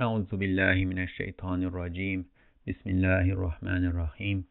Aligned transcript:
أعوذ 0.00 0.36
بالله 0.36 0.84
من 0.84 0.98
الشيطان 0.98 1.62
الرجيم. 1.72 2.24
بسم 2.68 2.90
الله 2.90 3.32
الرحمن 3.32 3.84
الرحيم. 3.90 4.44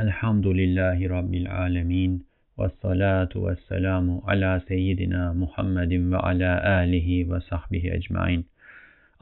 الحمد 0.00 0.46
لله 0.46 0.98
رب 1.16 1.34
العالمين 1.34 2.12
والصلاة 2.58 3.28
والسلام 3.36 4.20
على 4.28 4.60
سيدنا 4.68 5.32
محمد 5.32 5.92
وعلى 6.12 6.50
آله 6.80 7.08
وصحبه 7.30 7.84
أجمعين. 7.98 8.44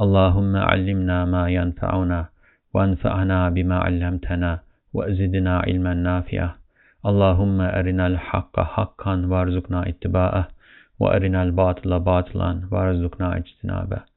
اللهم 0.05 0.57
علمنا 0.57 1.19
ما 1.25 1.45
ينفعنا 1.51 2.21
وانفعنا 2.75 3.49
بما 3.49 3.77
علمتنا 3.79 4.53
وزدنا 4.95 5.59
علما 5.59 5.95
نافعا. 5.95 6.51
اللهم 7.07 7.61
أرنا 7.61 8.07
الحق 8.07 8.61
حقا 8.61 9.15
وارزقنا 9.27 9.89
اتباعه 9.89 10.49
وأرنا 11.01 11.43
الباطل 11.43 12.01
باطلا 12.01 12.51
وارزقنا 12.71 13.37
اجتنابه. 13.37 14.08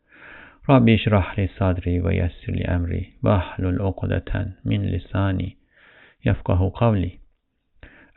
ربي 0.70 0.94
اشرح 0.94 1.38
لي 1.38 1.48
صدري 1.58 2.00
ويسر 2.00 2.52
لي 2.52 2.64
أمري 2.64 3.12
واحلل 3.22 3.82
عقدة 3.82 4.46
من 4.64 4.86
لساني 4.86 5.56
يفقه 6.26 6.72
قولي 6.74 7.18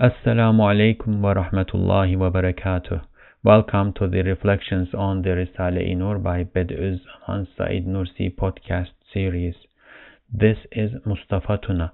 Assalamu 0.02 0.63
alaikum 0.63 1.20
wa 1.21 1.34
rahmatullahi 1.34 2.16
wa 2.17 2.29
barakatuh. 2.31 3.02
Welcome 3.43 3.91
to 3.99 4.07
the 4.07 4.21
Reflections 4.23 4.93
on 4.93 5.23
the 5.23 5.31
Risale-i 5.31 5.93
Nur 5.93 6.17
by 6.20 6.45
Bed'uz 6.45 7.02
Zaman 7.27 7.48
Said 7.57 7.85
Nursi 7.85 8.34
podcast 8.34 8.91
series. 9.13 9.55
This 10.34 10.57
is 10.71 10.91
Mustafa 11.05 11.59
Tuna. 11.61 11.91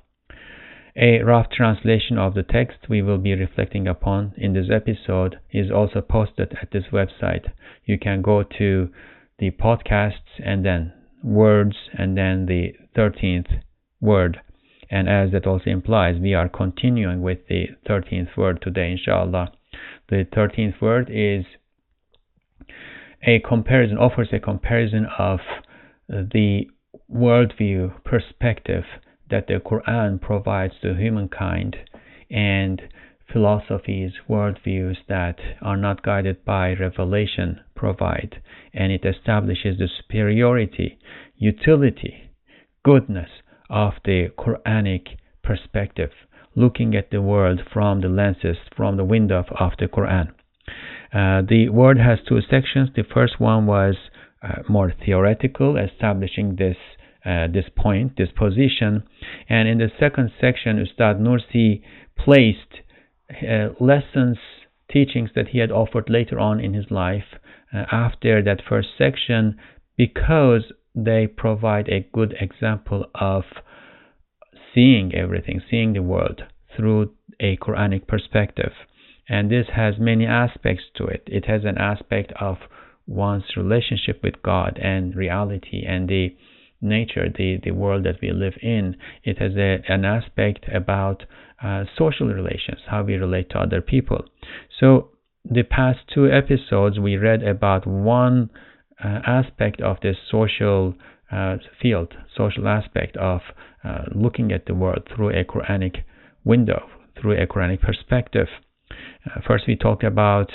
A 0.97 1.21
rough 1.23 1.49
translation 1.49 2.17
of 2.17 2.35
the 2.35 2.43
text 2.43 2.87
we 2.87 3.01
will 3.01 3.17
be 3.17 3.33
reflecting 3.33 3.85
upon 3.87 4.33
in 4.37 4.53
this 4.53 4.69
episode 4.71 5.39
is 5.51 5.69
also 5.69 5.99
posted 6.01 6.55
at 6.61 6.71
this 6.71 6.85
website. 6.93 7.51
You 7.83 7.99
can 7.99 8.21
go 8.21 8.43
to 8.43 8.89
the 9.39 9.51
podcasts 9.51 10.39
and 10.43 10.63
then 10.63 10.93
words 11.21 11.75
and 11.97 12.17
then 12.17 12.45
the 12.45 12.75
13th 12.95 13.61
word. 13.99 14.39
And 14.95 15.09
as 15.09 15.33
that 15.33 15.45
also 15.45 15.69
implies, 15.69 16.21
we 16.21 16.33
are 16.33 16.47
continuing 16.47 17.21
with 17.21 17.39
the 17.49 17.65
13th 17.85 18.37
word 18.37 18.61
today, 18.61 18.91
inshallah. 18.91 19.51
The 20.07 20.25
13th 20.33 20.79
word 20.79 21.09
is 21.11 21.43
a 23.27 23.41
comparison, 23.41 23.97
offers 23.97 24.29
a 24.31 24.39
comparison 24.39 25.05
of 25.19 25.39
the 26.07 26.69
worldview 27.13 28.05
perspective 28.05 28.85
that 29.29 29.47
the 29.47 29.59
Quran 29.59 30.21
provides 30.21 30.75
to 30.81 30.95
humankind 30.95 31.75
and 32.31 32.81
philosophies, 33.33 34.13
worldviews 34.29 34.95
that 35.09 35.39
are 35.61 35.75
not 35.75 36.03
guided 36.03 36.45
by 36.45 36.73
revelation 36.73 37.59
provide, 37.75 38.41
and 38.73 38.93
it 38.93 39.03
establishes 39.03 39.77
the 39.77 39.89
superiority, 39.89 40.97
utility, 41.35 42.31
goodness 42.85 43.29
of 43.69 43.93
the 44.03 44.29
Quranic 44.37 45.17
perspective, 45.43 46.11
looking 46.55 46.95
at 46.95 47.11
the 47.11 47.21
world 47.21 47.61
from 47.71 48.01
the 48.01 48.07
lenses, 48.07 48.57
from 48.75 48.97
the 48.97 49.03
window 49.03 49.43
of 49.59 49.71
the 49.79 49.87
Quran. 49.87 50.29
Uh, 51.13 51.41
the 51.47 51.69
word 51.69 51.97
has 51.97 52.19
two 52.27 52.41
sections. 52.41 52.89
The 52.95 53.03
first 53.03 53.39
one 53.39 53.65
was 53.65 53.95
uh, 54.41 54.63
more 54.67 54.93
theoretical, 55.05 55.77
establishing 55.77 56.55
this 56.57 56.77
uh, 57.25 57.47
this 57.51 57.65
point, 57.75 58.17
this 58.17 58.29
position, 58.37 59.01
and 59.49 59.67
in 59.67 59.79
the 59.79 59.89
second 59.99 60.31
section, 60.39 60.77
Ustad 60.77 61.19
Nursi 61.19 61.81
placed 62.15 62.83
uh, 63.31 63.69
lessons, 63.79 64.37
teachings 64.91 65.31
that 65.33 65.47
he 65.47 65.57
had 65.57 65.71
offered 65.71 66.07
later 66.07 66.37
on 66.39 66.59
in 66.59 66.75
his 66.75 66.91
life 66.91 67.39
uh, 67.73 67.85
after 67.91 68.43
that 68.43 68.61
first 68.69 68.89
section, 68.95 69.57
because 69.97 70.71
they 70.95 71.27
provide 71.27 71.89
a 71.89 72.07
good 72.13 72.33
example 72.39 73.05
of 73.15 73.43
seeing 74.73 75.13
everything, 75.13 75.61
seeing 75.69 75.93
the 75.93 76.01
world 76.01 76.41
through 76.75 77.11
a 77.39 77.57
Quranic 77.57 78.07
perspective. 78.07 78.71
And 79.27 79.51
this 79.51 79.67
has 79.75 79.95
many 79.99 80.25
aspects 80.25 80.83
to 80.95 81.05
it. 81.05 81.23
It 81.27 81.45
has 81.45 81.63
an 81.65 81.77
aspect 81.77 82.31
of 82.39 82.57
one's 83.07 83.55
relationship 83.57 84.21
with 84.23 84.41
God 84.43 84.79
and 84.81 85.15
reality 85.15 85.83
and 85.85 86.07
the 86.07 86.35
nature, 86.81 87.27
the, 87.35 87.57
the 87.63 87.71
world 87.71 88.05
that 88.05 88.21
we 88.21 88.31
live 88.31 88.53
in. 88.61 88.95
It 89.23 89.39
has 89.39 89.53
a, 89.57 89.81
an 89.87 90.05
aspect 90.05 90.65
about 90.73 91.23
uh, 91.63 91.85
social 91.97 92.27
relations, 92.27 92.79
how 92.87 93.03
we 93.03 93.15
relate 93.15 93.49
to 93.51 93.59
other 93.59 93.81
people. 93.81 94.25
So, 94.79 95.09
the 95.47 95.63
past 95.63 95.99
two 96.11 96.27
episodes, 96.29 96.99
we 96.99 97.17
read 97.17 97.43
about 97.43 97.85
one 97.85 98.49
aspect 99.25 99.81
of 99.81 99.97
this 100.01 100.17
social 100.29 100.95
uh, 101.31 101.57
field, 101.81 102.13
social 102.35 102.67
aspect 102.67 103.17
of 103.17 103.41
uh, 103.83 104.03
looking 104.13 104.51
at 104.51 104.65
the 104.65 104.73
world 104.73 105.07
through 105.13 105.29
a 105.29 105.43
Quranic 105.43 106.03
window, 106.43 106.87
through 107.19 107.41
a 107.41 107.47
Quranic 107.47 107.81
perspective. 107.81 108.47
Uh, 108.91 109.41
first, 109.47 109.65
we 109.67 109.75
talked 109.75 110.03
about 110.03 110.51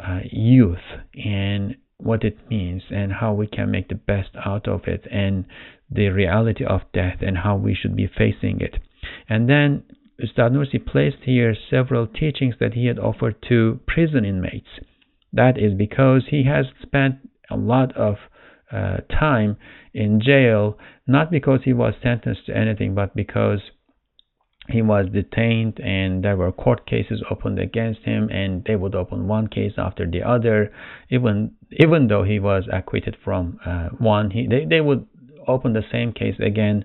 uh, 0.00 0.20
youth 0.30 0.78
and 1.14 1.76
what 1.98 2.22
it 2.22 2.38
means 2.48 2.82
and 2.90 3.12
how 3.12 3.32
we 3.32 3.46
can 3.46 3.70
make 3.70 3.88
the 3.88 3.94
best 3.94 4.30
out 4.44 4.68
of 4.68 4.82
it 4.86 5.06
and 5.10 5.44
the 5.90 6.08
reality 6.08 6.64
of 6.64 6.80
death 6.92 7.18
and 7.20 7.38
how 7.38 7.56
we 7.56 7.74
should 7.74 7.96
be 7.96 8.06
facing 8.06 8.60
it. 8.60 8.76
And 9.28 9.48
then 9.48 9.82
Ustad 10.22 10.52
Nursi 10.52 10.84
placed 10.84 11.24
here 11.24 11.54
several 11.70 12.06
teachings 12.06 12.54
that 12.60 12.74
he 12.74 12.86
had 12.86 12.98
offered 12.98 13.36
to 13.48 13.80
prison 13.86 14.24
inmates. 14.24 14.68
That 15.32 15.58
is 15.58 15.74
because 15.74 16.24
he 16.30 16.44
has 16.44 16.66
spent 16.82 17.16
a 17.50 17.56
lot 17.56 17.96
of 17.96 18.16
uh, 18.72 18.98
time 19.10 19.56
in 19.94 20.20
jail, 20.20 20.78
not 21.06 21.30
because 21.30 21.60
he 21.64 21.72
was 21.72 21.94
sentenced 22.02 22.46
to 22.46 22.56
anything, 22.56 22.94
but 22.94 23.14
because 23.14 23.60
he 24.68 24.82
was 24.82 25.06
detained 25.12 25.80
and 25.80 26.22
there 26.22 26.36
were 26.36 26.52
court 26.52 26.86
cases 26.86 27.22
opened 27.30 27.58
against 27.58 28.00
him 28.02 28.28
and 28.28 28.64
they 28.66 28.76
would 28.76 28.94
open 28.94 29.26
one 29.26 29.46
case 29.46 29.72
after 29.78 30.06
the 30.06 30.22
other. 30.22 30.70
Even 31.10 31.52
even 31.72 32.08
though 32.08 32.22
he 32.22 32.38
was 32.38 32.64
acquitted 32.72 33.16
from 33.24 33.58
uh, 33.64 33.88
one 33.98 34.30
he 34.30 34.46
they, 34.46 34.66
they 34.66 34.80
would 34.80 35.06
open 35.46 35.72
the 35.72 35.84
same 35.90 36.12
case 36.12 36.36
again. 36.38 36.84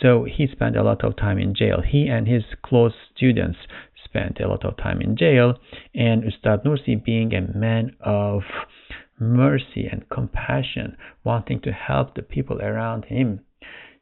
So 0.00 0.24
he 0.24 0.46
spent 0.46 0.76
a 0.76 0.82
lot 0.82 1.04
of 1.04 1.16
time 1.16 1.38
in 1.38 1.54
jail. 1.54 1.82
He 1.86 2.06
and 2.06 2.28
his 2.28 2.44
close 2.64 2.92
students 3.14 3.58
spent 4.04 4.38
a 4.40 4.48
lot 4.48 4.64
of 4.64 4.76
time 4.76 5.00
in 5.00 5.16
jail. 5.16 5.54
And 5.94 6.22
ustad 6.22 6.64
nursi 6.64 7.02
being 7.02 7.34
a 7.34 7.40
man 7.56 7.96
of 8.00 8.42
mercy 9.18 9.86
and 9.90 10.08
compassion 10.10 10.96
wanting 11.24 11.60
to 11.60 11.72
help 11.72 12.14
the 12.14 12.22
people 12.22 12.60
around 12.60 13.04
him 13.06 13.40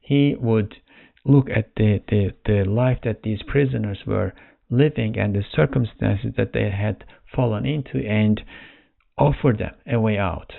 he 0.05 0.37
would 0.39 0.77
look 1.25 1.49
at 1.49 1.71
the, 1.77 2.01
the, 2.09 2.35
the 2.45 2.65
life 2.65 2.99
that 3.05 3.23
these 3.23 3.43
prisoners 3.47 4.01
were 4.07 4.35
living 4.71 5.19
and 5.19 5.35
the 5.35 5.43
circumstances 5.55 6.33
that 6.37 6.53
they 6.53 6.71
had 6.71 7.05
fallen 7.35 7.65
into 7.65 8.07
and 8.07 8.43
offer 9.17 9.55
them 9.59 9.75
a 9.91 9.99
way 9.99 10.19
out. 10.19 10.53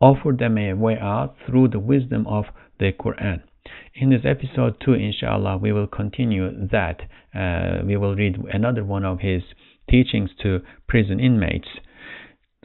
Offer 0.00 0.32
them 0.38 0.58
a 0.58 0.74
way 0.74 0.98
out 0.98 1.36
through 1.46 1.68
the 1.68 1.78
wisdom 1.78 2.26
of 2.26 2.46
the 2.78 2.92
Quran. 2.92 3.42
In 3.94 4.10
this 4.10 4.22
episode 4.24 4.76
2, 4.84 4.94
inshallah, 4.94 5.58
we 5.58 5.72
will 5.72 5.86
continue 5.86 6.50
that. 6.68 7.02
Uh, 7.34 7.84
we 7.86 7.96
will 7.96 8.16
read 8.16 8.36
another 8.52 8.84
one 8.84 9.04
of 9.04 9.20
his 9.20 9.42
teachings 9.88 10.30
to 10.42 10.60
prison 10.88 11.20
inmates. 11.20 11.68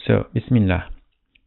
So, 0.08 0.28
Bismillah. 0.36 0.92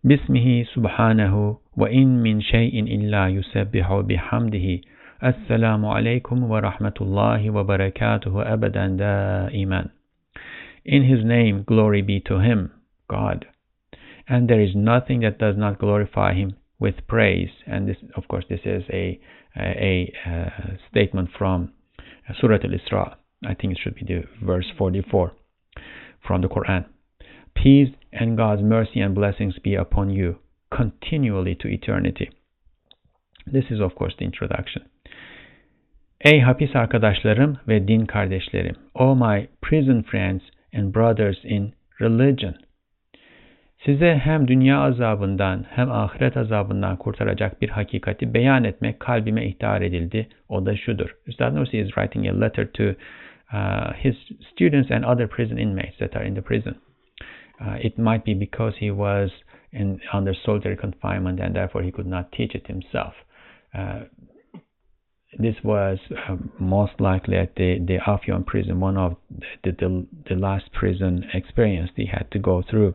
Bismihi 0.04 0.66
subhanahu 0.74 1.58
wa 1.76 1.86
in 1.86 2.20
min 2.20 2.42
shay'in 2.42 2.88
illa 2.88 3.30
yusabbihu 3.30 4.02
bihamdihi. 4.02 4.82
Assalamu 5.22 5.86
alaykum 5.86 6.48
wa 6.48 6.60
rahmatullahi 6.60 7.52
wa 7.52 7.62
barakatuhu 7.62 8.42
abadan 8.42 8.98
da'iman. 8.98 9.90
In 10.84 11.04
His 11.04 11.24
name, 11.24 11.62
glory 11.68 12.02
be 12.02 12.18
to 12.26 12.40
Him, 12.40 12.72
God. 13.08 13.46
And 14.26 14.50
there 14.50 14.60
is 14.60 14.74
nothing 14.74 15.20
that 15.20 15.38
does 15.38 15.56
not 15.56 15.78
glorify 15.78 16.34
Him 16.34 16.56
with 16.80 17.06
praise. 17.06 17.50
And 17.64 17.88
this, 17.88 17.98
of 18.16 18.26
course, 18.26 18.44
this 18.50 18.62
is 18.64 18.82
a, 18.90 19.20
a, 19.56 19.62
a 20.26 20.28
uh, 20.28 20.76
statement 20.90 21.28
from 21.38 21.74
Surah 22.40 22.58
Al-Isra. 22.64 23.14
I 23.46 23.54
think 23.54 23.74
it 23.74 23.78
should 23.80 23.94
be 23.94 24.02
the 24.04 24.24
verse 24.44 24.66
44 24.76 25.30
from 26.26 26.42
the 26.42 26.48
Quran. 26.48 26.86
Peace 27.62 27.92
and 28.12 28.36
God's 28.36 28.62
mercy 28.62 29.00
and 29.00 29.14
blessings 29.14 29.58
be 29.58 29.74
upon 29.74 30.10
you 30.10 30.36
continually 30.70 31.56
to 31.56 31.68
eternity. 31.68 32.30
This 33.52 33.64
is, 33.70 33.80
of 33.80 33.94
course, 33.96 34.14
the 34.18 34.24
introduction. 34.24 34.82
Ey 36.20 36.40
hapis 36.40 36.76
arkadaşlarım 36.76 37.58
ve 37.68 37.88
din 37.88 38.06
kardeşlerim. 38.06 38.76
O 38.94 39.16
my 39.16 39.48
prison 39.62 40.02
friends 40.02 40.42
and 40.74 40.94
brothers 40.94 41.44
in 41.44 41.72
religion. 42.00 42.54
Size 43.84 44.14
hem 44.14 44.48
dünya 44.48 44.80
azabından 44.80 45.64
hem 45.70 45.92
ahiret 45.92 46.36
azabından 46.36 46.96
kurtaracak 46.96 47.62
bir 47.62 47.68
hakikati 47.68 48.34
beyan 48.34 48.64
etmek 48.64 49.00
kalbime 49.00 49.46
ihtar 49.46 49.82
edildi. 49.82 50.28
O 50.48 50.66
da 50.66 50.76
şudur. 50.76 51.16
Üstad 51.26 51.54
Nursi 51.54 51.78
is 51.78 51.88
writing 51.88 52.28
a 52.28 52.40
letter 52.40 52.72
to 52.72 52.84
uh, 53.52 53.92
his 54.04 54.16
students 54.52 54.90
and 54.90 55.04
other 55.04 55.28
prison 55.28 55.56
inmates 55.56 55.98
that 55.98 56.16
are 56.16 56.28
in 56.28 56.34
the 56.34 56.42
prison. 56.42 56.74
Uh, 57.60 57.76
it 57.80 57.98
might 57.98 58.24
be 58.24 58.34
because 58.34 58.74
he 58.78 58.90
was 58.90 59.30
in, 59.72 60.00
under 60.12 60.34
solitary 60.44 60.76
confinement 60.76 61.40
and 61.40 61.56
therefore 61.56 61.82
he 61.82 61.90
could 61.90 62.06
not 62.06 62.32
teach 62.32 62.54
it 62.54 62.66
himself. 62.66 63.14
Uh, 63.76 64.00
this 65.38 65.56
was 65.62 65.98
uh, 66.28 66.36
most 66.58 67.00
likely 67.00 67.36
at 67.36 67.54
the, 67.56 67.78
the 67.86 67.98
Afyon 68.06 68.46
prison, 68.46 68.80
one 68.80 68.96
of 68.96 69.16
the, 69.62 69.72
the, 69.72 70.06
the 70.28 70.34
last 70.34 70.72
prison 70.72 71.24
experience 71.34 71.90
he 71.96 72.06
had 72.06 72.30
to 72.30 72.38
go 72.38 72.62
through. 72.68 72.94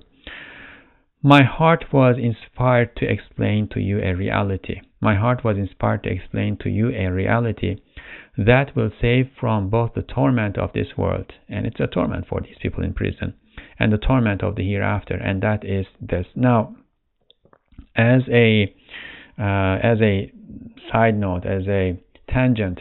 My 1.21 1.43
heart 1.43 1.85
was 1.93 2.17
inspired 2.17 2.97
to 2.97 3.09
explain 3.09 3.69
to 3.69 3.79
you 3.79 3.99
a 4.01 4.13
reality. 4.13 4.81
My 4.99 5.15
heart 5.15 5.43
was 5.43 5.57
inspired 5.57 6.03
to 6.03 6.09
explain 6.09 6.57
to 6.57 6.69
you 6.69 6.89
a 6.89 7.07
reality 7.11 7.77
that 8.37 8.75
will 8.75 8.91
save 8.99 9.29
from 9.39 9.69
both 9.69 9.93
the 9.93 10.01
torment 10.01 10.57
of 10.57 10.73
this 10.73 10.97
world, 10.97 11.31
and 11.47 11.65
it's 11.65 11.79
a 11.79 11.87
torment 11.87 12.27
for 12.27 12.41
these 12.41 12.57
people 12.61 12.83
in 12.83 12.93
prison, 12.93 13.35
and 13.83 13.91
the 13.91 13.97
torment 13.97 14.41
of 14.41 14.55
the 14.55 14.63
hereafter, 14.63 15.15
and 15.15 15.43
that 15.43 15.65
is 15.65 15.85
this. 15.99 16.25
Now, 16.35 16.73
as 17.97 18.21
a 18.31 18.73
uh, 19.37 19.75
as 19.91 19.97
a 20.01 20.31
side 20.89 21.17
note, 21.19 21.45
as 21.45 21.63
a 21.67 21.99
tangent, 22.29 22.79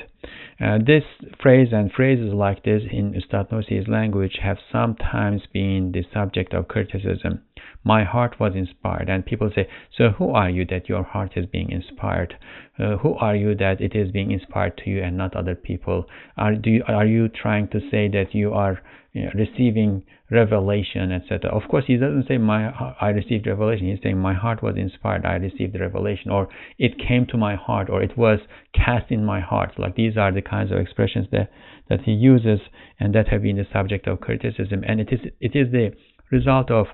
uh, 0.61 0.79
this 0.79 1.03
phrase 1.43 1.71
and 1.73 1.91
phrases 1.91 2.33
like 2.33 2.63
this 2.63 2.83
in 2.89 3.17
Ustad 3.17 3.51
Nursi's 3.51 3.89
language 3.89 4.39
have 4.41 4.59
sometimes 4.71 5.43
been 5.53 5.91
the 5.91 6.05
subject 6.15 6.55
of 6.55 6.69
criticism. 6.69 7.43
My 7.83 8.05
heart 8.05 8.39
was 8.39 8.53
inspired, 8.55 9.09
and 9.09 9.27
people 9.27 9.51
say, 9.53 9.67
"So 9.99 10.11
who 10.11 10.31
are 10.31 10.51
you 10.57 10.65
that 10.67 10.89
your 10.89 11.03
heart 11.03 11.33
is 11.37 11.47
being 11.47 11.71
inspired? 11.73 12.37
Uh, 12.79 12.99
who 12.99 13.15
are 13.15 13.35
you 13.35 13.57
that 13.57 13.81
it 13.81 13.97
is 13.97 14.13
being 14.13 14.31
inspired 14.31 14.77
to 14.79 14.91
you 14.91 15.03
and 15.03 15.17
not 15.17 15.35
other 15.35 15.57
people? 15.57 16.09
Are 16.37 16.55
do 16.55 16.71
you, 16.71 16.85
are 16.87 17.07
you 17.17 17.29
trying 17.29 17.67
to 17.75 17.81
say 17.91 18.07
that 18.17 18.37
you 18.37 18.55
are 18.55 18.81
you 19.13 19.25
know, 19.25 19.31
receiving 19.35 20.03
revelation, 20.31 21.13
etc. 21.13 21.51
Of 21.51 21.69
course, 21.69 21.85
he 21.87 21.97
doesn't 21.97 22.27
say 22.29 22.39
my 22.39 22.71
I 23.01 23.09
received 23.09 23.47
revelation. 23.47 23.89
He's 23.89 23.99
saying 24.03 24.19
my 24.19 24.33
heart 24.33 24.63
was 24.63 24.77
inspired. 24.77 25.27
I 25.27 25.35
received 25.35 25.75
the 25.75 25.81
revelation, 25.81 26.31
or 26.31 26.49
it 26.79 26.99
came 26.99 27.27
to 27.27 27.37
my 27.37 27.55
heart, 27.55 27.91
or 27.91 28.03
it 28.03 28.17
was 28.17 28.39
cast 28.75 29.11
in 29.11 29.25
my 29.25 29.41
heart. 29.41 29.79
Like 29.79 29.97
these 29.97 30.17
are 30.17 30.33
the 30.33 30.41
kinds 30.41 30.73
of 30.73 30.79
expressions 30.79 31.27
that 31.31 31.51
that 31.91 32.01
he 32.03 32.13
uses, 32.13 32.61
and 32.99 33.15
that 33.15 33.29
have 33.29 33.43
been 33.43 33.57
the 33.57 33.67
subject 33.71 34.07
of 34.07 34.21
criticism. 34.21 34.83
And 34.87 35.01
it 35.01 35.09
is 35.13 35.21
it 35.41 35.55
is 35.55 35.71
the 35.71 35.93
result 36.31 36.71
of 36.71 36.87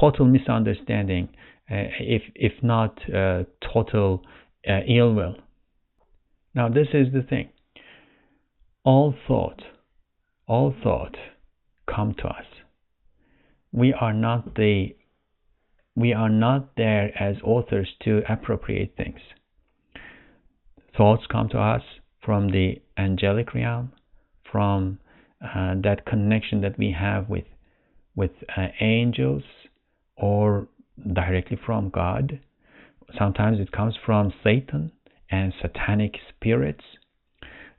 total 0.00 0.26
misunderstanding, 0.26 1.28
uh, 1.68 1.90
if 1.98 2.22
if 2.36 2.52
not 2.62 2.98
uh, 3.12 3.42
total 3.72 4.22
uh, 4.68 4.80
ill 4.88 5.12
will. 5.12 5.34
Now, 6.54 6.68
this 6.68 6.88
is 6.94 7.12
the 7.12 7.22
thing. 7.22 7.50
All 8.84 9.14
thought 9.26 9.60
all 10.46 10.74
thought 10.82 11.16
come 11.92 12.14
to 12.18 12.26
us. 12.26 12.44
We 13.72 13.92
are 13.92 14.12
not 14.12 14.54
the 14.54 14.96
we 15.94 16.12
are 16.12 16.28
not 16.28 16.76
there 16.76 17.10
as 17.18 17.36
authors 17.42 17.88
to 18.04 18.20
appropriate 18.28 18.94
things. 18.96 19.18
Thoughts 20.96 21.24
come 21.30 21.48
to 21.50 21.58
us 21.58 21.82
from 22.22 22.50
the 22.50 22.82
angelic 22.98 23.54
realm, 23.54 23.92
from 24.50 24.98
uh, 25.42 25.74
that 25.82 26.04
connection 26.06 26.60
that 26.60 26.78
we 26.78 26.94
have 26.98 27.28
with 27.28 27.44
with 28.14 28.32
uh, 28.56 28.68
angels 28.80 29.42
or 30.16 30.68
directly 31.12 31.58
from 31.64 31.90
God. 31.90 32.40
Sometimes 33.18 33.60
it 33.60 33.72
comes 33.72 33.94
from 34.04 34.32
Satan 34.42 34.92
and 35.30 35.52
satanic 35.60 36.14
spirits. 36.28 36.84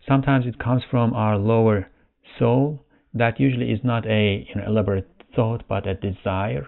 Sometimes 0.07 0.45
it 0.45 0.59
comes 0.59 0.83
from 0.89 1.13
our 1.13 1.37
lower 1.37 1.89
soul, 2.37 2.85
that 3.13 3.39
usually 3.39 3.71
is 3.71 3.79
not 3.83 4.05
a 4.05 4.45
you 4.47 4.55
know, 4.55 4.67
elaborate 4.67 5.09
thought, 5.35 5.63
but 5.67 5.87
a 5.87 5.93
desire, 5.93 6.67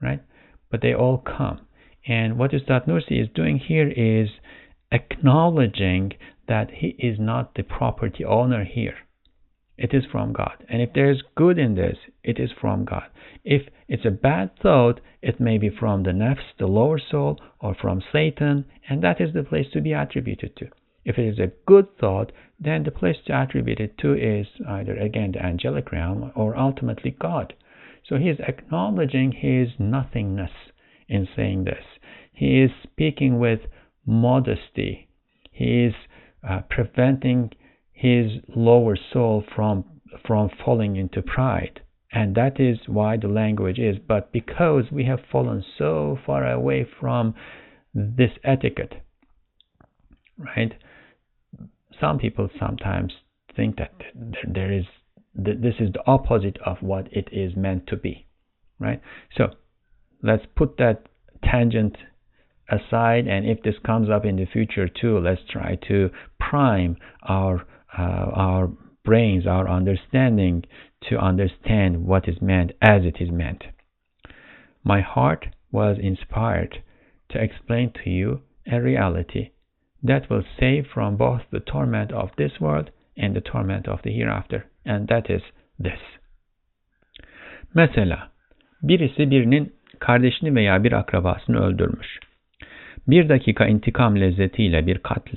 right? 0.00 0.22
But 0.70 0.80
they 0.82 0.94
all 0.94 1.18
come. 1.18 1.60
And 2.06 2.38
what 2.38 2.52
Ustad 2.52 2.86
Nursi 2.86 3.22
is 3.22 3.28
doing 3.34 3.58
here 3.58 3.88
is 3.88 4.28
acknowledging 4.90 6.12
that 6.48 6.70
he 6.70 6.88
is 6.98 7.18
not 7.18 7.54
the 7.54 7.62
property 7.62 8.24
owner 8.24 8.64
here. 8.64 8.96
It 9.78 9.94
is 9.94 10.04
from 10.10 10.32
God. 10.32 10.64
And 10.68 10.82
if 10.82 10.92
there 10.92 11.10
is 11.10 11.22
good 11.34 11.58
in 11.58 11.74
this, 11.74 11.96
it 12.22 12.38
is 12.38 12.50
from 12.60 12.84
God. 12.84 13.04
If 13.44 13.62
it's 13.88 14.04
a 14.04 14.10
bad 14.10 14.50
thought, 14.60 15.00
it 15.22 15.40
may 15.40 15.58
be 15.58 15.70
from 15.70 16.02
the 16.02 16.10
nafs, 16.10 16.54
the 16.58 16.66
lower 16.66 16.98
soul, 16.98 17.40
or 17.60 17.74
from 17.74 18.02
Satan, 18.12 18.66
and 18.88 19.02
that 19.02 19.20
is 19.20 19.32
the 19.32 19.44
place 19.44 19.66
to 19.72 19.80
be 19.80 19.92
attributed 19.92 20.56
to. 20.56 20.68
If 21.04 21.18
it 21.18 21.26
is 21.26 21.38
a 21.38 21.52
good 21.66 21.96
thought, 21.98 22.32
then 22.60 22.84
the 22.84 22.90
place 22.90 23.16
to 23.26 23.32
attribute 23.32 23.80
it 23.80 23.98
to 23.98 24.14
is 24.14 24.46
either 24.68 24.96
again 24.96 25.32
the 25.32 25.44
angelic 25.44 25.90
realm 25.90 26.32
or 26.34 26.56
ultimately 26.56 27.10
God. 27.10 27.54
So 28.08 28.16
he 28.16 28.28
is 28.28 28.38
acknowledging 28.40 29.32
his 29.32 29.68
nothingness 29.78 30.52
in 31.08 31.28
saying 31.34 31.64
this. 31.64 31.84
He 32.32 32.60
is 32.60 32.70
speaking 32.82 33.38
with 33.38 33.60
modesty. 34.06 35.08
He 35.50 35.84
is 35.84 35.94
uh, 36.48 36.62
preventing 36.70 37.52
his 37.92 38.40
lower 38.54 38.96
soul 38.96 39.44
from 39.54 39.84
from 40.26 40.50
falling 40.64 40.96
into 40.96 41.22
pride. 41.22 41.80
And 42.12 42.34
that 42.34 42.60
is 42.60 42.78
why 42.86 43.16
the 43.16 43.28
language 43.28 43.78
is. 43.78 43.96
But 43.98 44.32
because 44.32 44.84
we 44.92 45.04
have 45.06 45.20
fallen 45.30 45.64
so 45.78 46.18
far 46.26 46.50
away 46.50 46.86
from 47.00 47.34
this 47.94 48.32
etiquette, 48.44 48.94
right? 50.36 50.74
Some 52.02 52.18
people 52.18 52.50
sometimes 52.58 53.12
think 53.56 53.76
that 53.76 53.92
there 54.46 54.72
is 54.72 54.84
this 55.34 55.76
is 55.80 55.90
the 55.92 56.02
opposite 56.06 56.58
of 56.66 56.76
what 56.82 57.06
it 57.10 57.28
is 57.32 57.56
meant 57.56 57.86
to 57.86 57.96
be 57.96 58.26
right? 58.82 59.00
So 59.36 59.50
let's 60.22 60.44
put 60.56 60.76
that 60.78 61.06
tangent 61.44 61.96
aside 62.68 63.26
and 63.26 63.46
if 63.48 63.62
this 63.62 63.74
comes 63.84 64.08
up 64.10 64.24
in 64.24 64.36
the 64.36 64.46
future 64.46 64.88
too 64.88 65.18
let's 65.18 65.40
try 65.50 65.76
to 65.88 66.10
prime 66.38 66.96
our 67.22 67.66
uh, 67.98 68.30
our 68.34 68.70
brains 69.04 69.46
our 69.46 69.68
understanding 69.68 70.64
to 71.08 71.18
understand 71.18 72.04
what 72.04 72.28
is 72.28 72.40
meant 72.40 72.72
as 72.80 73.02
it 73.04 73.16
is 73.20 73.30
meant. 73.30 73.64
My 74.84 75.00
heart 75.00 75.46
was 75.70 75.96
inspired 76.00 76.82
to 77.30 77.42
explain 77.42 77.92
to 78.04 78.10
you 78.10 78.42
a 78.70 78.80
reality 78.80 79.50
that 80.06 80.28
will 80.28 80.44
save 80.60 80.84
from 80.94 81.18
both 81.18 81.42
the 81.50 81.60
torment 81.60 82.12
of 82.12 82.30
this 82.36 82.52
world 82.60 82.90
and 83.16 83.34
the 83.34 83.40
torment 83.40 83.88
of 83.88 84.02
the 84.02 84.10
hereafter. 84.10 84.64
And 84.84 85.08
that 85.08 85.30
is 85.30 85.42
this. 85.78 86.00
Mesela 87.74 88.28
birisi 88.82 89.30
birinin 89.30 89.72
kardeşini 89.98 90.54
veya 90.54 90.84
bir 90.84 90.92
akrabasını 90.92 91.60
öldürmüş. 91.60 92.18
Bir 93.08 93.28
dakika 93.28 93.66
intikam 93.66 94.20
lezzetiyle 94.20 94.86
bir 94.86 94.98
katl, 94.98 95.36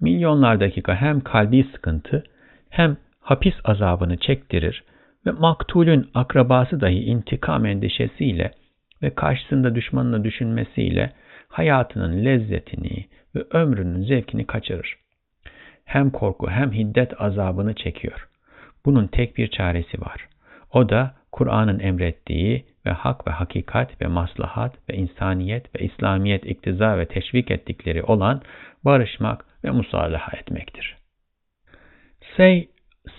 milyonlar 0.00 0.60
dakika 0.60 0.96
hem 0.96 1.20
kalbi 1.20 1.64
sıkıntı 1.72 2.24
hem 2.70 2.96
hapis 3.20 3.54
azabını 3.64 4.16
çektirir 4.16 4.84
ve 5.26 5.30
maktulün 5.30 6.10
akrabası 6.14 6.80
dahi 6.80 7.00
intikam 7.04 7.66
endişesiyle 7.66 8.50
ve 9.02 9.14
karşısında 9.14 9.74
düşmanını 9.74 10.24
düşünmesiyle 10.24 11.12
hayatının 11.52 12.24
lezzetini, 12.24 13.06
ve 13.34 13.44
ömrünün 13.50 14.02
zevkini 14.02 14.46
kaçırır. 14.46 14.96
Hem 15.84 16.10
korku 16.10 16.50
hem 16.50 16.72
hiddet 16.72 17.20
azabını 17.20 17.74
çekiyor. 17.74 18.28
Bunun 18.84 19.06
tek 19.06 19.36
bir 19.36 19.48
çaresi 19.48 20.00
var. 20.00 20.28
O 20.72 20.88
da 20.88 21.14
Kur'an'ın 21.32 21.78
emrettiği 21.78 22.64
ve 22.86 22.90
hak 22.90 23.26
ve 23.26 23.30
hakikat 23.30 24.02
ve 24.02 24.06
maslahat 24.06 24.90
ve 24.90 24.94
insaniyet 24.94 25.76
ve 25.76 25.84
İslamiyet 25.84 26.46
iktiza 26.46 26.98
ve 26.98 27.06
teşvik 27.06 27.50
ettikleri 27.50 28.02
olan 28.02 28.42
barışmak 28.84 29.44
ve 29.64 29.70
musalaha 29.70 30.36
etmektir. 30.36 30.96
Say 32.36 32.68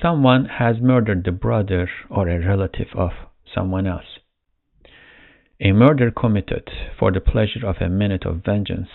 someone 0.01 0.47
has 0.47 0.81
murdered 0.81 1.25
the 1.25 1.43
brother 1.43 1.89
or 2.09 2.27
a 2.27 2.39
relative 2.39 3.01
of 3.01 3.13
someone 3.45 3.89
else. 3.89 4.22
A 5.59 5.71
murder 5.71 6.09
committed 6.09 6.69
for 6.97 7.11
the 7.11 7.21
pleasure 7.21 7.65
of 7.65 7.77
a 7.79 7.87
minute 7.87 8.25
of 8.25 8.43
vengeance 8.43 8.89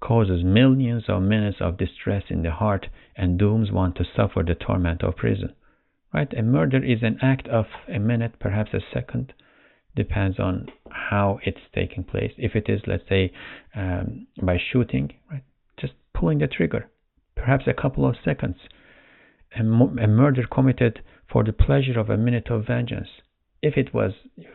causes 0.00 0.44
millions 0.44 1.04
of 1.08 1.22
minutes 1.22 1.58
of 1.60 1.78
distress 1.78 2.24
in 2.28 2.42
the 2.42 2.50
heart 2.50 2.88
and 3.16 3.38
dooms 3.38 3.70
one 3.70 3.92
to 3.94 4.04
suffer 4.04 4.42
the 4.42 4.54
torment 4.54 5.02
of 5.02 5.16
prison. 5.16 5.54
Right? 6.12 6.32
A 6.36 6.42
murder 6.42 6.84
is 6.84 7.02
an 7.02 7.18
act 7.22 7.48
of 7.48 7.66
a 7.88 7.98
minute, 7.98 8.38
perhaps 8.38 8.74
a 8.74 8.80
second, 8.92 9.32
depends 9.94 10.38
on 10.38 10.70
how 10.90 11.38
it's 11.44 11.60
taking 11.74 12.04
place. 12.04 12.32
If 12.36 12.54
it 12.56 12.68
is, 12.68 12.82
let's 12.86 13.08
say, 13.08 13.32
um, 13.74 14.26
by 14.42 14.58
shooting, 14.58 15.12
right? 15.30 15.44
Just 15.80 15.94
pulling 16.14 16.38
the 16.38 16.46
trigger, 16.46 16.88
perhaps 17.34 17.66
a 17.66 17.74
couple 17.74 18.04
of 18.06 18.16
seconds. 18.24 18.56
A, 19.56 19.60
a 19.60 20.06
murder 20.06 20.46
committed 20.50 21.00
for 21.30 21.44
the 21.44 21.52
pleasure 21.52 21.98
of 21.98 22.10
a 22.10 22.16
minute 22.16 22.50
of 22.50 22.66
vengeance. 22.66 23.08
If 23.66 23.76
it 23.76 23.92
was 23.92 24.12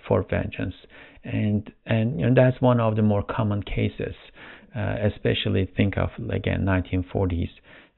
for 0.07 0.25
vengeance, 0.29 0.75
and 1.23 1.71
and 1.85 2.19
you 2.19 2.29
know, 2.29 2.33
that's 2.35 2.61
one 2.61 2.79
of 2.79 2.95
the 2.95 3.01
more 3.01 3.23
common 3.23 3.63
cases. 3.63 4.15
Uh, 4.73 4.95
especially 5.13 5.69
think 5.75 5.97
of 5.97 6.09
again 6.29 6.63
1940s 6.63 7.49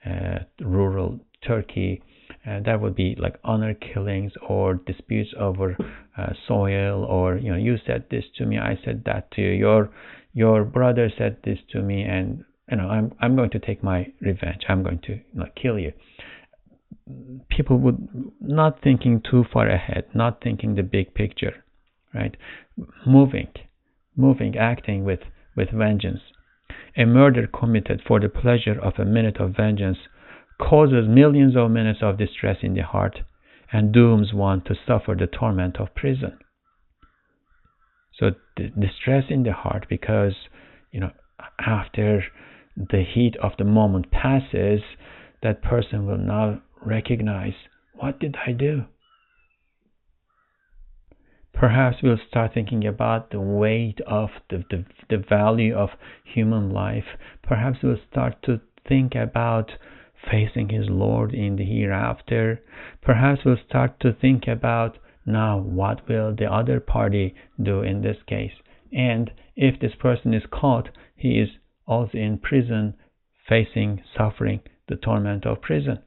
uh, 0.05 0.39
rural 0.59 1.19
Turkey. 1.45 2.01
Uh, 2.47 2.59
that 2.65 2.81
would 2.81 2.95
be 2.95 3.15
like 3.19 3.35
honor 3.43 3.73
killings 3.75 4.31
or 4.49 4.73
disputes 4.73 5.29
over 5.39 5.77
uh, 6.17 6.33
soil, 6.47 7.03
or 7.05 7.37
you 7.37 7.51
know, 7.51 7.57
you 7.57 7.77
said 7.85 8.05
this 8.09 8.23
to 8.37 8.45
me, 8.45 8.57
I 8.57 8.77
said 8.83 9.03
that 9.05 9.31
to 9.31 9.41
you. 9.41 9.51
Your 9.51 9.89
your 10.33 10.63
brother 10.63 11.11
said 11.17 11.37
this 11.43 11.59
to 11.71 11.81
me, 11.81 12.03
and 12.03 12.43
you 12.69 12.77
know, 12.77 12.87
I'm 12.87 13.13
I'm 13.19 13.35
going 13.35 13.51
to 13.51 13.59
take 13.59 13.83
my 13.83 14.11
revenge. 14.19 14.63
I'm 14.67 14.83
going 14.83 14.99
to 15.05 15.13
you 15.13 15.21
know, 15.33 15.45
kill 15.61 15.79
you. 15.79 15.93
People 17.49 17.79
would 17.79 18.07
not 18.39 18.81
thinking 18.81 19.21
too 19.21 19.43
far 19.51 19.67
ahead, 19.67 20.05
not 20.13 20.41
thinking 20.41 20.75
the 20.75 20.83
big 20.83 21.13
picture, 21.13 21.63
right? 22.13 22.35
Moving, 23.05 23.49
moving, 24.15 24.57
acting 24.57 25.03
with 25.03 25.19
with 25.55 25.69
vengeance. 25.71 26.21
A 26.95 27.05
murder 27.05 27.47
committed 27.47 28.01
for 28.07 28.19
the 28.19 28.29
pleasure 28.29 28.79
of 28.79 28.93
a 28.97 29.05
minute 29.05 29.37
of 29.37 29.55
vengeance 29.55 29.97
causes 30.59 31.07
millions 31.07 31.55
of 31.55 31.71
minutes 31.71 31.99
of 32.01 32.17
distress 32.17 32.57
in 32.61 32.73
the 32.73 32.83
heart 32.83 33.19
and 33.71 33.91
dooms 33.91 34.33
one 34.33 34.61
to 34.61 34.75
suffer 34.87 35.15
the 35.15 35.27
torment 35.27 35.77
of 35.77 35.95
prison. 35.95 36.37
So 38.13 38.31
the 38.55 38.69
distress 38.69 39.25
in 39.29 39.43
the 39.43 39.53
heart 39.53 39.87
because 39.89 40.35
you 40.91 40.99
know 40.99 41.11
after 41.59 42.23
the 42.77 43.03
heat 43.03 43.35
of 43.41 43.53
the 43.57 43.65
moment 43.65 44.11
passes, 44.11 44.81
that 45.41 45.61
person 45.61 46.05
will 46.05 46.17
now 46.17 46.61
recognize 46.85 47.53
what 47.93 48.19
did 48.19 48.35
I 48.45 48.51
do? 48.51 48.85
Perhaps 51.53 51.97
we'll 52.01 52.17
start 52.27 52.53
thinking 52.53 52.85
about 52.85 53.29
the 53.29 53.39
weight 53.39 54.01
of 54.07 54.29
the, 54.49 54.63
the, 54.69 54.85
the 55.09 55.17
value 55.17 55.75
of 55.75 55.91
human 56.23 56.71
life. 56.71 57.05
Perhaps 57.43 57.79
we'll 57.83 57.99
start 58.09 58.41
to 58.43 58.59
think 58.87 59.13
about 59.15 59.71
facing 60.29 60.69
his 60.69 60.89
Lord 60.89 61.33
in 61.33 61.55
the 61.55 61.65
hereafter. 61.65 62.61
Perhaps 63.01 63.41
we'll 63.45 63.57
start 63.67 63.99
to 63.99 64.13
think 64.13 64.47
about 64.47 64.97
now 65.25 65.57
what 65.59 66.07
will 66.09 66.35
the 66.35 66.51
other 66.51 66.79
party 66.79 67.35
do 67.61 67.81
in 67.81 68.01
this 68.01 68.17
case. 68.27 68.53
And 68.91 69.31
if 69.55 69.79
this 69.79 69.95
person 69.95 70.33
is 70.33 70.43
caught, 70.51 70.89
he 71.15 71.39
is 71.39 71.49
also 71.85 72.17
in 72.17 72.39
prison, 72.39 72.95
facing, 73.47 74.03
suffering 74.17 74.61
the 74.87 74.95
torment 74.95 75.45
of 75.45 75.61
prison. 75.61 75.99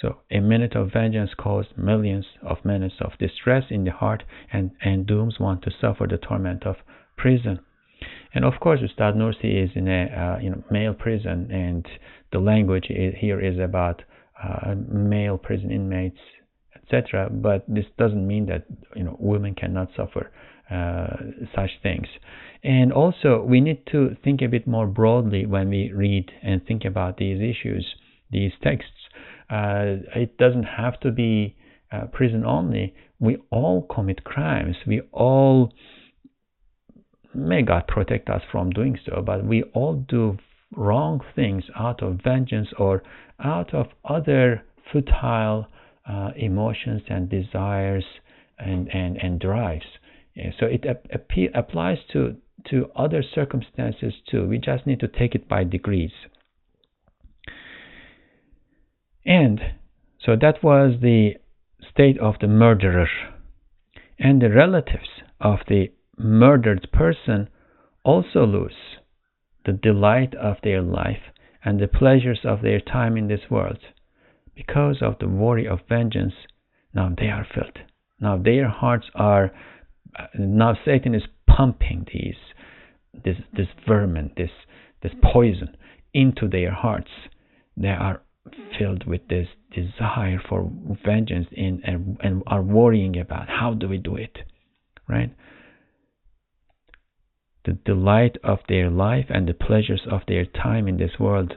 So 0.00 0.18
a 0.30 0.40
minute 0.40 0.76
of 0.76 0.92
vengeance 0.92 1.30
caused 1.36 1.76
millions 1.76 2.26
of 2.42 2.64
minutes 2.64 2.96
of 3.00 3.18
distress 3.18 3.64
in 3.70 3.84
the 3.84 3.90
heart 3.90 4.22
and, 4.52 4.70
and 4.80 5.06
dooms 5.06 5.36
one 5.38 5.60
to 5.62 5.70
suffer 5.80 6.06
the 6.06 6.18
torment 6.18 6.64
of 6.64 6.76
prison. 7.16 7.60
And 8.32 8.44
of 8.44 8.54
course, 8.60 8.80
Ustad 8.80 9.14
Nursi 9.16 9.64
is 9.64 9.70
in 9.74 9.88
a 9.88 10.04
uh, 10.04 10.38
you 10.40 10.50
know 10.50 10.62
male 10.70 10.94
prison, 10.94 11.50
and 11.50 11.86
the 12.30 12.38
language 12.38 12.86
here 12.88 13.40
is 13.40 13.58
about 13.58 14.02
uh, 14.42 14.74
male 14.76 15.38
prison 15.38 15.72
inmates, 15.72 16.18
etc. 16.76 17.28
But 17.30 17.64
this 17.66 17.86
doesn't 17.98 18.24
mean 18.24 18.46
that 18.46 18.66
you 18.94 19.02
know 19.02 19.16
women 19.18 19.54
cannot 19.54 19.88
suffer 19.96 20.30
uh, 20.70 21.16
such 21.56 21.70
things. 21.82 22.06
And 22.62 22.92
also, 22.92 23.42
we 23.42 23.60
need 23.60 23.86
to 23.92 24.16
think 24.22 24.42
a 24.42 24.48
bit 24.48 24.66
more 24.66 24.86
broadly 24.86 25.46
when 25.46 25.70
we 25.70 25.90
read 25.92 26.30
and 26.42 26.64
think 26.64 26.84
about 26.84 27.16
these 27.16 27.40
issues, 27.40 27.94
these 28.30 28.52
texts. 28.62 28.97
Uh, 29.50 30.04
it 30.14 30.36
doesn't 30.36 30.64
have 30.64 30.98
to 31.00 31.10
be 31.10 31.56
uh, 31.90 32.06
prison 32.12 32.44
only. 32.44 32.94
We 33.18 33.38
all 33.50 33.82
commit 33.82 34.24
crimes. 34.24 34.76
We 34.86 35.00
all 35.12 35.72
may 37.34 37.62
God 37.62 37.86
protect 37.86 38.28
us 38.28 38.42
from 38.50 38.70
doing 38.70 38.98
so, 39.06 39.22
but 39.24 39.44
we 39.44 39.62
all 39.74 39.94
do 40.08 40.38
wrong 40.76 41.20
things 41.34 41.64
out 41.76 42.02
of 42.02 42.20
vengeance 42.22 42.68
or 42.78 43.02
out 43.42 43.72
of 43.72 43.86
other 44.04 44.62
futile 44.92 45.66
uh, 46.08 46.30
emotions 46.36 47.02
and 47.08 47.28
desires 47.28 48.04
and, 48.58 48.88
and, 48.88 49.16
and 49.16 49.40
drives. 49.40 49.84
Yeah, 50.34 50.50
so 50.58 50.66
it 50.66 50.84
ap- 50.86 51.06
ap- 51.12 51.54
applies 51.54 51.98
to, 52.12 52.36
to 52.70 52.90
other 52.96 53.22
circumstances 53.34 54.14
too. 54.30 54.46
We 54.46 54.58
just 54.58 54.86
need 54.86 55.00
to 55.00 55.08
take 55.08 55.34
it 55.34 55.48
by 55.48 55.64
degrees. 55.64 56.12
And 59.28 59.60
so 60.24 60.36
that 60.40 60.64
was 60.64 61.00
the 61.02 61.34
state 61.92 62.18
of 62.18 62.36
the 62.40 62.48
murderer. 62.48 63.08
And 64.18 64.40
the 64.40 64.48
relatives 64.48 65.22
of 65.38 65.58
the 65.68 65.88
murdered 66.16 66.88
person 66.94 67.50
also 68.04 68.46
lose 68.46 68.72
the 69.66 69.72
delight 69.72 70.34
of 70.34 70.56
their 70.62 70.80
life 70.80 71.30
and 71.62 71.78
the 71.78 71.86
pleasures 71.86 72.40
of 72.42 72.62
their 72.62 72.80
time 72.80 73.18
in 73.18 73.28
this 73.28 73.50
world. 73.50 73.78
Because 74.56 74.96
of 75.02 75.18
the 75.20 75.28
worry 75.28 75.68
of 75.68 75.80
vengeance, 75.90 76.32
now 76.94 77.12
they 77.14 77.26
are 77.28 77.46
filled. 77.54 77.78
Now 78.18 78.38
their 78.38 78.68
hearts 78.68 79.06
are, 79.14 79.52
now 80.38 80.74
Satan 80.86 81.14
is 81.14 81.24
pumping 81.46 82.06
these, 82.10 82.34
this, 83.24 83.36
this 83.54 83.68
vermin, 83.86 84.30
this, 84.38 84.50
this 85.02 85.12
poison 85.22 85.76
into 86.14 86.48
their 86.48 86.72
hearts. 86.72 87.10
They 87.76 87.88
are 87.88 88.22
filled 88.78 89.06
with 89.06 89.28
this 89.28 89.48
desire 89.74 90.40
for 90.48 90.70
vengeance 91.04 91.46
and, 91.56 91.80
and, 91.84 92.18
and 92.20 92.42
are 92.46 92.62
worrying 92.62 93.18
about 93.18 93.48
how 93.48 93.74
do 93.74 93.88
we 93.88 93.98
do 93.98 94.16
it, 94.16 94.38
right? 95.08 95.30
the 97.68 97.74
delight 97.84 98.38
of 98.42 98.60
their 98.66 98.88
life 98.88 99.26
and 99.28 99.46
the 99.46 99.52
pleasures 99.52 100.00
of 100.10 100.22
their 100.26 100.46
time 100.46 100.88
in 100.88 100.96
this 100.96 101.18
world 101.20 101.54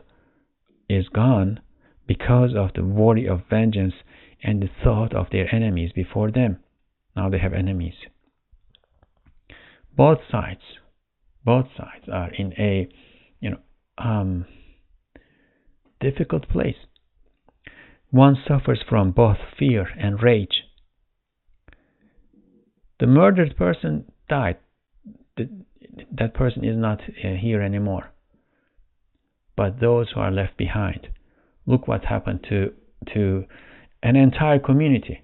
is 0.89 1.07
gone 1.07 1.57
because 2.05 2.51
of 2.53 2.71
the 2.75 2.83
worry 2.83 3.25
of 3.25 3.41
vengeance 3.49 3.93
and 4.43 4.61
the 4.61 4.69
thought 4.83 5.13
of 5.13 5.27
their 5.31 5.53
enemies 5.55 5.91
before 5.95 6.29
them. 6.29 6.57
Now 7.15 7.29
they 7.29 7.39
have 7.39 7.53
enemies. 7.53 7.93
Both 9.95 10.19
sides, 10.29 10.61
both 11.45 11.67
sides 11.77 12.09
are 12.11 12.31
in 12.33 12.53
a, 12.59 12.89
you 13.39 13.51
know, 13.51 13.59
um, 13.97 14.45
difficult 16.01 16.49
place. 16.49 16.75
One 18.09 18.35
suffers 18.45 18.83
from 18.87 19.11
both 19.11 19.37
fear 19.57 19.87
and 19.97 20.21
rage. 20.21 20.63
The 22.99 23.07
murdered 23.07 23.55
person 23.55 24.11
died. 24.29 24.57
That 25.37 26.33
person 26.33 26.63
is 26.65 26.77
not 26.77 27.01
uh, 27.01 27.35
here 27.39 27.61
anymore. 27.61 28.11
But 29.55 29.79
those 29.79 30.11
who 30.11 30.19
are 30.19 30.31
left 30.31 30.57
behind, 30.57 31.07
look 31.65 31.87
what 31.87 32.05
happened 32.05 32.45
to 32.49 32.73
to 33.13 33.45
an 34.03 34.15
entire 34.15 34.59
community, 34.59 35.23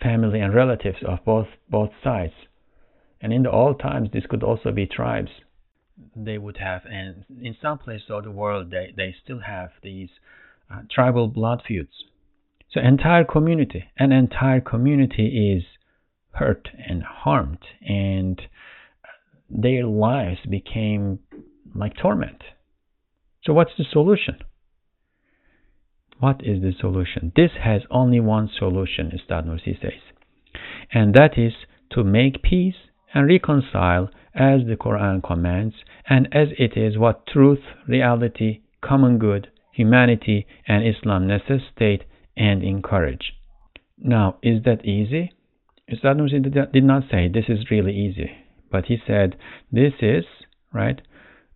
family 0.00 0.40
and 0.40 0.54
relatives 0.54 0.98
of 1.06 1.24
both 1.24 1.48
both 1.68 1.90
sides. 2.02 2.34
And 3.20 3.32
in 3.32 3.42
the 3.42 3.50
old 3.50 3.80
times, 3.80 4.10
this 4.12 4.26
could 4.28 4.42
also 4.42 4.70
be 4.70 4.86
tribes. 4.86 5.30
They 6.16 6.38
would 6.38 6.56
have, 6.56 6.82
and 6.86 7.24
in 7.40 7.56
some 7.62 7.78
places 7.78 8.06
of 8.10 8.24
the 8.24 8.30
world, 8.30 8.70
they, 8.70 8.92
they 8.96 9.14
still 9.22 9.40
have 9.40 9.70
these 9.82 10.08
uh, 10.70 10.80
tribal 10.90 11.28
blood 11.28 11.62
feuds. 11.66 12.04
So 12.70 12.80
entire 12.80 13.24
community, 13.24 13.84
an 13.96 14.10
entire 14.10 14.60
community 14.60 15.56
is 15.56 15.64
hurt 16.32 16.68
and 16.88 17.02
harmed, 17.04 17.64
and 17.86 18.40
their 19.48 19.86
lives 19.86 20.40
became 20.48 21.20
like 21.74 21.96
torment. 21.96 22.42
So, 23.44 23.52
what's 23.52 23.72
the 23.78 23.84
solution? 23.84 24.38
What 26.18 26.40
is 26.42 26.62
the 26.62 26.72
solution? 26.78 27.32
This 27.36 27.50
has 27.62 27.82
only 27.90 28.20
one 28.20 28.48
solution, 28.58 29.12
Ustad 29.12 29.46
Nursi 29.46 29.80
says, 29.80 30.00
and 30.92 31.14
that 31.14 31.36
is 31.36 31.52
to 31.92 32.02
make 32.02 32.42
peace 32.42 32.76
and 33.12 33.28
reconcile 33.28 34.10
as 34.34 34.60
the 34.66 34.76
Quran 34.76 35.22
commands, 35.22 35.76
and 36.08 36.28
as 36.32 36.48
it 36.58 36.76
is 36.76 36.98
what 36.98 37.26
truth, 37.26 37.60
reality, 37.86 38.60
common 38.80 39.18
good, 39.18 39.48
humanity, 39.72 40.46
and 40.66 40.86
Islam 40.86 41.26
necessitate 41.26 42.04
and 42.36 42.62
encourage. 42.62 43.34
Now, 43.98 44.38
is 44.42 44.62
that 44.64 44.84
easy? 44.84 45.32
Ustad 45.90 46.16
Nursi 46.16 46.72
did 46.72 46.84
not 46.84 47.04
say 47.10 47.28
this 47.28 47.48
is 47.48 47.70
really 47.70 47.94
easy 47.94 48.30
but 48.74 48.86
he 48.86 48.96
said 49.06 49.36
this 49.70 49.92
is 50.00 50.24
right 50.72 51.00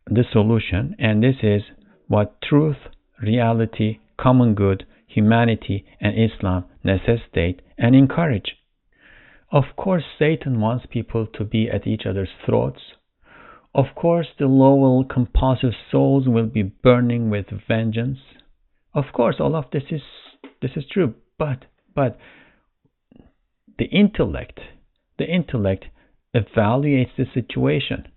the 0.07 0.25
solution 0.33 0.95
and 1.01 1.21
this 1.21 1.35
is 1.43 1.63
what 2.07 2.41
truth 2.41 2.77
reality 3.21 3.99
common 4.17 4.55
good 4.55 4.87
humanity 5.09 5.85
and 6.01 6.15
islam 6.17 6.65
necessitate 6.85 7.61
and 7.77 7.97
encourage 7.97 8.51
of 9.51 9.65
course 9.77 10.05
satan 10.19 10.61
wants 10.61 10.87
people 10.91 11.27
to 11.27 11.45
be 11.45 11.69
at 11.69 11.87
each 11.87 12.03
other's 12.07 12.29
throats 12.45 12.81
of 13.75 13.87
course 13.95 14.29
the 14.39 14.47
lower 14.47 15.05
compulsive 15.05 15.73
souls 15.91 16.27
will 16.27 16.47
be 16.47 16.63
burning 16.63 17.31
with 17.31 17.47
vengeance 17.67 18.19
of 18.95 19.05
course 19.13 19.37
all 19.39 19.55
of 19.57 19.65
this 19.73 19.85
is 19.91 20.03
this 20.61 20.73
is 20.77 20.85
true 20.91 21.15
but 21.39 21.65
but 21.95 22.19
the 23.79 23.87
intellect, 23.87 24.59
the 25.19 25.27
intellect 25.27 25.87
evaluates 26.35 27.17
the 27.17 27.27
situation 27.33 28.09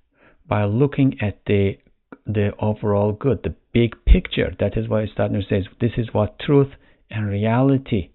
by 0.48 0.66
looking 0.66 1.18
at 1.22 1.40
the 1.46 1.78
the 2.26 2.52
overall 2.60 3.14
good, 3.14 3.42
the 3.44 3.56
big 3.74 3.96
picture. 4.06 4.54
That 4.60 4.78
is 4.78 4.88
why 4.88 5.04
Ustad 5.04 5.32
Nursi 5.32 5.50
says 5.50 5.66
this 5.80 5.94
is 5.98 6.14
what 6.14 6.40
truth 6.40 6.72
and 7.10 7.28
reality 7.28 8.10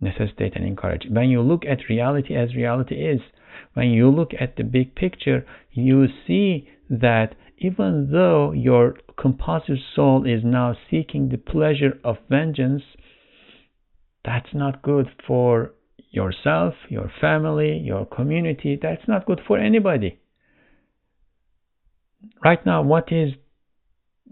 necessitate 0.00 0.56
and 0.56 0.64
encourage. 0.64 1.06
When 1.08 1.28
you 1.28 1.42
look 1.42 1.64
at 1.64 1.88
reality 1.88 2.34
as 2.34 2.54
reality 2.54 2.96
is, 2.96 3.20
when 3.74 3.88
you 3.90 4.10
look 4.10 4.30
at 4.38 4.56
the 4.56 4.64
big 4.64 4.94
picture, 4.94 5.46
you 5.72 6.06
see 6.26 6.68
that 6.88 7.34
even 7.58 8.08
though 8.10 8.52
your 8.52 8.96
compulsive 9.18 9.76
soul 9.94 10.26
is 10.26 10.42
now 10.42 10.74
seeking 10.90 11.28
the 11.28 11.38
pleasure 11.38 11.98
of 12.02 12.16
vengeance, 12.28 12.82
that's 14.24 14.54
not 14.54 14.82
good 14.82 15.06
for 15.26 15.72
yourself, 16.10 16.74
your 16.88 17.10
family, 17.20 17.78
your 17.78 18.04
community. 18.06 18.78
That's 18.80 19.06
not 19.06 19.26
good 19.26 19.40
for 19.46 19.58
anybody. 19.58 20.18
Right 22.44 22.64
now, 22.66 22.82
what 22.82 23.12
is 23.12 23.32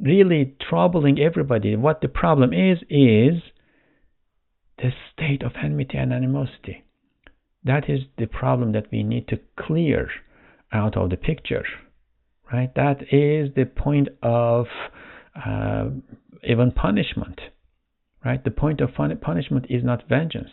really 0.01 0.55
troubling 0.69 1.19
everybody, 1.21 1.77
what 1.77 2.01
the 2.01 2.09
problem 2.09 2.53
is, 2.53 2.79
is 2.89 3.43
the 4.79 4.91
state 5.13 5.43
of 5.43 5.53
enmity 5.63 5.99
and 5.99 6.13
animosity. 6.13 6.85
That 7.65 7.89
is 7.89 8.01
the 8.17 8.27
problem 8.27 8.73
that 8.73 8.87
we 8.91 9.03
need 9.03 9.29
to 9.29 9.41
clear 9.59 10.09
out 10.73 10.97
of 10.97 11.11
the 11.11 11.17
picture, 11.17 11.65
right? 12.53 12.73
That 12.75 13.03
is 13.13 13.55
the 13.55 13.65
point 13.65 14.09
of 14.23 14.67
uh, 15.35 15.91
even 16.49 16.73
punishment, 16.73 17.41
right? 18.25 18.43
The 18.43 18.51
point 18.51 18.81
of 18.81 18.91
punishment 18.95 19.67
is 19.69 19.83
not 19.85 20.09
vengeance. 20.09 20.51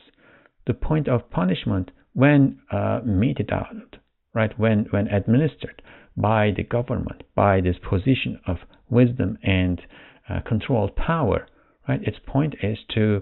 The 0.65 0.73
point 0.73 1.07
of 1.07 1.29
punishment, 1.29 1.91
when 2.13 2.59
uh, 2.71 3.01
meted 3.05 3.51
out, 3.51 3.97
right, 4.33 4.57
when 4.57 4.87
when 4.89 5.07
administered 5.07 5.81
by 6.17 6.51
the 6.55 6.63
government, 6.63 7.23
by 7.35 7.61
this 7.61 7.75
position 7.87 8.39
of 8.47 8.57
wisdom 8.89 9.37
and 9.43 9.81
uh, 10.29 10.39
controlled 10.41 10.95
power, 10.95 11.47
right? 11.87 12.01
Its 12.03 12.17
point 12.25 12.55
is 12.63 12.79
to 12.95 13.21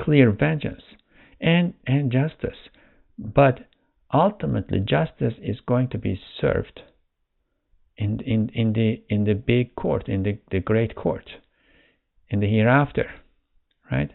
clear 0.00 0.30
vengeance 0.30 0.82
and, 1.40 1.74
and 1.86 2.10
justice. 2.10 2.56
But 3.18 3.68
ultimately, 4.12 4.80
justice 4.80 5.34
is 5.42 5.58
going 5.66 5.88
to 5.90 5.98
be 5.98 6.20
served 6.40 6.80
in, 7.96 8.20
in, 8.20 8.50
in, 8.54 8.72
the, 8.72 9.02
in 9.08 9.24
the 9.24 9.34
big 9.34 9.74
court, 9.76 10.08
in 10.08 10.22
the, 10.22 10.38
the 10.50 10.60
great 10.60 10.96
court, 10.96 11.28
in 12.28 12.40
the 12.40 12.48
hereafter. 12.48 13.10
Right? 13.90 14.10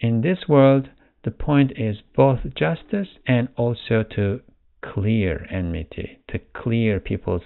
In 0.00 0.20
this 0.20 0.38
world, 0.48 0.88
the 1.24 1.30
point 1.30 1.72
is 1.76 1.96
both 2.16 2.40
justice 2.56 3.08
and 3.26 3.48
also 3.56 4.04
to 4.14 4.40
clear 4.82 5.46
enmity, 5.50 6.20
to 6.28 6.38
clear 6.54 7.00
people's 7.00 7.42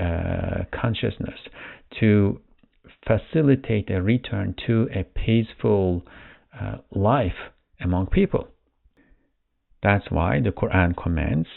uh, 0.00 0.64
consciousness, 0.72 1.38
to 2.00 2.40
facilitate 3.06 3.90
a 3.90 4.02
return 4.02 4.54
to 4.66 4.88
a 4.94 5.04
peaceful 5.04 6.02
uh, 6.58 6.78
life 6.90 7.52
among 7.80 8.06
people. 8.06 8.48
That's 9.82 10.10
why 10.10 10.40
the 10.40 10.50
Quran 10.50 10.94
commands 10.96 11.48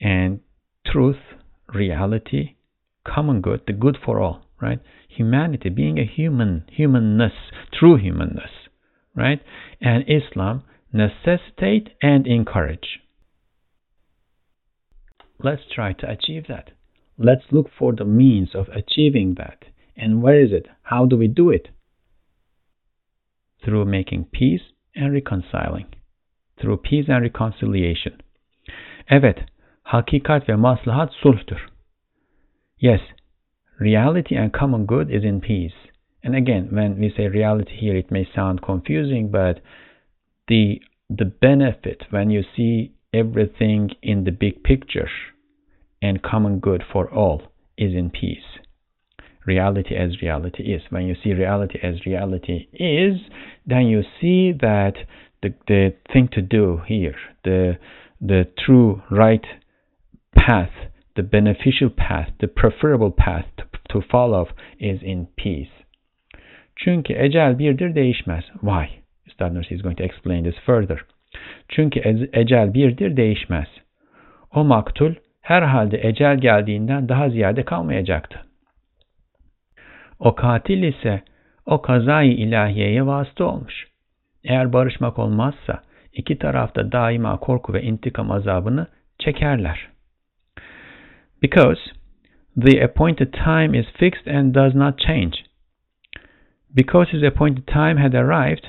and 0.00 0.40
truth, 0.86 1.16
reality, 1.72 2.56
common 3.06 3.40
good, 3.40 3.62
the 3.66 3.72
good 3.72 3.96
for 4.04 4.20
all, 4.20 4.42
right? 4.60 4.80
Humanity, 5.08 5.70
being 5.70 5.98
a 5.98 6.04
human, 6.04 6.64
humanness, 6.70 7.32
true 7.72 7.96
humanness, 7.96 8.50
right? 9.14 9.40
And 9.80 10.04
Islam 10.08 10.62
necessitate 10.92 11.90
and 12.02 12.26
encourage. 12.26 13.00
Let's 15.42 15.62
try 15.72 15.92
to 15.94 16.10
achieve 16.10 16.44
that. 16.48 16.70
Let's 17.16 17.44
look 17.50 17.68
for 17.76 17.92
the 17.92 18.04
means 18.04 18.50
of 18.54 18.68
achieving 18.68 19.34
that. 19.38 19.64
And 19.96 20.22
where 20.22 20.40
is 20.40 20.52
it? 20.52 20.66
How 20.82 21.06
do 21.06 21.16
we 21.16 21.28
do 21.28 21.50
it? 21.50 21.68
Through 23.68 23.84
making 23.84 24.24
peace 24.32 24.62
and 24.94 25.12
reconciling. 25.12 25.86
Through 26.60 26.78
peace 26.78 27.04
and 27.08 27.22
reconciliation. 27.22 28.22
Evet, 29.10 29.38
hakikat 29.92 30.46
ve 30.46 30.54
maslahat 30.54 31.10
sulhtur. 31.22 31.60
Yes, 32.78 33.00
reality 33.78 34.36
and 34.36 34.52
common 34.52 34.86
good 34.86 35.10
is 35.10 35.22
in 35.22 35.40
peace. 35.40 35.74
And 36.22 36.34
again, 36.34 36.68
when 36.72 36.98
we 36.98 37.12
say 37.14 37.28
reality 37.28 37.76
here, 37.78 37.96
it 37.96 38.10
may 38.10 38.26
sound 38.34 38.62
confusing, 38.62 39.30
but 39.30 39.60
the 40.48 40.80
the 41.10 41.24
benefit 41.24 42.04
when 42.10 42.30
you 42.30 42.42
see 42.56 42.92
everything 43.12 43.90
in 44.02 44.24
the 44.24 44.30
big 44.30 44.62
picture 44.62 45.08
and 46.02 46.22
common 46.22 46.58
good 46.58 46.82
for 46.92 47.10
all 47.10 47.42
is 47.76 47.94
in 47.94 48.10
peace 48.10 48.58
reality 49.48 49.94
as 50.04 50.22
reality 50.22 50.62
is. 50.74 50.82
When 50.90 51.06
you 51.08 51.16
see 51.22 51.32
reality 51.32 51.78
as 51.82 52.06
reality 52.06 52.68
is, 52.72 53.16
then 53.66 53.84
you 53.92 54.02
see 54.20 54.52
that 54.60 54.94
the, 55.42 55.50
the 55.66 55.94
thing 56.12 56.28
to 56.32 56.42
do 56.42 56.64
here, 56.86 57.16
the, 57.44 57.78
the 58.20 58.42
true 58.64 59.02
right 59.10 59.46
path, 60.36 60.74
the 61.16 61.22
beneficial 61.22 61.90
path, 61.90 62.28
the 62.40 62.48
preferable 62.48 63.10
path 63.10 63.46
to, 63.56 63.64
to 63.92 64.06
follow 64.12 64.46
is 64.78 65.00
in 65.02 65.26
peace. 65.36 65.72
Çünkü 66.76 67.12
ecel 67.12 67.58
birdir 67.58 67.94
değişmez. 67.94 68.44
Why? 68.60 68.88
Ustad 69.26 69.54
Nursi 69.54 69.74
is 69.74 69.82
going 69.82 69.96
to 69.98 70.04
explain 70.04 70.44
this 70.44 70.58
further. 70.66 70.98
Çünkü 71.68 72.00
ecel 72.32 72.74
birdir 72.74 73.16
değişmez. 73.16 73.68
O 74.54 74.64
maktul 74.64 75.14
herhalde 75.40 76.08
ecel 76.08 76.38
geldiğinden 76.38 77.08
daha 77.08 77.28
ziyade 77.28 77.62
kalmayacaktı. 77.62 78.47
O 80.18 80.34
katil 80.34 80.82
ise 80.82 81.22
o 81.66 81.82
kazayı 81.82 82.32
ilahiyeye 82.32 83.06
vasıta 83.06 83.44
olmuş. 83.44 83.86
Eğer 84.44 84.72
barışmak 84.72 85.18
olmazsa 85.18 85.82
iki 86.12 86.38
tarafta 86.38 86.92
daima 86.92 87.40
korku 87.40 87.72
ve 87.74 87.82
intikam 87.82 88.30
azabını 88.30 88.86
çekerler. 89.18 89.88
Because 91.42 91.80
the 92.60 92.84
appointed 92.84 93.32
time 93.32 93.78
is 93.78 93.86
fixed 93.86 94.26
and 94.26 94.54
does 94.54 94.74
not 94.74 94.98
change. 94.98 95.36
Because 96.76 97.10
his 97.12 97.22
appointed 97.22 97.66
time 97.66 97.96
had 97.96 98.14
arrived, 98.14 98.66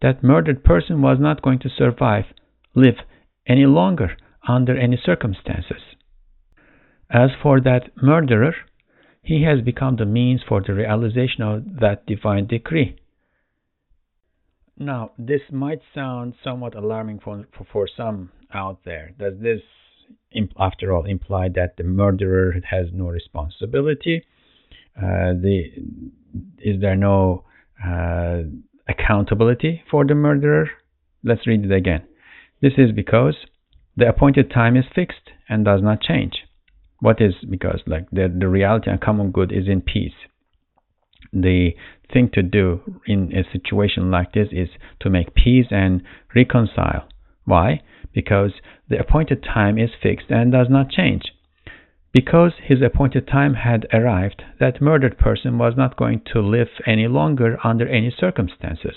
that 0.00 0.22
murdered 0.22 0.62
person 0.62 1.02
was 1.02 1.20
not 1.20 1.42
going 1.42 1.62
to 1.62 1.68
survive, 1.68 2.24
live 2.76 2.98
any 3.46 3.66
longer 3.66 4.16
under 4.48 4.76
any 4.76 4.96
circumstances. 4.96 5.82
As 7.10 7.30
for 7.42 7.60
that 7.60 7.90
murderer, 8.02 8.54
he 9.22 9.44
has 9.44 9.60
become 9.60 9.96
the 9.96 10.06
means 10.06 10.40
for 10.48 10.62
the 10.66 10.72
realization 10.72 11.42
of 11.42 11.80
that 11.80 12.06
divine 12.06 12.46
decree. 12.46 12.96
Now, 14.78 15.10
this 15.18 15.40
might 15.50 15.80
sound 15.94 16.34
somewhat 16.42 16.74
alarming 16.76 17.20
for, 17.20 17.44
for, 17.56 17.66
for 17.72 17.88
some 17.96 18.30
out 18.54 18.80
there. 18.84 19.12
Does 19.18 19.34
this, 19.40 19.60
after 20.58 20.92
all, 20.92 21.04
imply 21.04 21.48
that 21.56 21.76
the 21.76 21.84
murderer 21.84 22.54
has 22.70 22.86
no 22.92 23.08
responsibility? 23.08 24.24
Uh, 24.96 25.34
the, 25.34 25.64
is 26.58 26.80
there 26.80 26.96
no 26.96 27.44
uh, 27.84 28.42
accountability 28.88 29.82
for 29.90 30.04
the 30.04 30.14
murderer? 30.14 30.70
Let's 31.24 31.46
read 31.46 31.64
it 31.64 31.72
again. 31.72 32.02
This 32.62 32.72
is 32.78 32.92
because 32.92 33.36
the 33.96 34.08
appointed 34.08 34.50
time 34.50 34.76
is 34.76 34.84
fixed 34.94 35.30
and 35.48 35.64
does 35.64 35.82
not 35.82 36.00
change. 36.00 36.34
What 37.00 37.20
is 37.20 37.34
because 37.48 37.80
like 37.86 38.10
the 38.10 38.28
the 38.28 38.48
reality 38.48 38.90
and 38.90 39.00
common 39.00 39.30
good 39.30 39.52
is 39.52 39.68
in 39.68 39.82
peace. 39.82 40.14
The 41.32 41.74
thing 42.12 42.30
to 42.32 42.42
do 42.42 42.80
in 43.06 43.32
a 43.36 43.44
situation 43.52 44.10
like 44.10 44.32
this 44.32 44.48
is 44.50 44.68
to 45.00 45.10
make 45.10 45.34
peace 45.34 45.66
and 45.70 46.02
reconcile. 46.34 47.08
Why? 47.44 47.82
Because 48.12 48.52
the 48.88 48.98
appointed 48.98 49.42
time 49.42 49.78
is 49.78 49.90
fixed 50.02 50.30
and 50.30 50.50
does 50.52 50.68
not 50.70 50.90
change. 50.90 51.32
Because 52.12 52.52
his 52.62 52.80
appointed 52.80 53.28
time 53.28 53.54
had 53.54 53.86
arrived, 53.92 54.42
that 54.58 54.80
murdered 54.80 55.18
person 55.18 55.58
was 55.58 55.74
not 55.76 55.96
going 55.96 56.22
to 56.32 56.40
live 56.40 56.68
any 56.86 57.06
longer 57.06 57.58
under 57.62 57.86
any 57.86 58.10
circumstances. 58.10 58.96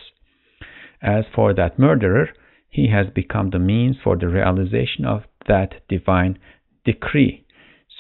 As 1.01 1.25
for 1.33 1.53
that 1.53 1.77
murderer, 1.77 2.29
he 2.69 2.87
has 2.87 3.07
become 3.13 3.49
the 3.49 3.59
means 3.59 3.97
for 4.01 4.15
the 4.15 4.29
realization 4.29 5.03
of 5.05 5.23
that 5.47 5.87
divine 5.89 6.39
decree. 6.85 7.45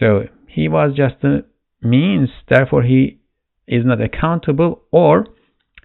So 0.01 0.23
he 0.47 0.67
was 0.67 0.93
just 0.95 1.15
the 1.21 1.45
means, 1.81 2.29
therefore 2.49 2.83
he 2.83 3.19
is 3.67 3.85
not 3.85 4.01
accountable, 4.01 4.81
or 4.91 5.27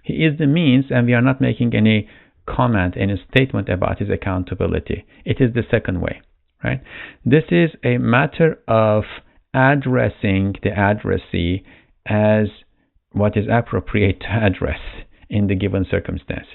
he 0.03 0.25
is 0.25 0.37
the 0.39 0.47
means 0.47 0.85
and 0.89 1.05
we 1.05 1.13
are 1.13 1.21
not 1.21 1.39
making 1.39 1.75
any 1.75 2.09
comment, 2.47 2.95
any 2.97 3.21
statement 3.29 3.69
about 3.69 3.99
his 3.99 4.09
accountability. 4.09 5.05
It 5.23 5.37
is 5.39 5.53
the 5.53 5.63
second 5.69 6.01
way, 6.01 6.21
right? 6.63 6.81
This 7.23 7.43
is 7.51 7.71
a 7.83 7.97
matter 7.97 8.59
of 8.67 9.03
addressing 9.53 10.55
the 10.63 10.71
addressee 10.71 11.63
as 12.05 12.47
what 13.11 13.37
is 13.37 13.45
appropriate 13.51 14.21
to 14.21 14.27
address 14.27 14.79
in 15.29 15.47
the 15.47 15.55
given 15.55 15.85
circumstance. 15.89 16.47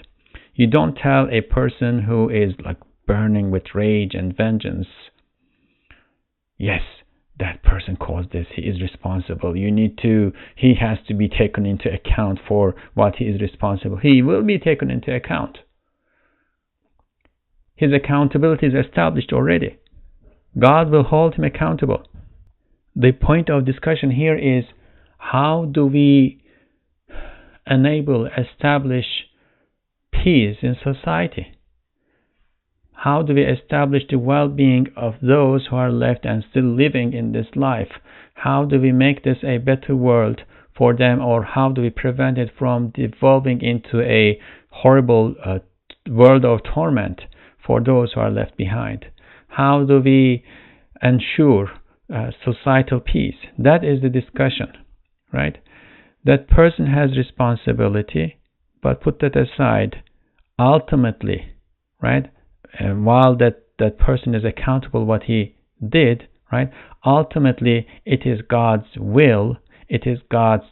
You 0.55 0.67
don't 0.67 0.97
tell 0.97 1.29
a 1.31 1.43
person 1.43 2.03
who 2.03 2.29
is 2.29 2.55
like 2.65 2.79
burning 3.07 3.51
with 3.51 3.75
rage 3.75 4.15
and 4.15 4.37
vengeance, 4.37 4.87
yes, 6.59 6.81
that 7.39 7.63
person 7.63 7.97
caused 7.97 8.33
this. 8.33 8.47
He 8.55 8.63
is 8.63 8.81
responsible. 8.81 9.57
You 9.57 9.71
need 9.71 9.99
to, 10.03 10.33
he 10.55 10.75
has 10.81 10.99
to 11.09 11.15
be 11.15 11.29
taken 11.29 11.67
into 11.67 11.93
account 11.93 12.39
for 12.47 12.75
what 12.95 13.17
he 13.17 13.25
is 13.25 13.41
responsible. 13.41 13.97
He 13.97 14.23
will 14.23 14.43
be 14.43 14.59
taken 14.59 14.91
into 14.91 15.15
account. 15.15 15.59
His 17.75 17.91
accountability 17.93 18.67
is 18.67 18.75
established 18.75 19.33
already. 19.33 19.79
God 20.59 20.91
will 20.91 21.05
hold 21.05 21.35
him 21.35 21.45
accountable. 21.45 22.07
The 22.95 23.13
point 23.13 23.49
of 23.49 23.65
discussion 23.65 24.11
here 24.11 24.37
is 24.37 24.65
how 25.17 25.65
do 25.73 25.87
we 25.87 26.43
enable, 27.67 28.27
establish 28.27 29.07
peace 30.13 30.59
in 30.61 30.77
society? 30.83 31.59
How 33.03 33.21
do 33.23 33.35
we 33.35 33.43
establish 33.43 34.05
the 34.09 34.19
well 34.21 34.47
being 34.47 34.87
of 34.97 35.15
those 35.21 35.67
who 35.67 35.75
are 35.75 35.91
left 35.91 36.25
and 36.25 36.45
still 36.49 36.77
living 36.77 37.13
in 37.13 37.33
this 37.33 37.49
life? 37.57 37.95
How 38.35 38.65
do 38.65 38.81
we 38.81 38.93
make 38.93 39.25
this 39.25 39.43
a 39.43 39.59
better 39.59 39.97
world 39.97 40.43
for 40.79 40.95
them, 40.95 41.21
or 41.21 41.43
how 41.43 41.71
do 41.73 41.83
we 41.83 41.91
prevent 41.91 42.39
it 42.39 42.53
from 42.57 42.91
devolving 42.91 43.61
into 43.61 44.01
a 44.03 44.41
horrible 44.71 45.35
uh, 45.45 45.59
world 46.09 46.45
of 46.45 46.61
torment 46.63 47.23
for 47.67 47.81
those 47.81 48.13
who 48.13 48.21
are 48.21 48.31
left 48.31 48.57
behind? 48.57 49.07
How 49.49 49.85
do 49.85 49.99
we 49.99 50.45
ensure 51.03 51.73
uh, 52.09 52.31
societal 52.45 53.01
peace? 53.01 53.41
That 53.59 53.83
is 53.83 54.01
the 54.01 54.11
discussion, 54.11 54.69
right? 55.33 55.59
That 56.25 56.47
person 56.47 56.87
has 56.87 57.19
responsibility, 57.19 58.39
but 58.81 59.01
put 59.01 59.19
that 59.19 59.37
aside. 59.37 60.05
Ultimately, 60.57 61.55
right? 62.01 62.31
And 62.80 63.06
while 63.06 63.36
that, 63.38 63.64
that 63.80 63.98
person 63.98 64.36
is 64.36 64.44
accountable 64.44 65.06
what 65.06 65.24
he 65.24 65.56
did, 65.88 66.28
right? 66.52 66.70
Ultimately, 67.06 67.88
it 68.06 68.26
is 68.26 68.42
God's 68.48 68.98
will, 68.98 69.58
it 69.88 70.06
is 70.06 70.20
God's 70.30 70.66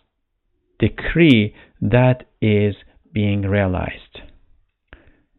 decree 0.80 1.56
that 1.82 2.26
is 2.42 2.76
being 3.14 3.44
realized. 3.44 4.22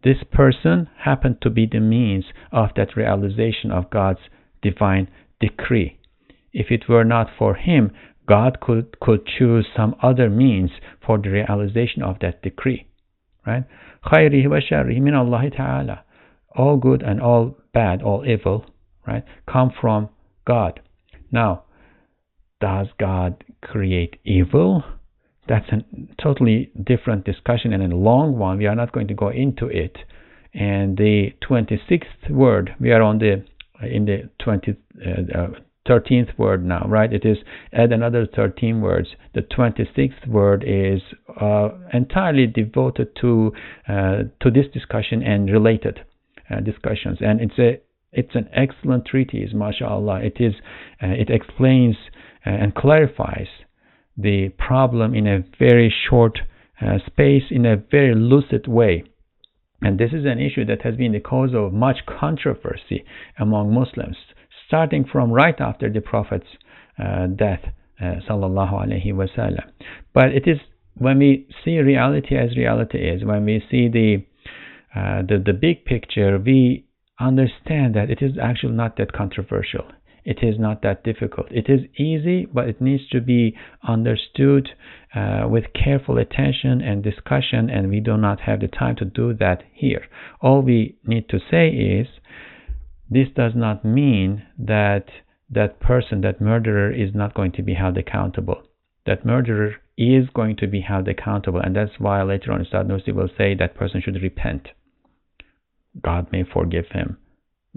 This 0.03 0.19
person 0.31 0.89
happened 1.01 1.39
to 1.43 1.51
be 1.51 1.67
the 1.67 1.81
means 1.81 2.27
of 2.53 2.71
that 2.77 2.97
realization 2.97 3.71
of 3.71 3.91
God's 3.91 4.21
divine 4.63 5.09
decree. 5.41 5.99
If 6.53 6.71
it 6.71 6.89
were 6.89 7.05
not 7.05 7.29
for 7.39 7.55
him, 7.55 7.91
God 8.27 8.61
could, 8.61 8.99
could 9.01 9.27
choose 9.27 9.67
some 9.77 9.95
other 10.03 10.31
means 10.31 10.71
for 11.05 11.19
the 11.19 11.31
realization 11.31 12.03
of 12.03 12.19
that 12.21 12.43
decree. 12.43 12.87
Right? 13.47 13.65
خيره 14.05 14.49
وشره 14.49 15.01
من 15.01 15.15
الله 15.15 15.49
تعالى 15.49 15.99
all 16.56 16.78
good 16.78 17.02
and 17.02 17.22
all 17.22 17.58
bad, 17.74 18.02
all 18.02 18.26
evil, 18.26 18.66
right, 19.08 19.24
come 19.52 19.72
from 19.80 20.10
God. 20.46 20.82
Now, 21.32 21.64
does 22.60 22.88
God 23.00 23.44
create 23.62 24.18
evil? 24.24 24.84
That's 25.48 25.68
a 25.70 25.84
totally 26.22 26.72
different 26.82 27.26
discussion 27.26 27.74
and 27.74 27.92
a 27.92 27.96
long 27.96 28.38
one. 28.38 28.58
We 28.58 28.68
are 28.68 28.76
not 28.76 28.92
going 28.92 29.08
to 29.08 29.14
go 29.14 29.30
into 29.30 29.68
it. 29.68 29.98
And 30.54 30.98
the 30.98 31.34
26th 31.50 32.30
word, 32.30 32.76
we 32.80 32.92
are 32.92 33.02
on 33.02 33.20
the 33.20 33.44
in 33.82 34.06
the 34.06 34.30
20, 34.44 34.76
uh, 35.04 35.48
13th 35.88 36.38
word 36.38 36.64
now, 36.64 36.86
right? 36.88 37.12
It 37.12 37.26
is 37.26 37.38
add 37.74 37.92
another 37.92 38.28
13 38.28 38.82
words. 38.82 39.10
The 39.34 39.42
26th 39.42 40.28
word 40.28 40.64
is 40.66 41.02
uh, 41.40 41.70
entirely 41.92 42.46
devoted 42.46 43.16
to 43.22 43.54
uh, 43.88 44.24
to 44.42 44.52
this 44.52 44.68
discussion 44.72 45.24
and 45.24 45.50
related. 45.50 46.02
Uh, 46.52 46.60
discussions, 46.60 47.20
and 47.22 47.40
it's 47.40 47.58
a 47.60 47.80
it's 48.12 48.36
an 48.36 48.50
excellent 48.54 49.06
treatise, 49.06 49.54
mashallah. 49.54 50.20
It 50.22 50.38
is 50.40 50.54
uh, 51.02 51.08
it 51.08 51.30
explains 51.30 51.96
uh, 52.46 52.50
and 52.50 52.76
clarifies 52.76 53.48
the 54.18 54.50
problem 54.58 55.16
in 55.16 55.28
a 55.28 55.44
very 55.58 55.94
short 56.10 56.40
space 57.06 57.44
in 57.52 57.66
a 57.66 57.76
very 57.76 58.16
lucid 58.16 58.68
way. 58.68 59.04
And 59.82 60.00
this 60.00 60.12
is 60.14 60.26
an 60.26 60.40
issue 60.40 60.66
that 60.66 60.82
has 60.82 60.96
been 60.96 61.14
the 61.14 61.20
cause 61.20 61.52
of 61.54 61.74
much 61.74 62.00
controversy 62.20 63.06
among 63.40 63.74
Muslims, 63.74 64.18
starting 64.68 65.06
from 65.12 65.32
right 65.32 65.60
after 65.60 65.90
the 65.90 66.02
Prophet's 66.02 66.48
uh, 67.00 67.28
death, 67.28 67.62
sallallahu 68.02 68.74
alaihi 68.74 69.14
wasallam. 69.14 69.66
But 70.14 70.30
it 70.36 70.48
is 70.48 70.58
when 70.96 71.20
we 71.20 71.48
see 71.64 71.78
reality 71.78 72.36
as 72.36 72.58
reality 72.58 72.98
is, 72.98 73.24
when 73.24 73.46
we 73.46 73.64
see 73.70 73.88
the 73.88 74.26
uh, 74.96 75.22
the, 75.22 75.42
the 75.44 75.54
big 75.54 75.86
picture, 75.86 76.38
we 76.38 76.86
understand 77.20 77.96
that 77.96 78.10
it 78.10 78.22
is 78.22 78.34
actually 78.42 78.74
not 78.74 78.98
that 78.98 79.14
controversial. 79.14 79.86
It 80.24 80.40
is 80.44 80.60
not 80.60 80.84
that 80.84 81.04
difficult. 81.04 81.48
It 81.50 81.68
is 81.68 81.82
easy, 81.98 82.46
but 82.46 82.68
it 82.68 82.80
needs 82.80 83.08
to 83.10 83.22
be 83.22 83.58
understood 83.88 84.70
uh, 85.16 85.48
with 85.50 85.74
careful 85.74 86.18
attention 86.18 86.82
and 86.82 87.04
discussion, 87.04 87.70
and 87.70 87.90
we 87.90 88.00
do 88.00 88.18
not 88.18 88.42
have 88.42 88.60
the 88.60 88.68
time 88.68 88.96
to 88.98 89.06
do 89.06 89.34
that 89.36 89.64
here. 89.74 90.06
All 90.40 90.62
we 90.62 90.98
need 91.06 91.28
to 91.30 91.40
say 91.40 91.70
is 91.70 92.08
this 93.10 93.30
does 93.36 93.54
not 93.56 93.84
mean 93.84 94.44
that 94.60 95.06
that 95.50 95.80
person, 95.80 96.22
that 96.22 96.40
murderer, 96.40 96.92
is 96.92 97.14
not 97.16 97.34
going 97.34 97.52
to 97.54 97.64
be 97.64 97.74
held 97.74 97.98
accountable. 97.98 98.64
That 99.06 99.26
murderer 99.26 99.76
is 99.98 100.30
going 100.34 100.56
to 100.58 100.68
be 100.68 100.82
held 100.82 101.08
accountable, 101.08 101.60
and 101.60 101.76
that's 101.76 102.00
why 102.00 102.22
later 102.22 102.52
on 102.52 102.62
Ustad 102.62 102.88
Nursi 102.88 103.14
will 103.14 103.30
say 103.38 103.56
that 103.56 103.76
person 103.76 104.02
should 104.02 104.22
repent. 104.22 104.70
God 106.00 106.32
may 106.32 106.44
forgive 106.44 106.88
him. 106.92 107.18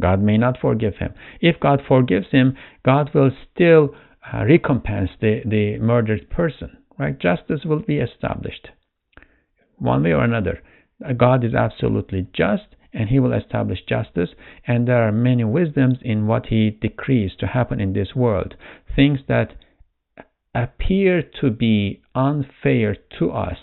God 0.00 0.22
may 0.22 0.38
not 0.38 0.58
forgive 0.60 0.96
him. 0.96 1.14
If 1.40 1.60
God 1.60 1.82
forgives 1.86 2.26
him, 2.30 2.56
God 2.84 3.10
will 3.14 3.30
still 3.52 3.94
uh, 4.32 4.44
recompense 4.44 5.10
the, 5.20 5.42
the 5.44 5.78
murdered 5.78 6.30
person. 6.30 6.78
Right? 6.98 7.18
Justice 7.18 7.60
will 7.64 7.80
be 7.80 7.98
established. 7.98 8.68
One 9.76 10.02
way 10.02 10.12
or 10.12 10.24
another. 10.24 10.62
Uh, 11.04 11.12
God 11.12 11.44
is 11.44 11.54
absolutely 11.54 12.28
just 12.32 12.64
and 12.92 13.08
he 13.08 13.18
will 13.18 13.32
establish 13.32 13.80
justice 13.88 14.30
and 14.66 14.86
there 14.86 15.02
are 15.02 15.10
many 15.10 15.42
wisdoms 15.42 15.98
in 16.02 16.28
what 16.28 16.46
he 16.46 16.70
decrees 16.70 17.32
to 17.40 17.46
happen 17.48 17.80
in 17.80 17.92
this 17.92 18.14
world. 18.14 18.54
Things 18.94 19.20
that 19.26 19.56
appear 20.54 21.22
to 21.40 21.50
be 21.50 22.00
unfair 22.14 22.96
to 23.18 23.32
us 23.32 23.58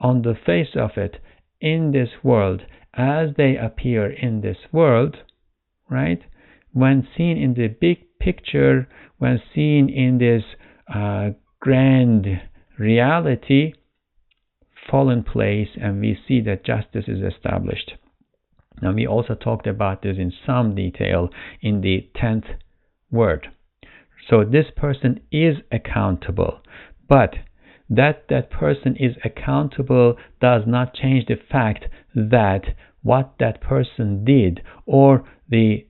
on 0.00 0.22
the 0.22 0.36
face 0.46 0.76
of 0.76 0.90
it 0.96 1.16
in 1.60 1.90
this 1.90 2.10
world 2.22 2.62
as 2.98 3.30
they 3.36 3.56
appear 3.56 4.10
in 4.10 4.40
this 4.40 4.58
world, 4.72 5.16
right? 5.88 6.20
When 6.72 7.06
seen 7.16 7.38
in 7.38 7.54
the 7.54 7.68
big 7.68 8.18
picture, 8.18 8.88
when 9.18 9.40
seen 9.54 9.88
in 9.88 10.18
this 10.18 10.42
uh, 10.92 11.30
grand 11.60 12.26
reality, 12.76 13.74
fall 14.90 15.10
in 15.10 15.22
place 15.22 15.68
and 15.80 16.00
we 16.00 16.18
see 16.26 16.40
that 16.40 16.64
justice 16.64 17.04
is 17.06 17.22
established. 17.22 17.92
Now, 18.80 18.92
we 18.92 19.06
also 19.06 19.34
talked 19.34 19.66
about 19.66 20.02
this 20.02 20.16
in 20.18 20.32
some 20.46 20.74
detail 20.74 21.30
in 21.60 21.80
the 21.80 22.08
10th 22.16 22.56
word. 23.10 23.48
So, 24.28 24.44
this 24.44 24.66
person 24.76 25.20
is 25.32 25.56
accountable, 25.72 26.60
but 27.08 27.34
that 27.90 28.24
that 28.28 28.50
person 28.50 28.96
is 28.96 29.16
accountable 29.24 30.16
does 30.40 30.62
not 30.66 30.94
change 30.94 31.26
the 31.26 31.38
fact 31.50 31.86
that 32.14 32.74
what 33.02 33.34
that 33.38 33.60
person 33.60 34.24
did 34.24 34.62
or 34.86 35.24
the 35.48 35.86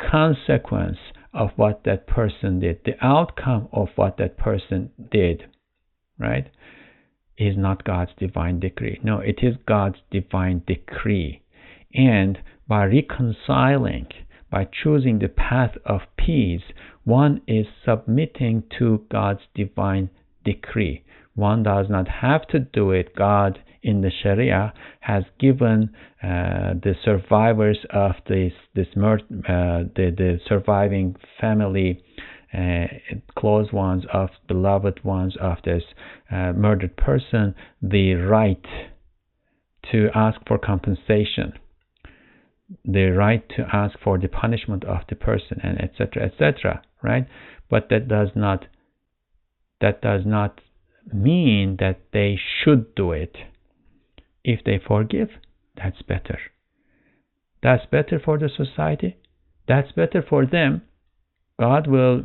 consequence 0.00 0.98
of 1.32 1.50
what 1.56 1.84
that 1.84 2.06
person 2.06 2.60
did, 2.60 2.80
the 2.84 2.96
outcome 3.04 3.68
of 3.72 3.88
what 3.96 4.16
that 4.18 4.36
person 4.36 4.90
did, 5.10 5.44
right, 6.18 6.50
is 7.38 7.56
not 7.56 7.84
God's 7.84 8.10
divine 8.18 8.60
decree. 8.60 9.00
No, 9.02 9.18
it 9.18 9.38
is 9.42 9.56
God's 9.66 9.98
divine 10.10 10.62
decree. 10.66 11.42
And 11.94 12.38
by 12.68 12.84
reconciling, 12.84 14.06
by 14.50 14.68
choosing 14.70 15.18
the 15.18 15.28
path 15.28 15.76
of 15.84 16.00
peace, 16.16 16.62
one 17.04 17.40
is 17.46 17.66
submitting 17.84 18.64
to 18.78 19.04
God's 19.10 19.40
divine 19.54 20.10
decree. 20.44 21.04
One 21.34 21.62
does 21.62 21.86
not 21.88 22.08
have 22.08 22.46
to 22.48 22.58
do 22.58 22.90
it. 22.90 23.14
God 23.16 23.62
in 23.82 24.02
the 24.02 24.10
Sharia 24.22 24.72
has 25.00 25.24
given 25.38 25.90
uh, 26.22 26.74
the 26.82 26.94
survivors 27.04 27.78
of 27.90 28.12
this 28.28 28.52
this 28.74 28.88
mur- 28.94 29.20
uh, 29.48 29.88
the 29.96 30.12
the 30.16 30.40
surviving 30.46 31.16
family, 31.40 32.02
uh, 32.52 32.86
close 33.38 33.72
ones 33.72 34.04
of 34.12 34.30
beloved 34.48 35.02
ones 35.04 35.36
of 35.40 35.58
this 35.64 35.82
uh, 36.30 36.52
murdered 36.52 36.96
person 36.96 37.54
the 37.80 38.14
right 38.14 38.64
to 39.90 40.08
ask 40.14 40.38
for 40.46 40.58
compensation, 40.58 41.54
the 42.84 43.06
right 43.06 43.48
to 43.56 43.66
ask 43.72 43.98
for 43.98 44.18
the 44.18 44.28
punishment 44.28 44.84
of 44.84 45.00
the 45.08 45.16
person, 45.16 45.58
and 45.62 45.80
etc. 45.80 46.26
etc. 46.26 46.82
Right, 47.02 47.26
but 47.70 47.88
that 47.88 48.08
does 48.08 48.28
not 48.34 48.66
that 49.80 50.02
does 50.02 50.26
not 50.26 50.60
mean 51.12 51.76
that 51.80 52.00
they 52.12 52.38
should 52.62 52.94
do 52.94 53.12
it. 53.12 53.36
If 54.44 54.64
they 54.64 54.78
forgive, 54.84 55.28
that's 55.76 56.02
better. 56.02 56.38
That's 57.62 57.86
better 57.86 58.18
for 58.18 58.38
the 58.38 58.48
society. 58.48 59.16
That's 59.68 59.92
better 59.92 60.22
for 60.26 60.46
them. 60.46 60.82
God 61.58 61.86
will 61.86 62.24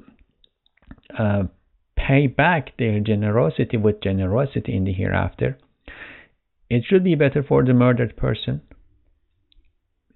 uh, 1.18 1.44
pay 1.98 2.28
back 2.28 2.78
their 2.78 3.00
generosity 3.00 3.78
with 3.78 4.02
generosity 4.02 4.76
in 4.76 4.86
the 4.86 4.94
hereafter. 4.94 5.58
It 6.70 6.84
should 6.88 7.04
be 7.04 7.16
better 7.16 7.44
for 7.44 7.64
the 7.64 7.74
murdered 7.74 8.16
person. 8.16 8.62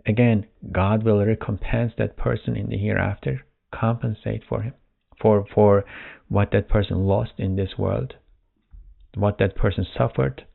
Again, 0.06 0.48
God 0.72 1.04
will 1.04 1.24
recompense 1.24 1.94
that 1.98 2.18
person 2.18 2.56
in 2.56 2.70
the 2.70 2.78
hereafter, 2.78 3.46
compensate 3.74 4.44
for 4.48 4.62
him, 4.62 4.74
for, 5.22 5.46
for 5.54 5.86
what 6.30 6.52
that 6.52 6.70
person 6.70 7.06
lost 7.06 7.34
in 7.38 7.56
this 7.56 7.78
world, 7.78 8.16
what 9.16 9.38
that 9.40 9.56
person 9.56 9.86
suffered, 9.96 10.46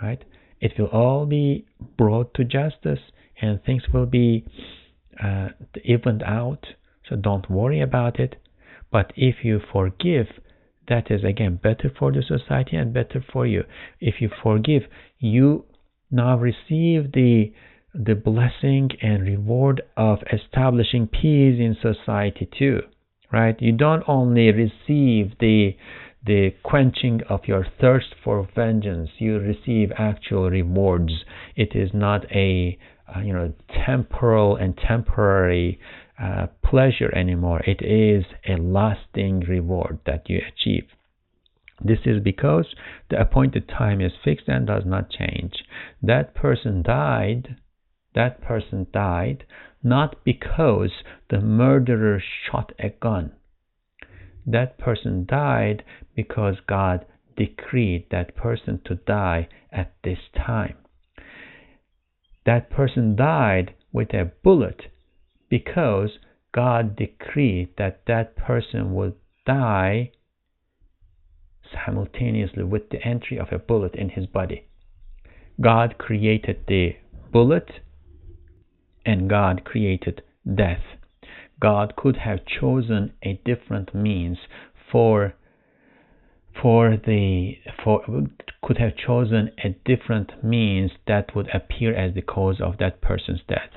right? 0.00 0.22
It 0.62 0.78
will 0.78 0.86
all 0.86 1.26
be 1.26 1.66
brought 1.98 2.34
to 2.34 2.44
justice 2.44 3.00
and 3.40 3.62
things 3.64 3.82
will 3.92 4.06
be 4.06 4.46
uh, 5.22 5.48
evened 5.84 6.22
out. 6.22 6.64
So 7.08 7.16
don't 7.16 7.50
worry 7.50 7.80
about 7.80 8.20
it. 8.20 8.36
But 8.92 9.12
if 9.16 9.44
you 9.44 9.60
forgive, 9.72 10.28
that 10.88 11.10
is 11.10 11.24
again 11.24 11.58
better 11.60 11.90
for 11.98 12.12
the 12.12 12.22
society 12.22 12.76
and 12.76 12.94
better 12.94 13.24
for 13.32 13.44
you. 13.44 13.64
If 14.00 14.20
you 14.20 14.30
forgive, 14.40 14.82
you 15.18 15.64
now 16.12 16.38
receive 16.38 17.10
the 17.12 17.52
the 17.94 18.14
blessing 18.14 18.90
and 19.02 19.22
reward 19.22 19.82
of 19.96 20.20
establishing 20.32 21.06
peace 21.06 21.58
in 21.60 21.76
society 21.82 22.48
too 22.58 22.80
right 23.30 23.60
you 23.60 23.72
don't 23.72 24.02
only 24.08 24.50
receive 24.50 25.32
the 25.40 25.76
the 26.24 26.50
quenching 26.62 27.20
of 27.28 27.40
your 27.46 27.66
thirst 27.80 28.14
for 28.22 28.48
vengeance 28.54 29.10
you 29.18 29.38
receive 29.38 29.90
actual 29.98 30.48
rewards 30.50 31.24
it 31.56 31.74
is 31.74 31.90
not 31.92 32.24
a 32.32 32.78
uh, 33.14 33.20
you 33.20 33.32
know 33.32 33.52
temporal 33.86 34.56
and 34.56 34.76
temporary 34.78 35.78
uh, 36.22 36.46
pleasure 36.64 37.14
anymore 37.14 37.60
it 37.66 37.82
is 37.82 38.24
a 38.48 38.56
lasting 38.60 39.40
reward 39.40 39.98
that 40.06 40.28
you 40.28 40.40
achieve 40.48 40.86
this 41.84 41.98
is 42.04 42.22
because 42.22 42.76
the 43.10 43.20
appointed 43.20 43.68
time 43.68 44.00
is 44.00 44.12
fixed 44.22 44.46
and 44.46 44.68
does 44.68 44.84
not 44.86 45.10
change. 45.10 45.64
That 46.00 46.32
person 46.32 46.80
died 46.82 47.56
that 48.14 48.42
person 48.42 48.86
died 48.92 49.44
not 49.82 50.22
because 50.24 50.90
the 51.30 51.40
murderer 51.40 52.20
shot 52.20 52.72
a 52.78 52.90
gun. 52.90 53.32
That 54.46 54.78
person 54.78 55.26
died 55.26 55.84
because 56.14 56.56
God 56.66 57.06
decreed 57.36 58.06
that 58.10 58.36
person 58.36 58.80
to 58.84 58.96
die 58.96 59.48
at 59.70 59.94
this 60.04 60.18
time. 60.36 60.76
That 62.44 62.70
person 62.70 63.16
died 63.16 63.74
with 63.92 64.12
a 64.12 64.32
bullet 64.42 64.82
because 65.48 66.18
God 66.52 66.96
decreed 66.96 67.70
that 67.78 68.02
that 68.06 68.36
person 68.36 68.94
would 68.94 69.14
die 69.46 70.12
simultaneously 71.72 72.64
with 72.64 72.90
the 72.90 73.02
entry 73.02 73.38
of 73.38 73.48
a 73.52 73.58
bullet 73.58 73.94
in 73.94 74.10
his 74.10 74.26
body. 74.26 74.66
God 75.60 75.96
created 75.98 76.64
the 76.66 76.96
bullet 77.30 77.70
and 79.06 79.30
God 79.30 79.64
created 79.64 80.22
death. 80.54 80.82
God 81.62 81.94
could 81.94 82.16
have 82.16 82.40
chosen 82.44 83.12
a 83.22 83.40
different 83.44 83.94
means 83.94 84.38
for 84.90 85.34
for 86.60 86.96
the 86.96 87.52
for 87.84 88.02
could 88.62 88.78
have 88.78 88.96
chosen 88.96 89.52
a 89.64 89.76
different 89.84 90.44
means 90.44 90.90
that 91.06 91.36
would 91.36 91.48
appear 91.54 91.94
as 91.94 92.14
the 92.14 92.22
cause 92.22 92.60
of 92.60 92.78
that 92.78 93.00
person's 93.00 93.42
death. 93.48 93.70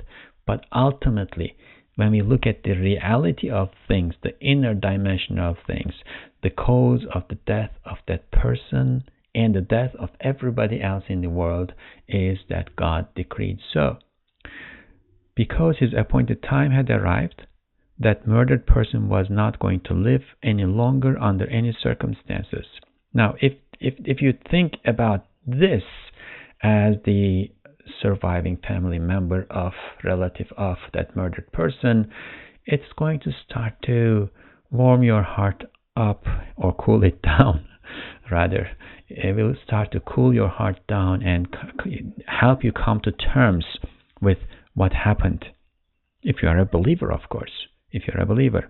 But 0.48 0.66
ultimately, 0.74 1.56
when 1.96 2.10
we 2.10 2.24
look 2.24 2.48
at 2.48 2.64
the 2.64 2.74
reality 2.74 3.52
of 3.52 3.70
things, 3.88 4.16
the 4.24 4.38
inner 4.42 4.74
dimension 4.74 5.38
of 5.38 5.58
things, 5.68 5.94
the 6.42 6.50
cause 6.50 7.06
of 7.14 7.24
the 7.30 7.40
death 7.48 7.72
of 7.86 7.98
that 8.08 8.32
person 8.32 9.04
and 9.36 9.54
the 9.54 9.62
death 9.62 9.92
of 10.00 10.10
everybody 10.22 10.82
else 10.82 11.04
in 11.08 11.22
the 11.22 11.30
world 11.30 11.74
is 12.08 12.40
that 12.50 12.76
God 12.76 13.08
decreed 13.16 13.60
so 13.72 13.98
because 15.36 15.76
his 15.80 15.94
appointed 15.96 16.42
time 16.42 16.72
had 16.72 16.90
arrived, 16.90 17.46
that 18.00 18.28
murdered 18.28 18.68
person 18.68 19.08
was 19.08 19.28
not 19.30 19.60
going 19.60 19.80
to 19.86 19.94
live 19.94 20.22
any 20.44 20.66
longer 20.66 21.18
under 21.18 21.48
any 21.48 21.76
circumstances. 21.82 22.66
Now, 23.14 23.36
if, 23.42 23.54
if, 23.80 23.94
if 24.00 24.22
you 24.22 24.34
think 24.50 24.74
about 24.86 25.26
this 25.48 25.84
as 26.62 26.96
the 27.06 27.52
surviving 28.02 28.58
family 28.68 29.00
member 29.00 29.48
of, 29.50 29.74
relative 30.04 30.48
of 30.58 30.78
that 30.94 31.16
murdered 31.16 31.52
person, 31.52 32.12
it's 32.66 32.92
going 32.98 33.20
to 33.22 33.32
start 33.48 33.74
to 33.86 34.30
warm 34.72 35.04
your 35.04 35.24
heart 35.24 35.64
up 35.96 36.26
or 36.58 36.74
cool 36.74 37.04
it 37.04 37.22
down, 37.22 37.66
rather. 38.30 38.70
It 39.08 39.36
will 39.36 39.56
start 39.64 39.92
to 39.92 40.00
cool 40.00 40.34
your 40.34 40.50
heart 40.50 40.80
down 40.88 41.22
and 41.24 41.48
help 42.28 42.64
you 42.64 42.72
come 42.72 43.00
to 43.04 43.12
terms 43.12 43.66
with 44.20 44.40
what 44.74 44.94
happened. 44.94 45.46
If 46.24 46.38
you 46.42 46.50
are 46.50 46.58
a 46.58 46.66
believer, 46.66 47.12
of 47.12 47.30
course, 47.30 47.52
if 47.96 48.04
you're 48.08 48.22
a 48.22 48.26
believer. 48.26 48.70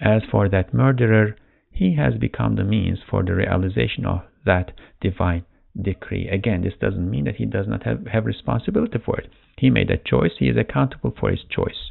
As 0.00 0.22
for 0.30 0.48
that 0.48 0.72
murderer, 0.72 1.36
he 1.70 1.94
has 1.96 2.14
become 2.14 2.56
the 2.56 2.64
means 2.64 2.98
for 3.08 3.22
the 3.22 3.34
realization 3.34 4.06
of 4.06 4.22
that 4.44 4.72
divine 5.00 5.44
decree. 5.80 6.28
Again, 6.28 6.62
this 6.62 6.72
doesn't 6.80 7.10
mean 7.10 7.24
that 7.24 7.36
he 7.36 7.44
does 7.44 7.66
not 7.68 7.82
have, 7.82 8.06
have 8.06 8.24
responsibility 8.24 8.98
for 9.04 9.18
it. 9.18 9.28
He 9.58 9.70
made 9.70 9.90
a 9.90 9.98
choice, 9.98 10.32
he 10.38 10.48
is 10.48 10.56
accountable 10.56 11.14
for 11.18 11.30
his 11.30 11.44
choice. 11.50 11.90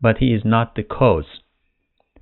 But 0.00 0.18
he 0.18 0.32
is 0.32 0.42
not 0.44 0.74
the 0.74 0.82
cause. 0.84 1.40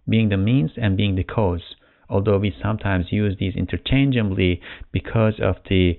Being 0.08 0.30
the 0.30 0.36
means 0.36 0.72
and 0.76 0.96
being 0.96 1.16
the 1.16 1.24
cause, 1.24 1.74
although 2.08 2.38
we 2.38 2.54
sometimes 2.62 3.12
use 3.12 3.36
these 3.38 3.54
interchangeably 3.54 4.60
because 4.92 5.34
of 5.42 5.56
the 5.68 5.98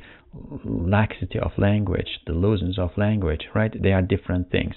laxity 0.64 1.40
of 1.40 1.52
language, 1.58 2.20
the 2.26 2.34
looseness 2.34 2.78
of 2.80 2.98
language, 2.98 3.48
right? 3.54 3.74
They 3.82 3.92
are 3.92 4.02
different 4.02 4.50
things. 4.52 4.76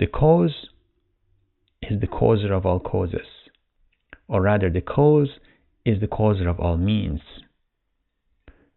The 0.00 0.06
cause 0.06 0.70
is 1.82 2.00
the 2.00 2.08
causer 2.08 2.52
of 2.52 2.66
all 2.66 2.80
causes, 2.80 3.26
or 4.26 4.42
rather, 4.42 4.70
the 4.70 4.80
cause 4.80 5.38
is 5.84 6.00
the 6.00 6.08
causer 6.08 6.48
of 6.48 6.58
all 6.58 6.76
means. 6.76 7.20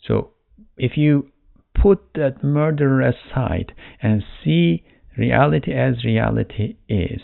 So, 0.06 0.32
if 0.78 0.98
you 0.98 1.32
put 1.74 2.14
that 2.14 2.44
murderer 2.44 3.02
aside 3.02 3.74
and 4.02 4.24
see 4.44 4.84
reality 5.18 5.72
as 5.74 6.04
reality 6.04 6.76
is, 6.88 7.22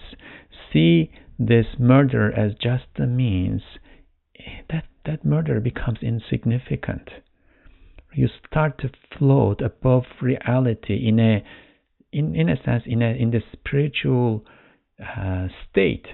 see 0.74 1.12
this 1.38 1.68
murder 1.78 2.32
as 2.32 2.54
just 2.56 2.88
a 2.98 3.06
means, 3.06 3.62
that, 4.70 4.86
that 5.06 5.24
murder 5.24 5.60
becomes 5.60 6.00
insignificant 6.02 7.10
you 8.14 8.28
start 8.48 8.78
to 8.80 8.90
float 9.18 9.62
above 9.62 10.04
reality 10.22 11.08
in 11.08 11.20
a 11.20 11.44
in, 12.12 12.36
in 12.36 12.50
a 12.50 12.62
sense 12.64 12.84
in 12.86 13.02
a 13.02 13.12
in 13.12 13.32
the 13.32 13.42
spiritual 13.54 14.46
uh, 15.02 15.48
state 15.70 16.08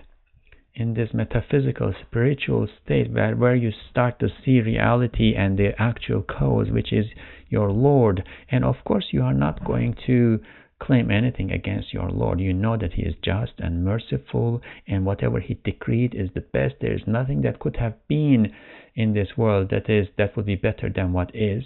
in 0.76 0.94
this 0.94 1.10
metaphysical 1.14 1.94
spiritual 2.06 2.68
state 2.84 3.12
where, 3.12 3.36
where 3.36 3.56
you 3.56 3.72
start 3.90 4.20
to 4.20 4.28
see 4.44 4.60
reality 4.60 5.34
and 5.36 5.58
the 5.58 5.70
actual 5.80 6.22
cause 6.22 6.68
which 6.70 6.92
is 6.92 7.06
your 7.50 7.72
lord. 7.72 8.28
And 8.52 8.66
of 8.66 8.76
course 8.86 9.06
you 9.12 9.22
are 9.22 9.34
not 9.34 9.64
going 9.64 9.96
to 10.06 10.40
claim 10.82 11.10
anything 11.10 11.52
against 11.52 11.94
your 11.94 12.10
lord. 12.10 12.42
You 12.42 12.54
know 12.54 12.76
that 12.78 12.94
he 12.94 13.04
is 13.04 13.16
just 13.24 13.54
and 13.60 13.86
merciful 13.86 14.62
and 14.86 15.06
whatever 15.06 15.40
he 15.40 15.54
decreed 15.54 16.14
is 16.14 16.30
the 16.36 16.42
best. 16.42 16.76
There 16.82 16.94
is 16.94 17.08
nothing 17.08 17.42
that 17.44 17.60
could 17.60 17.78
have 17.78 17.96
been 18.10 18.52
in 18.96 19.14
this 19.14 19.30
world 19.38 19.70
that 19.72 19.90
is 19.90 20.08
that 20.18 20.36
would 20.36 20.46
be 20.46 20.56
better 20.56 20.90
than 20.94 21.14
what 21.14 21.34
is 21.34 21.64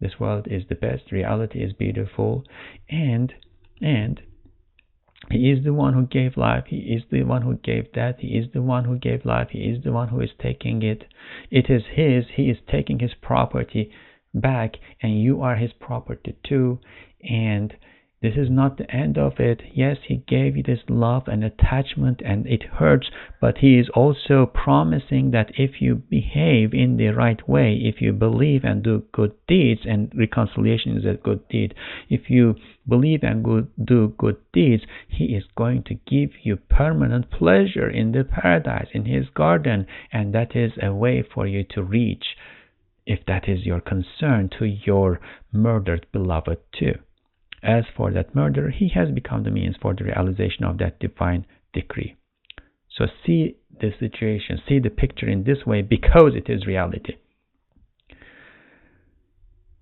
this 0.00 0.20
world 0.20 0.46
is 0.50 0.62
the 0.68 0.74
best 0.74 1.10
reality 1.10 1.60
is 1.60 1.72
beautiful 1.72 2.44
and 2.88 3.32
and 3.80 4.20
he 5.30 5.50
is 5.50 5.64
the 5.64 5.74
one 5.74 5.94
who 5.94 6.06
gave 6.06 6.36
life 6.36 6.64
he 6.68 6.76
is 6.76 7.02
the 7.10 7.22
one 7.22 7.42
who 7.42 7.56
gave 7.56 7.92
death 7.92 8.16
he 8.18 8.38
is 8.38 8.46
the 8.52 8.62
one 8.62 8.84
who 8.84 8.96
gave 8.96 9.24
life 9.24 9.48
he 9.50 9.58
is 9.58 9.82
the 9.84 9.92
one 9.92 10.08
who 10.08 10.20
is 10.20 10.30
taking 10.40 10.82
it. 10.82 11.04
It 11.50 11.68
is 11.68 11.82
his 11.92 12.24
he 12.34 12.44
is 12.50 12.58
taking 12.70 13.00
his 13.00 13.14
property 13.20 13.90
back 14.32 14.76
and 15.02 15.20
you 15.20 15.42
are 15.42 15.56
his 15.56 15.72
property 15.80 16.36
too 16.46 16.78
and 17.22 17.74
this 18.20 18.34
is 18.36 18.50
not 18.50 18.78
the 18.78 18.90
end 18.90 19.16
of 19.16 19.38
it. 19.38 19.62
Yes, 19.72 19.98
He 20.02 20.16
gave 20.16 20.56
you 20.56 20.64
this 20.64 20.80
love 20.88 21.28
and 21.28 21.44
attachment, 21.44 22.20
and 22.24 22.48
it 22.48 22.64
hurts, 22.64 23.08
but 23.40 23.58
He 23.58 23.78
is 23.78 23.88
also 23.90 24.44
promising 24.44 25.30
that 25.30 25.52
if 25.56 25.80
you 25.80 25.94
behave 25.94 26.74
in 26.74 26.96
the 26.96 27.10
right 27.10 27.48
way, 27.48 27.76
if 27.76 28.00
you 28.00 28.12
believe 28.12 28.64
and 28.64 28.82
do 28.82 29.04
good 29.12 29.34
deeds, 29.46 29.82
and 29.84 30.12
reconciliation 30.16 30.96
is 30.96 31.04
a 31.04 31.14
good 31.14 31.46
deed, 31.48 31.74
if 32.08 32.28
you 32.28 32.56
believe 32.88 33.22
and 33.22 33.44
good, 33.44 33.68
do 33.84 34.12
good 34.18 34.38
deeds, 34.52 34.82
He 35.06 35.36
is 35.36 35.44
going 35.56 35.84
to 35.84 35.94
give 35.94 36.30
you 36.42 36.56
permanent 36.56 37.30
pleasure 37.30 37.88
in 37.88 38.10
the 38.10 38.24
paradise, 38.24 38.88
in 38.92 39.04
His 39.04 39.28
garden, 39.28 39.86
and 40.12 40.34
that 40.34 40.56
is 40.56 40.72
a 40.82 40.92
way 40.92 41.22
for 41.22 41.46
you 41.46 41.62
to 41.70 41.84
reach, 41.84 42.36
if 43.06 43.24
that 43.26 43.48
is 43.48 43.64
your 43.64 43.80
concern, 43.80 44.50
to 44.58 44.64
your 44.64 45.20
murdered 45.52 46.04
beloved 46.10 46.58
too. 46.76 46.98
As 47.62 47.84
for 47.96 48.12
that 48.12 48.34
murderer, 48.34 48.70
he 48.70 48.88
has 48.88 49.14
become 49.14 49.44
the 49.44 49.50
means 49.50 49.76
for 49.76 49.96
the 49.96 50.04
realization 50.04 50.64
of 50.64 50.78
that 50.78 51.00
divine 51.00 51.44
decree. 51.72 52.16
So 52.88 53.06
see 53.26 53.56
the 53.80 53.92
situation, 53.98 54.60
see 54.68 54.80
the 54.80 54.90
picture 54.90 55.30
in 55.32 55.44
this 55.44 55.58
way 55.66 55.82
because 55.82 56.36
it 56.36 56.48
is 56.48 56.66
reality. 56.66 57.12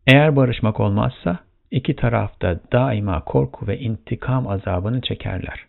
Eğer 0.07 0.37
barışmak 0.37 0.81
olmazsa 0.81 1.39
iki 1.71 1.97
tarafta 1.97 2.61
daima 2.73 3.25
korku 3.25 3.67
ve 3.67 3.79
intikam 3.79 4.49
azabını 4.49 5.01
çekerler. 5.01 5.67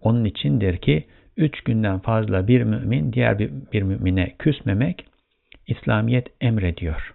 Onun 0.00 0.24
içindir 0.24 0.76
ki 0.76 1.06
üç 1.36 1.60
günden 1.60 1.98
fazla 1.98 2.48
bir 2.48 2.62
mümin 2.62 3.12
diğer 3.12 3.38
bir, 3.38 3.50
bir 3.72 3.82
mümine 3.82 4.34
küsmemek 4.38 5.06
İslamiyet 5.66 6.26
emrediyor. 6.40 7.14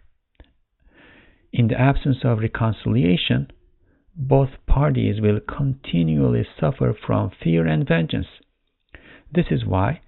In 1.51 1.67
the 1.67 1.77
absence 1.77 2.30
of 2.30 2.41
reconciliation, 2.41 3.47
both 4.17 4.49
parties 4.65 5.21
will 5.21 5.39
continually 5.39 6.45
suffer 6.60 6.93
from 7.06 7.32
fear 7.43 7.67
and 7.67 7.88
vengeance. 7.88 8.27
This 9.32 9.45
is 9.51 9.63
why 9.63 10.01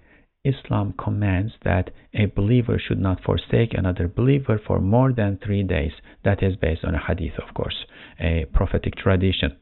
Islam 0.44 0.94
commands 0.98 1.52
that 1.64 1.90
a 2.14 2.26
believer 2.26 2.78
should 2.78 3.00
not 3.00 3.22
forsake 3.22 3.74
another 3.74 4.08
believer 4.08 4.58
for 4.58 4.80
more 4.80 5.12
than 5.12 5.36
three 5.36 5.62
days. 5.62 5.92
That 6.24 6.42
is 6.42 6.56
based 6.56 6.84
on 6.84 6.94
a 6.94 7.06
hadith, 7.06 7.38
of 7.38 7.54
course, 7.54 7.86
a 8.18 8.46
prophetic 8.52 8.96
tradition. 8.96 9.52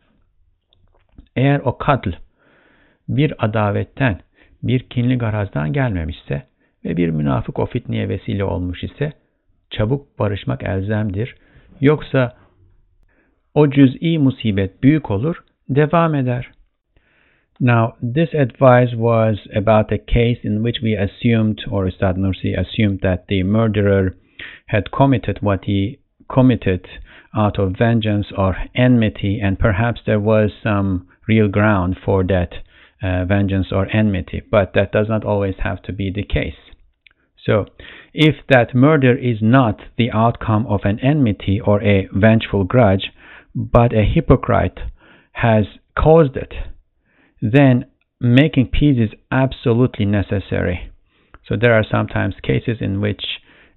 Eğer 1.37 1.61
o 1.65 1.79
katl 1.79 2.11
bir 3.09 3.35
adavetten, 3.39 4.21
bir 4.63 4.81
kinli 4.89 5.19
garazdan 5.19 5.73
gelmemişse 5.73 6.43
ve 6.85 6.97
bir 6.97 7.11
münafık 7.11 7.59
o 7.59 7.67
fitneye 7.67 8.09
vesile 8.09 8.45
olmuş 8.45 8.85
ise 8.85 9.13
çabuk 9.71 10.19
barışmak 10.19 10.63
elzemdir. 10.63 11.35
Yoksa 11.81 12.37
o 13.59 13.71
cüz'i 13.71 14.19
musibet 14.19 14.83
büyük 14.83 15.11
olur, 15.11 15.37
devam 15.69 16.15
eder. 16.15 16.51
Now, 17.61 17.93
this 18.15 18.35
advice 18.35 18.93
was 18.97 19.37
about 19.57 19.93
a 19.93 19.99
case 19.99 20.39
in 20.45 20.63
which 20.63 20.79
we 20.83 20.97
assumed, 20.97 21.59
or 21.71 21.87
Ustad 21.87 22.17
Nursi 22.17 22.55
assumed, 22.61 23.01
that 23.01 23.27
the 23.29 23.43
murderer 23.43 24.15
had 24.67 24.93
committed 24.93 25.39
what 25.41 25.65
he 25.65 25.99
committed 26.29 26.87
out 27.35 27.59
of 27.59 27.79
vengeance 27.79 28.27
or 28.37 28.57
enmity, 28.75 29.41
and 29.43 29.59
perhaps 29.59 30.01
there 30.07 30.21
was 30.21 30.51
some 30.63 31.09
real 31.29 31.49
ground 31.49 31.97
for 32.05 32.25
that 32.25 32.53
uh, 33.03 33.25
vengeance 33.25 33.73
or 33.73 33.89
enmity, 33.97 34.41
but 34.51 34.73
that 34.75 34.93
does 34.93 35.09
not 35.09 35.25
always 35.25 35.57
have 35.59 35.83
to 35.83 35.93
be 35.93 36.13
the 36.13 36.23
case. 36.23 36.61
So, 37.45 37.67
if 38.15 38.37
that 38.49 38.75
murder 38.75 39.17
is 39.17 39.39
not 39.43 39.81
the 39.97 40.11
outcome 40.13 40.67
of 40.67 40.81
an 40.85 41.01
enmity 41.01 41.61
or 41.61 41.83
a 41.83 42.09
vengeful 42.13 42.65
grudge, 42.65 43.11
but 43.55 43.93
a 43.93 44.05
hypocrite 44.05 44.79
has 45.33 45.65
caused 45.97 46.37
it, 46.37 46.53
then 47.41 47.87
making 48.21 48.67
peace 48.67 48.99
is 48.99 49.19
absolutely 49.31 50.05
necessary. 50.05 50.91
So 51.47 51.57
there 51.61 51.73
are 51.75 51.85
sometimes 51.89 52.35
cases 52.43 52.79
in 52.81 53.01
which 53.01 53.23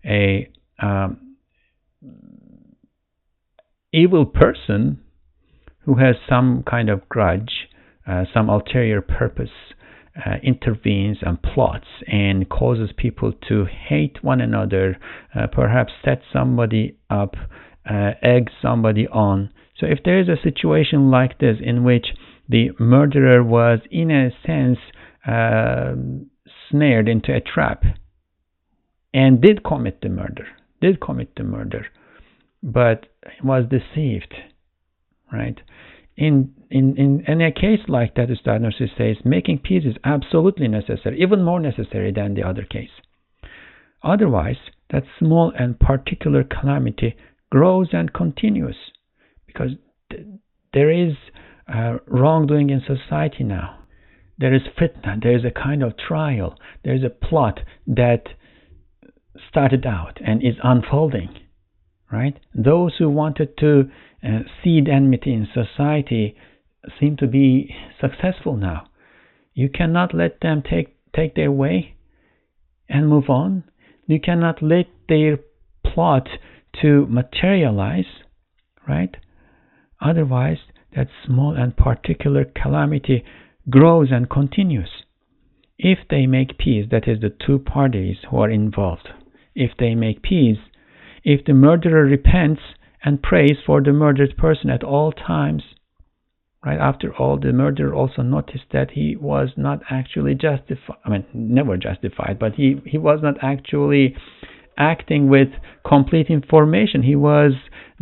a 0.05 0.49
um, 0.81 1.35
evil 3.93 4.25
person 4.25 4.99
who 5.85 5.95
has 5.95 6.15
some 6.27 6.63
kind 6.69 6.89
of 6.89 7.07
grudge, 7.09 7.67
uh, 8.07 8.25
some 8.33 8.49
ulterior 8.49 9.01
purpose, 9.01 9.49
uh, 10.25 10.35
intervenes 10.43 11.17
and 11.21 11.41
plots 11.41 11.87
and 12.07 12.49
causes 12.49 12.89
people 12.97 13.31
to 13.47 13.65
hate 13.65 14.17
one 14.21 14.41
another, 14.41 14.97
uh, 15.33 15.47
perhaps 15.47 15.93
set 16.03 16.21
somebody 16.33 16.97
up, 17.09 17.35
uh, 17.89 18.11
egg 18.21 18.49
somebody 18.61 19.07
on. 19.07 19.49
So 19.81 19.87
if 19.87 20.03
there 20.05 20.19
is 20.19 20.29
a 20.29 20.41
situation 20.41 21.09
like 21.09 21.39
this 21.39 21.57
in 21.59 21.83
which 21.83 22.05
the 22.47 22.69
murderer 22.79 23.43
was, 23.43 23.79
in 23.89 24.11
a 24.11 24.29
sense, 24.45 24.77
uh, 25.27 25.95
snared 26.69 27.09
into 27.09 27.35
a 27.35 27.41
trap 27.41 27.83
and 29.11 29.41
did 29.41 29.63
commit 29.63 30.01
the 30.01 30.09
murder, 30.09 30.45
did 30.81 31.01
commit 31.01 31.35
the 31.35 31.43
murder, 31.43 31.87
but 32.61 33.07
was 33.43 33.65
deceived, 33.69 34.35
right? 35.33 35.59
In, 36.15 36.53
in, 36.69 36.95
in, 36.97 37.23
in 37.27 37.41
a 37.41 37.51
case 37.51 37.79
like 37.87 38.13
that, 38.15 38.27
Nursi 38.29 38.87
says, 38.95 39.25
making 39.25 39.59
peace 39.59 39.83
is 39.83 39.95
absolutely 40.03 40.67
necessary, 40.67 41.19
even 41.19 41.43
more 41.43 41.59
necessary 41.59 42.11
than 42.11 42.35
the 42.35 42.43
other 42.43 42.65
case. 42.65 42.91
Otherwise, 44.03 44.57
that 44.91 45.03
small 45.17 45.51
and 45.57 45.79
particular 45.79 46.43
calamity 46.43 47.15
grows 47.49 47.89
and 47.93 48.13
continues 48.13 48.75
because 49.53 49.71
th- 50.11 50.25
there 50.73 50.89
is 50.89 51.13
uh, 51.73 51.97
wrongdoing 52.07 52.69
in 52.69 52.81
society 52.81 53.43
now. 53.43 53.77
There 54.37 54.53
is 54.53 54.61
fitna, 54.79 55.21
there 55.21 55.37
is 55.37 55.45
a 55.45 55.51
kind 55.51 55.83
of 55.83 55.97
trial, 55.97 56.55
there 56.83 56.95
is 56.95 57.03
a 57.03 57.09
plot 57.09 57.59
that 57.85 58.23
started 59.49 59.85
out 59.85 60.19
and 60.25 60.41
is 60.41 60.55
unfolding, 60.63 61.29
right? 62.11 62.39
Those 62.55 62.93
who 62.97 63.09
wanted 63.09 63.57
to 63.59 63.89
uh, 64.23 64.39
seed 64.63 64.87
enmity 64.89 65.33
in 65.33 65.47
society 65.53 66.35
seem 66.99 67.17
to 67.17 67.27
be 67.27 67.75
successful 67.99 68.55
now. 68.57 68.87
You 69.53 69.69
cannot 69.69 70.13
let 70.13 70.39
them 70.41 70.63
take, 70.67 70.95
take 71.15 71.35
their 71.35 71.51
way 71.51 71.95
and 72.89 73.07
move 73.07 73.29
on. 73.29 73.63
You 74.07 74.19
cannot 74.19 74.61
let 74.61 74.87
their 75.07 75.37
plot 75.85 76.27
to 76.81 77.05
materialize, 77.07 78.05
right? 78.87 79.15
Otherwise, 80.01 80.57
that 80.95 81.07
small 81.25 81.55
and 81.55 81.77
particular 81.77 82.43
calamity 82.43 83.23
grows 83.69 84.09
and 84.11 84.29
continues. 84.29 84.89
If 85.77 85.99
they 86.09 86.25
make 86.25 86.57
peace, 86.57 86.87
that 86.91 87.07
is, 87.07 87.21
the 87.21 87.29
two 87.29 87.59
parties 87.59 88.17
who 88.29 88.37
are 88.37 88.49
involved, 88.49 89.09
if 89.55 89.71
they 89.77 89.95
make 89.95 90.21
peace, 90.21 90.57
if 91.23 91.45
the 91.45 91.53
murderer 91.53 92.03
repents 92.05 92.61
and 93.03 93.21
prays 93.21 93.57
for 93.65 93.81
the 93.81 93.93
murdered 93.93 94.35
person 94.37 94.69
at 94.69 94.83
all 94.83 95.11
times, 95.11 95.63
right 96.65 96.79
after 96.79 97.13
all, 97.15 97.39
the 97.39 97.53
murderer 97.53 97.93
also 97.93 98.21
noticed 98.21 98.65
that 98.71 98.91
he 98.91 99.15
was 99.15 99.49
not 99.55 99.81
actually 99.89 100.35
justified, 100.35 100.97
I 101.05 101.09
mean, 101.09 101.25
never 101.33 101.77
justified, 101.77 102.37
but 102.39 102.55
he, 102.55 102.81
he 102.85 102.97
was 102.97 103.19
not 103.23 103.35
actually 103.41 104.15
acting 104.77 105.29
with 105.29 105.49
complete 105.85 106.27
information. 106.27 107.03
He 107.03 107.15
was 107.15 107.53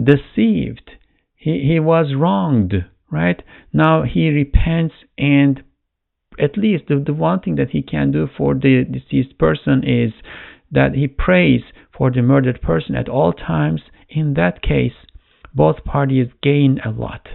deceived 0.01 0.91
he, 1.39 1.63
he 1.65 1.79
was 1.79 2.13
wronged, 2.15 2.73
right? 3.09 3.41
Now 3.71 4.03
he 4.03 4.29
repents 4.29 4.93
and 5.17 5.63
at 6.37 6.57
least 6.57 6.83
the, 6.89 7.01
the 7.03 7.13
one 7.13 7.39
thing 7.39 7.55
that 7.55 7.69
he 7.69 7.81
can 7.81 8.11
do 8.11 8.27
for 8.37 8.53
the 8.53 8.83
deceased 8.83 9.37
person 9.37 9.83
is 9.83 10.11
that 10.71 10.95
he 10.95 11.07
prays 11.07 11.61
for 11.97 12.11
the 12.11 12.21
murdered 12.21 12.61
person 12.61 12.95
at 12.95 13.07
all 13.07 13.31
times. 13.31 13.81
In 14.09 14.33
that 14.33 14.61
case, 14.61 14.93
both 15.53 15.83
parties 15.85 16.27
gain 16.43 16.79
a 16.85 16.91
lot. 16.91 17.27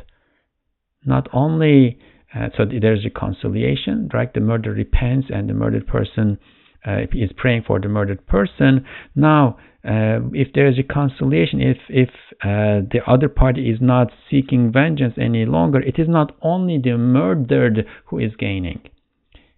Not 1.04 1.28
only 1.32 1.98
uh, 2.34 2.48
so 2.56 2.64
there's 2.64 3.04
reconciliation, 3.04 4.10
right? 4.12 4.32
The 4.32 4.40
murderer 4.40 4.74
repents 4.74 5.28
and 5.32 5.48
the 5.48 5.54
murdered 5.54 5.86
person 5.86 6.38
uh, 6.86 7.02
is 7.12 7.30
praying 7.36 7.62
for 7.66 7.80
the 7.80 7.88
murdered 7.88 8.26
person. 8.26 8.84
Now 9.14 9.56
uh, 9.84 10.20
if 10.32 10.48
there 10.54 10.66
is 10.66 10.78
reconciliation, 10.78 11.60
if 11.60 11.76
if 11.88 12.08
uh, 12.42 12.80
the 12.90 13.00
other 13.06 13.28
party 13.28 13.70
is 13.70 13.78
not 13.80 14.10
seeking 14.30 14.72
vengeance 14.72 15.14
any 15.18 15.44
longer, 15.44 15.80
it 15.80 15.98
is 15.98 16.08
not 16.08 16.34
only 16.40 16.78
the 16.78 16.96
murdered 16.96 17.86
who 18.06 18.18
is 18.18 18.32
gaining. 18.38 18.80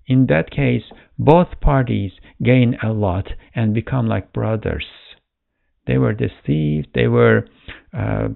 In 0.06 0.26
that 0.26 0.50
case, 0.50 0.84
both 1.18 1.60
parties 1.60 2.12
gain 2.42 2.76
a 2.82 2.92
lot 2.92 3.28
and 3.54 3.72
become 3.72 4.08
like 4.08 4.32
brothers. 4.32 4.86
They 5.86 5.98
were 5.98 6.12
deceived. 6.12 6.88
They 6.94 7.06
were 7.06 7.46
uh, 7.96 8.28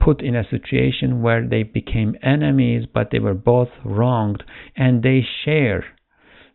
put 0.00 0.20
in 0.20 0.36
a 0.36 0.48
situation 0.48 1.22
where 1.22 1.46
they 1.46 1.62
became 1.62 2.16
enemies, 2.22 2.86
but 2.92 3.10
they 3.10 3.20
were 3.20 3.34
both 3.34 3.68
wronged, 3.84 4.42
and 4.76 5.02
they 5.02 5.24
share 5.44 5.84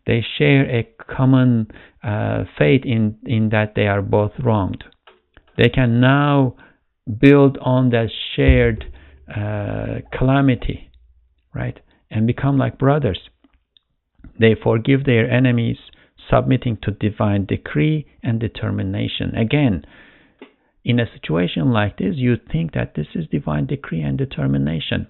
they 0.07 0.25
share 0.37 0.63
a 0.63 0.87
common 1.15 1.67
uh, 2.01 2.45
fate 2.57 2.85
in, 2.85 3.17
in 3.25 3.49
that 3.49 3.73
they 3.75 3.87
are 3.87 4.01
both 4.01 4.31
wronged. 4.43 4.85
They 5.57 5.69
can 5.69 5.99
now 5.99 6.55
build 7.19 7.57
on 7.61 7.89
that 7.89 8.09
shared 8.35 8.85
uh, 9.29 9.99
calamity, 10.17 10.89
right, 11.53 11.77
and 12.09 12.25
become 12.25 12.57
like 12.57 12.79
brothers. 12.79 13.19
They 14.39 14.55
forgive 14.61 15.03
their 15.03 15.29
enemies, 15.29 15.77
submitting 16.29 16.77
to 16.83 16.91
divine 16.91 17.45
decree 17.45 18.07
and 18.23 18.39
determination. 18.39 19.35
Again, 19.35 19.83
in 20.85 20.99
a 20.99 21.11
situation 21.11 21.71
like 21.71 21.97
this, 21.97 22.15
you 22.15 22.35
think 22.51 22.73
that 22.73 22.93
this 22.95 23.07
is 23.13 23.27
divine 23.27 23.65
decree 23.65 24.01
and 24.01 24.17
determination. 24.17 25.07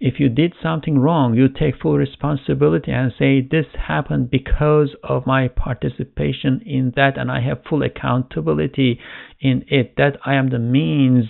If 0.00 0.18
you 0.18 0.30
did 0.30 0.54
something 0.62 0.98
wrong, 0.98 1.34
you 1.34 1.48
take 1.48 1.76
full 1.76 1.98
responsibility 1.98 2.90
and 2.90 3.12
say, 3.18 3.42
This 3.42 3.66
happened 3.74 4.30
because 4.30 4.96
of 5.04 5.26
my 5.26 5.48
participation 5.48 6.62
in 6.64 6.94
that, 6.96 7.18
and 7.18 7.30
I 7.30 7.40
have 7.40 7.64
full 7.68 7.82
accountability 7.82 8.98
in 9.40 9.66
it. 9.68 9.96
That 9.96 10.16
I 10.24 10.36
am 10.36 10.48
the 10.48 10.58
means 10.58 11.26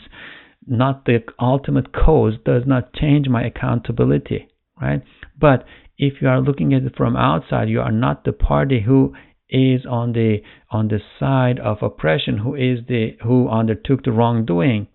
not 0.68 1.04
the 1.04 1.24
ultimate 1.40 1.92
cause 1.92 2.34
does 2.44 2.62
not 2.64 2.94
change 2.94 3.28
my 3.28 3.42
accountability, 3.42 4.46
right? 4.80 5.02
But 5.36 5.64
if 5.98 6.22
you 6.22 6.28
are 6.28 6.40
looking 6.40 6.72
at 6.72 6.84
it 6.84 6.94
from 6.96 7.16
outside, 7.16 7.68
you 7.68 7.80
are 7.80 7.90
not 7.90 8.24
the 8.24 8.32
party 8.32 8.82
who 8.82 9.14
is 9.48 9.84
on 9.84 10.12
the 10.12 10.42
on 10.70 10.86
the 10.86 11.00
side 11.18 11.58
of 11.58 11.82
oppression, 11.82 12.38
who 12.38 12.54
is 12.54 12.86
the 12.86 13.16
who 13.24 13.48
undertook 13.48 14.04
the 14.04 14.12
wrongdoing, 14.12 14.86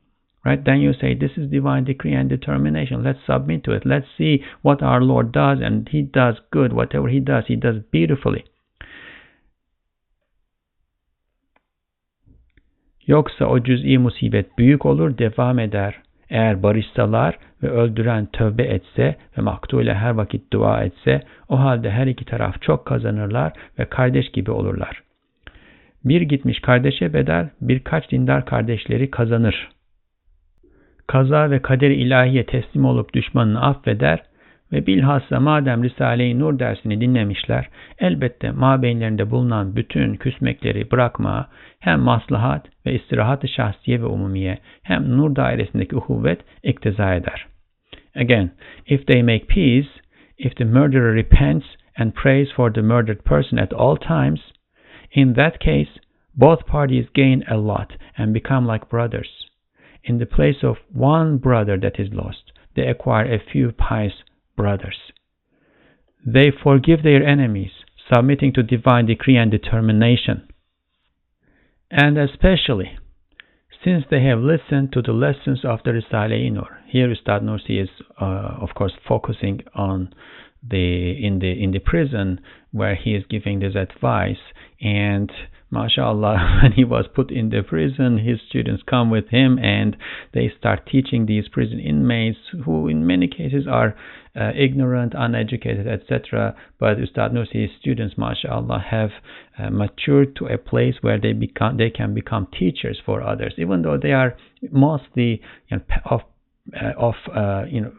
right? 0.46 0.64
Then 0.66 0.80
you 0.82 0.94
say 0.94 1.16
this 1.16 1.38
is 1.38 1.52
divine 1.52 1.86
decree 1.86 2.16
and 2.16 2.30
determination. 2.30 3.04
Let's 3.04 3.26
submit 3.26 3.64
to 3.64 3.72
it. 3.72 3.86
Let's 3.86 4.08
see 4.18 4.44
what 4.62 4.84
our 4.84 5.02
Lord 5.02 5.34
does, 5.34 5.60
and 5.62 5.90
He 5.90 6.02
does 6.14 6.36
good. 6.52 6.72
Whatever 6.72 7.10
He 7.10 7.20
does, 7.20 7.44
He 7.48 7.56
does 7.56 7.76
beautifully. 7.94 8.44
Yoksa 13.08 13.46
o 13.46 13.64
cüz'i 13.64 13.98
musibet 13.98 14.58
büyük 14.58 14.86
olur, 14.86 15.18
devam 15.18 15.60
eder. 15.60 15.96
Eğer 16.30 16.64
barışsalar 16.64 17.38
ve 17.64 17.70
öldüren 17.70 18.26
tövbe 18.26 18.64
etse 18.64 19.16
ve 19.38 19.42
maktule 19.42 19.94
her 19.94 20.10
vakit 20.10 20.54
dua 20.54 20.84
etse, 20.84 21.22
o 21.50 21.60
halde 21.60 21.92
her 21.92 22.08
iki 22.08 22.26
taraf 22.26 22.62
çok 22.62 22.86
kazanırlar 22.86 23.54
ve 23.80 23.86
kardeş 23.86 24.32
gibi 24.32 24.52
olurlar. 24.52 25.02
Bir 26.06 26.22
gitmiş 26.22 26.60
kardeşe 26.60 27.14
bedel 27.14 27.50
birkaç 27.62 28.12
dindar 28.12 28.46
kardeşleri 28.46 29.12
kazanır. 29.12 29.75
Kaza 31.08 31.52
ve 31.52 31.62
kader 31.62 31.90
ilahiye 31.90 32.46
teslim 32.46 32.86
olup 32.86 33.14
düşmanını 33.14 33.62
affeder 33.62 34.24
ve 34.72 34.88
bilhassa 34.88 35.40
madem 35.40 35.84
Risale-i 35.84 36.40
Nur 36.40 36.60
dersini 36.60 37.02
dinlemişler, 37.02 37.70
elbette 38.00 38.52
mabeyinlerinde 38.52 39.32
bulunan 39.32 39.76
bütün 39.76 40.16
küsmekleri 40.16 40.92
bırakma, 40.92 41.50
hem 41.80 42.00
maslahat 42.00 42.68
ve 42.86 42.94
istirahat-ı 42.94 43.48
şahsiye 43.48 44.02
ve 44.02 44.06
umumiye, 44.06 44.58
hem 44.84 45.18
nur 45.18 45.36
dairesindeki 45.36 45.96
uhuvvet 45.96 46.42
ikteza 46.64 47.16
eder. 47.16 47.46
Again, 48.16 48.52
if 48.86 49.08
they 49.08 49.24
make 49.24 49.48
peace, 49.48 49.90
if 50.38 50.56
the 50.56 50.66
murderer 50.66 51.16
repents 51.16 51.66
and 51.98 52.12
prays 52.14 52.52
for 52.52 52.74
the 52.74 52.82
murdered 52.82 53.24
person 53.24 53.58
at 53.58 53.74
all 53.74 53.96
times, 53.96 54.40
in 55.12 55.34
that 55.34 55.60
case, 55.60 56.00
both 56.36 56.66
parties 56.68 57.06
gain 57.14 57.44
a 57.50 57.58
lot 57.58 57.94
and 58.18 58.34
become 58.34 58.74
like 58.74 58.90
brothers. 58.90 59.45
In 60.08 60.20
the 60.20 60.26
place 60.26 60.64
of 60.64 60.78
one 60.92 61.38
brother 61.38 61.78
that 61.78 62.00
is 62.00 62.10
lost, 62.14 62.52
they 62.76 62.88
acquire 62.88 63.26
a 63.26 63.44
few 63.52 63.72
pious 63.72 64.14
brothers. 64.56 64.98
They 66.26 66.52
forgive 66.52 67.04
their 67.04 67.26
enemies, 67.26 67.72
submitting 68.14 68.54
to 68.54 68.64
divine 68.64 69.08
decree 69.08 69.38
and 69.38 69.50
determination. 69.52 70.48
And 71.90 72.18
especially 72.18 72.98
since 73.86 74.04
they 74.10 74.24
have 74.24 74.40
listened 74.40 74.92
to 74.92 75.02
the 75.02 75.12
lessons 75.12 75.64
of 75.64 75.80
the 75.86 75.92
Risale-i 75.92 76.50
Nur. 76.50 76.80
Here 76.88 77.12
Ustad 77.12 77.44
Nursi 77.44 77.82
is, 77.84 77.90
uh, 78.20 78.58
of 78.60 78.70
course, 78.76 78.94
focusing 79.08 79.62
on 79.76 80.14
the 80.68 81.24
in 81.24 81.38
the 81.38 81.52
in 81.64 81.72
the 81.72 81.80
prison 81.80 82.42
where 82.72 82.96
he 82.96 83.14
is 83.14 83.24
giving 83.30 83.60
this 83.60 83.76
advice 83.76 84.42
and 84.82 85.32
mashallah 85.70 86.60
when 86.64 86.72
he 86.74 86.84
was 86.84 87.06
put 87.14 87.32
in 87.32 87.50
the 87.50 87.62
prison 87.62 88.18
his 88.20 88.40
students 88.48 88.84
come 88.88 89.10
with 89.10 89.30
him 89.30 89.58
and 89.60 89.98
they 90.34 90.52
start 90.58 90.88
teaching 90.90 91.26
these 91.26 91.48
prison 91.48 91.80
inmates 91.80 92.38
who 92.66 92.88
in 92.88 93.06
many 93.06 93.28
cases 93.28 93.66
are 93.70 93.96
uh, 94.40 94.52
ignorant 94.56 95.14
uneducated 95.16 95.88
etc 95.88 96.56
but 96.80 97.00
ustad 97.00 97.32
nursi's 97.32 97.70
students 97.80 98.16
mashallah 98.18 98.84
have 98.92 99.12
uh, 99.58 99.70
matured 99.70 100.36
to 100.36 100.48
a 100.48 100.58
place 100.58 100.96
where 101.02 101.20
they 101.20 101.34
become 101.34 101.78
they 101.78 101.90
can 101.90 102.14
become 102.14 102.48
teachers 102.58 103.00
for 103.06 103.22
others. 103.22 103.54
Even 103.58 103.82
though 103.82 103.98
they 104.02 104.12
are 104.12 104.36
mostly 104.72 105.42
you 105.70 105.78
know, 105.78 105.84
of 106.06 106.22
uh, 106.76 106.92
of 106.98 107.14
uh, 107.34 107.64
you 107.70 107.82
know 107.82 107.92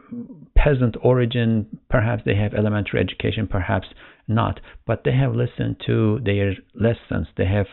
peasant 0.55 0.97
origin 1.03 1.67
perhaps 1.89 2.23
they 2.27 2.35
have 2.35 2.53
elementary 2.55 3.01
education 3.01 3.47
perhaps 3.47 3.87
not 4.29 4.61
but 4.87 5.03
they 5.05 5.13
have 5.13 5.35
listened 5.35 5.77
to 5.87 6.21
their 6.25 6.55
lessons. 6.75 7.29
They 7.37 7.47
have 7.47 7.67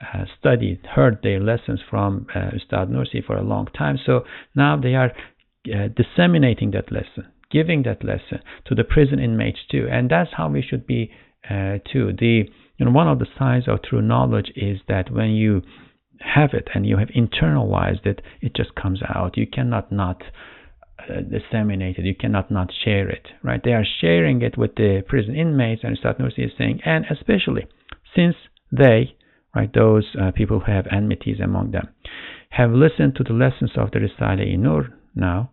uh, 0.00 0.24
studied 0.38 0.80
heard 0.94 1.20
their 1.22 1.40
lessons 1.40 1.80
from 1.88 2.26
uh, 2.34 2.50
Ustad 2.54 2.90
Nursi 2.90 3.24
for 3.24 3.36
a 3.36 3.42
long 3.42 3.66
time. 3.66 3.98
So 4.04 4.24
now 4.54 4.76
they 4.76 4.94
are 4.94 5.12
uh, 5.74 5.88
disseminating 5.96 6.72
that 6.72 6.92
lesson 6.92 7.32
giving 7.50 7.82
that 7.84 8.04
lesson 8.04 8.40
to 8.66 8.74
the 8.74 8.84
prison 8.84 9.18
inmates 9.18 9.60
too. 9.70 9.86
And 9.90 10.10
that's 10.10 10.30
how 10.36 10.48
we 10.48 10.62
should 10.62 10.86
be 10.86 11.10
uh, 11.48 11.78
too. 11.90 12.12
The 12.18 12.44
you 12.76 12.84
know 12.84 12.92
one 12.92 13.08
of 13.08 13.18
the 13.18 13.26
signs 13.38 13.68
of 13.68 13.82
true 13.82 14.02
knowledge 14.02 14.52
is 14.56 14.80
that 14.88 15.10
when 15.10 15.30
you 15.30 15.62
have 16.20 16.50
it 16.52 16.68
and 16.74 16.86
you 16.86 16.96
have 16.96 17.08
internalized 17.08 18.06
it, 18.06 18.22
it 18.40 18.54
just 18.54 18.74
comes 18.74 19.00
out. 19.02 19.36
You 19.36 19.46
cannot 19.46 19.92
not 19.92 20.22
uh, 21.08 21.20
disseminate 21.20 21.98
it. 21.98 22.04
You 22.04 22.14
cannot 22.14 22.50
not 22.50 22.72
share 22.84 23.08
it, 23.08 23.28
right? 23.42 23.62
They 23.62 23.72
are 23.72 23.84
sharing 24.00 24.42
it 24.42 24.56
with 24.56 24.74
the 24.76 25.02
prison 25.06 25.34
inmates, 25.34 25.82
and 25.84 25.96
Ustad 25.96 26.18
Nursi 26.18 26.46
is 26.46 26.52
saying, 26.58 26.80
and 26.84 27.04
especially 27.10 27.66
since 28.14 28.36
they, 28.72 29.16
right, 29.54 29.72
those 29.72 30.04
uh, 30.20 30.32
people 30.32 30.60
who 30.60 30.72
have 30.72 30.86
enmities 30.90 31.38
among 31.42 31.70
them, 31.70 31.88
have 32.50 32.70
listened 32.70 33.14
to 33.16 33.24
the 33.24 33.32
lessons 33.32 33.72
of 33.76 33.90
the 33.90 33.98
Risale-i 33.98 34.56
Nur 34.56 34.88
now, 35.14 35.50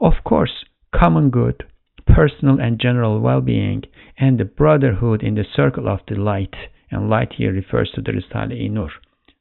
of 0.00 0.12
course, 0.24 0.64
common 0.94 1.30
good, 1.30 1.64
personal 2.06 2.60
and 2.60 2.80
general 2.80 3.20
well-being, 3.20 3.82
and 4.18 4.38
the 4.38 4.44
brotherhood 4.44 5.22
in 5.22 5.34
the 5.34 5.44
circle 5.54 5.88
of 5.88 6.00
the 6.08 6.14
light, 6.14 6.54
and 6.90 7.10
light 7.10 7.32
here 7.34 7.52
refers 7.52 7.90
to 7.94 8.00
the 8.00 8.12
Risale-i 8.12 8.68
Nur, 8.68 8.90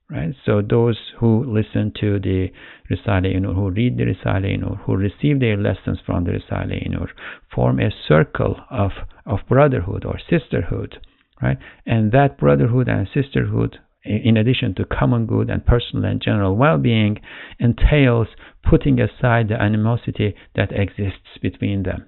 right? 0.09 0.33
So 0.45 0.61
those 0.61 0.97
who 1.19 1.43
listen 1.45 1.91
to 1.99 2.19
the 2.19 2.51
Risale-i 2.89 3.39
Nur, 3.39 3.53
who 3.53 3.71
read 3.71 3.97
the 3.97 4.03
Risale-i 4.03 4.55
Nur, 4.55 4.77
who 4.85 4.95
receive 4.95 5.39
their 5.39 5.57
lessons 5.57 5.99
from 6.05 6.23
the 6.23 6.31
Risale-i 6.31 6.87
Nur, 6.89 7.09
form 7.53 7.79
a 7.79 7.89
circle 8.07 8.57
of, 8.69 8.91
of 9.25 9.39
brotherhood 9.47 10.05
or 10.05 10.19
sisterhood, 10.29 10.97
right? 11.41 11.57
And 11.85 12.11
that 12.11 12.37
brotherhood 12.37 12.87
and 12.87 13.07
sisterhood, 13.13 13.79
in 14.03 14.37
addition 14.37 14.75
to 14.75 14.85
common 14.85 15.25
good 15.25 15.49
and 15.49 15.65
personal 15.65 16.05
and 16.05 16.21
general 16.21 16.55
well-being, 16.55 17.19
entails 17.59 18.27
putting 18.63 18.99
aside 18.99 19.47
the 19.49 19.61
animosity 19.61 20.35
that 20.55 20.71
exists 20.71 21.39
between 21.41 21.83
them. 21.83 22.05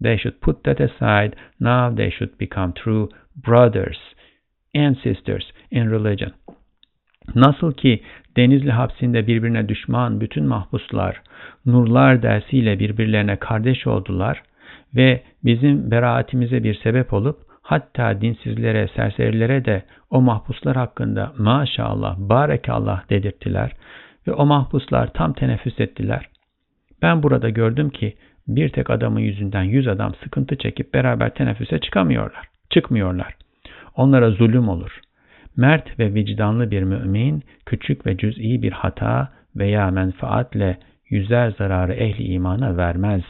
They 0.00 0.16
should 0.16 0.40
put 0.40 0.64
that 0.64 0.80
aside. 0.80 1.36
Now 1.58 1.90
they 1.90 2.10
should 2.10 2.36
become 2.36 2.74
true 2.74 3.08
brothers 3.36 3.96
and 4.74 4.96
sisters 5.02 5.46
in 5.70 5.88
religion. 5.88 6.34
Nasıl 7.34 7.72
ki 7.72 8.02
Denizli 8.36 8.70
hapsinde 8.70 9.26
birbirine 9.26 9.68
düşman 9.68 10.20
bütün 10.20 10.46
mahpuslar 10.46 11.22
nurlar 11.66 12.22
dersiyle 12.22 12.78
birbirlerine 12.78 13.36
kardeş 13.36 13.86
oldular 13.86 14.42
ve 14.94 15.22
bizim 15.44 15.90
beraatimize 15.90 16.64
bir 16.64 16.74
sebep 16.74 17.12
olup 17.12 17.38
hatta 17.62 18.20
dinsizlere, 18.20 18.88
serserilere 18.96 19.64
de 19.64 19.82
o 20.10 20.20
mahpuslar 20.20 20.76
hakkında 20.76 21.32
maşallah, 21.38 22.18
barekallah 22.18 23.10
dedirttiler 23.10 23.72
ve 24.26 24.32
o 24.32 24.46
mahpuslar 24.46 25.12
tam 25.12 25.32
teneffüs 25.32 25.80
ettiler. 25.80 26.28
Ben 27.02 27.22
burada 27.22 27.50
gördüm 27.50 27.90
ki 27.90 28.16
bir 28.48 28.68
tek 28.68 28.90
adamın 28.90 29.20
yüzünden 29.20 29.62
yüz 29.62 29.88
adam 29.88 30.14
sıkıntı 30.24 30.56
çekip 30.58 30.94
beraber 30.94 31.34
teneffüse 31.34 31.78
çıkamıyorlar, 31.78 32.48
çıkmıyorlar. 32.70 33.34
Onlara 33.96 34.30
zulüm 34.30 34.68
olur. 34.68 35.00
Mert 35.56 35.98
ve 35.98 36.14
vicdanlı 36.14 36.70
bir 36.70 36.82
mümin 36.82 37.44
küçük 37.66 38.06
ve 38.06 38.16
cüz'i 38.16 38.62
bir 38.62 38.72
hata 38.72 39.32
veya 39.56 39.90
menfaatle 39.90 40.78
yüzer 41.10 41.50
zararı 41.50 41.94
ehli 41.94 42.24
imana 42.24 42.76
vermez. 42.76 43.22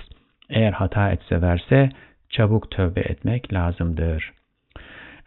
Eğer 0.51 0.73
hata 0.73 1.11
etse 1.11 1.43
verse 1.43 1.91
çabuk 2.31 2.71
tövbe 2.71 3.01
etmek 3.01 3.53
lazımdır. 3.53 4.33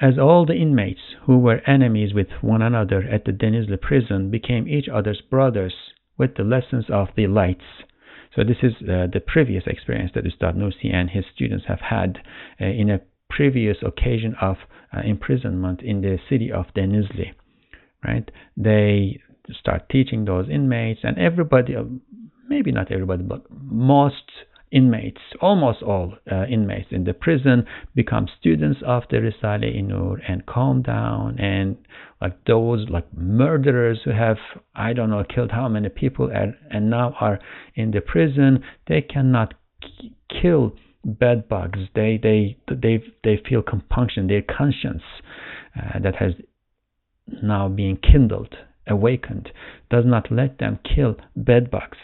As 0.01 0.17
all 0.17 0.45
the 0.45 0.55
inmates 0.55 1.15
who 1.25 1.35
were 1.41 1.61
enemies 1.65 2.09
with 2.09 2.43
one 2.43 2.63
another 2.63 3.13
at 3.13 3.25
the 3.25 3.39
Denizli 3.39 3.77
prison 3.77 4.31
became 4.31 4.77
each 4.77 4.89
other's 4.89 5.21
brothers 5.31 5.73
with 6.17 6.35
the 6.35 6.43
lessons 6.43 6.89
of 6.89 7.15
the 7.15 7.27
lights. 7.27 7.65
So 8.35 8.43
this 8.43 8.63
is 8.63 8.73
uh, 8.81 9.07
the 9.13 9.19
previous 9.19 9.67
experience 9.67 10.11
that 10.13 10.25
Ustad 10.25 10.55
Nursi 10.55 10.93
and 10.93 11.09
his 11.09 11.25
students 11.35 11.65
have 11.67 11.81
had 11.81 12.19
uh, 12.61 12.65
in 12.65 12.89
a 12.89 12.99
previous 13.29 13.77
occasion 13.81 14.35
of 14.41 14.57
uh, 14.95 15.01
imprisonment 15.01 15.81
in 15.81 16.01
the 16.01 16.17
city 16.29 16.51
of 16.51 16.65
Denizli. 16.75 17.33
Right? 18.03 18.29
They 18.55 19.19
start 19.59 19.89
teaching 19.89 20.25
those 20.25 20.47
inmates, 20.49 21.01
and 21.03 21.17
everybody, 21.17 21.75
uh, 21.75 21.83
maybe 22.47 22.71
not 22.71 22.91
everybody, 22.91 23.23
but 23.23 23.43
most 23.49 24.31
inmates, 24.71 25.21
almost 25.41 25.81
all 25.81 26.13
uh, 26.31 26.45
inmates 26.45 26.87
in 26.91 27.03
the 27.03 27.13
prison, 27.13 27.65
become 27.95 28.27
students 28.39 28.79
of 28.85 29.03
the 29.09 29.17
Risale-i 29.17 29.81
Nur 29.81 30.19
and 30.27 30.45
calm 30.45 30.81
down. 30.81 31.39
And 31.39 31.77
like 32.21 32.45
those 32.45 32.87
like 32.89 33.05
murderers 33.15 33.99
who 34.05 34.11
have, 34.11 34.37
I 34.75 34.93
don't 34.93 35.09
know, 35.09 35.23
killed 35.23 35.51
how 35.51 35.67
many 35.67 35.89
people 35.89 36.29
and, 36.33 36.55
and 36.69 36.89
now 36.89 37.15
are 37.19 37.39
in 37.75 37.91
the 37.91 38.01
prison, 38.01 38.63
they 38.87 39.01
cannot 39.01 39.55
kill 40.41 40.73
bed 41.05 41.47
bugs. 41.47 41.79
They 41.95 42.19
they 42.21 42.57
they 42.67 43.03
they 43.23 43.37
feel 43.47 43.61
compunction. 43.61 44.27
Their 44.27 44.41
conscience 44.41 45.03
uh, 45.75 45.99
that 45.99 46.15
has 46.15 46.33
now 47.43 47.67
been 47.69 47.97
kindled, 47.97 48.55
awakened, 48.87 49.51
does 49.89 50.05
not 50.05 50.31
let 50.31 50.57
them 50.57 50.79
kill 50.83 51.15
bed 51.35 51.69
bugs. 51.69 51.97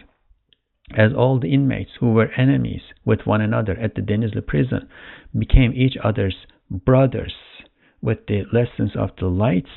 as 0.94 1.14
all 1.14 1.40
the 1.40 1.54
inmates 1.54 1.92
who 2.00 2.14
were 2.14 2.32
enemies 2.38 2.82
with 3.04 3.26
one 3.26 3.42
another 3.42 3.74
at 3.74 3.96
the 3.96 4.02
Denizli 4.02 4.46
prison 4.46 4.88
became 5.38 5.74
each 5.74 5.98
other's 6.04 6.36
brothers 6.70 7.34
with 8.02 8.20
the 8.28 8.44
lessons 8.54 8.92
of 8.96 9.10
the 9.20 9.26
lights, 9.26 9.70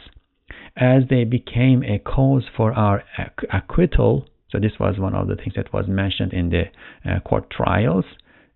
as 0.77 1.05
they 1.09 1.25
became 1.25 1.83
a 1.83 1.99
cause 1.99 2.45
for 2.55 2.73
our 2.73 3.03
acquittal. 3.53 4.29
So 4.51 4.59
this 4.59 4.79
was 4.79 4.99
one 4.99 5.15
of 5.15 5.29
the 5.29 5.37
things 5.37 5.55
that 5.57 5.73
was 5.73 5.87
mentioned 5.89 6.33
in 6.33 6.51
the 6.51 6.65
uh, 7.05 7.21
court 7.21 7.51
trials. 7.51 8.05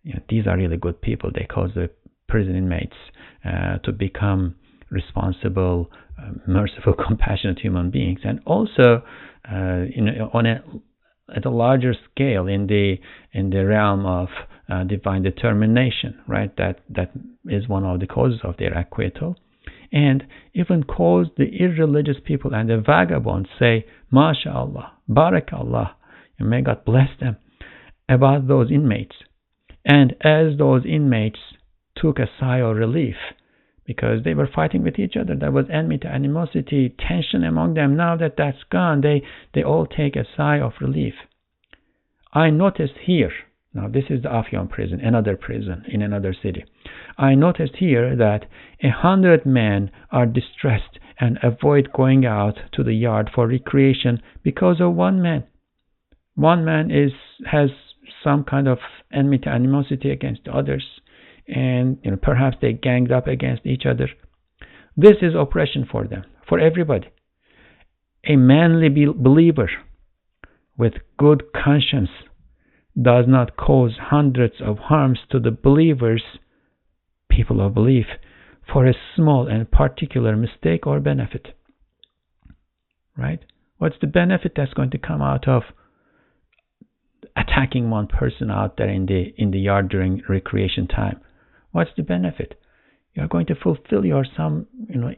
You 0.03 0.14
know, 0.14 0.20
these 0.28 0.46
are 0.46 0.57
really 0.57 0.76
good 0.76 1.00
people. 1.00 1.30
They 1.32 1.44
cause 1.44 1.70
the 1.74 1.90
prison 2.28 2.57
inmates 2.57 2.96
uh, 3.44 3.78
to 3.84 3.92
become 3.92 4.57
responsible, 4.90 5.90
uh, 6.18 6.32
merciful, 6.46 6.94
compassionate 6.94 7.61
human 7.61 7.90
beings, 7.90 8.20
and 8.24 8.40
also 8.46 9.03
uh, 9.50 9.84
know, 9.96 10.30
on 10.32 10.46
a 10.46 10.62
at 11.34 11.44
a 11.44 11.50
larger 11.50 11.94
scale 12.11 12.46
in 12.46 12.66
the 12.66 12.96
in 13.32 13.50
the 13.50 13.64
realm 13.64 14.07
of 14.07 14.28
uh, 14.68 14.84
divine 14.84 15.22
determination, 15.22 16.18
right? 16.26 16.55
That 16.57 16.80
that 16.90 17.12
is 17.46 17.68
one 17.68 17.84
of 17.84 18.00
the 18.00 18.07
causes 18.07 18.40
of 18.44 18.57
their 18.59 18.72
acquittal, 18.76 19.36
and 19.92 20.24
even 20.55 20.84
cause 20.84 21.28
the 21.36 21.44
irreligious 21.44 22.16
people 22.24 22.55
and 22.55 22.68
the 22.68 22.78
vagabonds 22.78 23.48
say, 23.59 23.86
"MashaAllah, 24.12 24.90
Barakallah," 25.09 25.92
and 26.38 26.50
may 26.50 26.62
God 26.62 26.84
bless 26.84 27.11
them 27.20 27.36
about 28.09 28.46
those 28.48 28.70
inmates. 28.70 29.16
And 29.84 30.14
as 30.20 30.58
those 30.58 30.84
inmates 30.86 31.40
took 31.94 32.18
a 32.18 32.30
sigh 32.38 32.60
of 32.60 32.76
relief 32.76 33.16
because 33.84 34.22
they 34.24 34.34
were 34.34 34.48
fighting 34.52 34.82
with 34.82 34.98
each 34.98 35.16
other. 35.16 35.34
There 35.34 35.50
was 35.50 35.66
enmity, 35.72 36.06
animosity, 36.06 36.94
tension 36.98 37.44
among 37.44 37.74
them. 37.74 37.96
Now 37.96 38.16
that 38.16 38.36
that's 38.36 38.62
gone, 38.70 39.00
they, 39.00 39.22
they 39.54 39.62
all 39.62 39.86
take 39.86 40.16
a 40.16 40.26
sigh 40.36 40.60
of 40.60 40.72
relief. 40.80 41.14
I 42.32 42.50
noticed 42.50 42.94
here, 43.04 43.32
now 43.74 43.88
this 43.88 44.04
is 44.08 44.22
the 44.22 44.28
Afyon 44.28 44.70
prison, 44.70 45.00
another 45.00 45.36
prison 45.36 45.84
in 45.88 46.00
another 46.00 46.34
city. 46.40 46.64
I 47.18 47.34
noticed 47.34 47.76
here 47.76 48.16
that 48.16 48.46
a 48.82 48.90
hundred 48.90 49.44
men 49.44 49.90
are 50.10 50.26
distressed 50.26 50.98
and 51.18 51.38
avoid 51.42 51.92
going 51.92 52.24
out 52.24 52.58
to 52.72 52.82
the 52.82 52.94
yard 52.94 53.30
for 53.34 53.46
recreation 53.46 54.22
because 54.42 54.80
of 54.80 54.94
one 54.94 55.20
man. 55.20 55.44
One 56.34 56.64
man 56.64 56.90
is 56.90 57.12
has 57.50 57.70
some 58.22 58.44
kind 58.44 58.68
of 58.68 58.78
enmity, 59.12 59.48
animosity 59.48 60.10
against 60.10 60.48
others 60.48 60.84
and 61.46 61.98
you 62.02 62.10
know, 62.10 62.16
perhaps 62.16 62.56
they 62.60 62.72
ganged 62.72 63.12
up 63.12 63.26
against 63.26 63.66
each 63.66 63.84
other. 63.86 64.08
This 64.96 65.16
is 65.22 65.34
oppression 65.36 65.86
for 65.90 66.06
them, 66.06 66.24
for 66.48 66.58
everybody. 66.60 67.08
A 68.26 68.36
manly 68.36 68.88
believer 68.88 69.68
with 70.76 70.94
good 71.18 71.44
conscience 71.52 72.10
does 73.00 73.24
not 73.26 73.56
cause 73.56 73.92
hundreds 73.98 74.54
of 74.64 74.78
harms 74.78 75.20
to 75.30 75.40
the 75.40 75.50
believers, 75.50 76.22
people 77.30 77.64
of 77.64 77.74
belief, 77.74 78.06
for 78.70 78.86
a 78.86 78.94
small 79.16 79.48
and 79.48 79.70
particular 79.70 80.36
mistake 80.36 80.86
or 80.86 81.00
benefit. 81.00 81.48
Right? 83.16 83.40
What's 83.78 83.96
the 84.00 84.06
benefit 84.06 84.52
that's 84.54 84.74
going 84.74 84.90
to 84.90 84.98
come 84.98 85.20
out 85.20 85.48
of 85.48 85.62
attacking 87.36 87.90
one 87.90 88.06
person 88.06 88.50
out 88.50 88.76
there 88.76 88.88
in 88.88 89.06
the 89.06 89.34
in 89.36 89.50
the 89.50 89.60
yard 89.60 89.88
during 89.88 90.22
recreation 90.28 90.86
time? 90.86 91.20
What's 91.70 91.90
the 91.96 92.02
benefit? 92.02 92.60
You 93.14 93.22
are 93.22 93.28
going 93.28 93.46
to 93.46 93.54
fulfill 93.54 94.04
your 94.04 94.24
some 94.36 94.66
you 94.88 95.00
know 95.00 95.14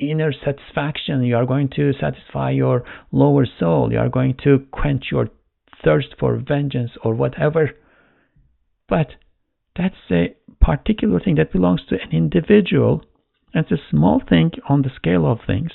inner 0.00 0.32
satisfaction. 0.32 1.22
You 1.22 1.36
are 1.36 1.46
going 1.46 1.70
to 1.76 1.92
satisfy 1.92 2.50
your 2.50 2.84
lower 3.12 3.46
soul. 3.46 3.92
You 3.92 3.98
are 3.98 4.08
going 4.08 4.36
to 4.44 4.66
quench 4.70 5.06
your 5.10 5.28
thirst 5.84 6.08
for 6.18 6.36
vengeance 6.36 6.92
or 7.02 7.14
whatever. 7.14 7.70
But 8.88 9.08
that's 9.76 9.94
a 10.10 10.34
particular 10.60 11.20
thing 11.20 11.36
that 11.36 11.52
belongs 11.52 11.82
to 11.88 11.96
an 12.00 12.10
individual. 12.12 13.04
It's 13.54 13.72
a 13.72 13.90
small 13.90 14.20
thing 14.28 14.52
on 14.68 14.82
the 14.82 14.90
scale 14.94 15.26
of 15.30 15.38
things, 15.46 15.70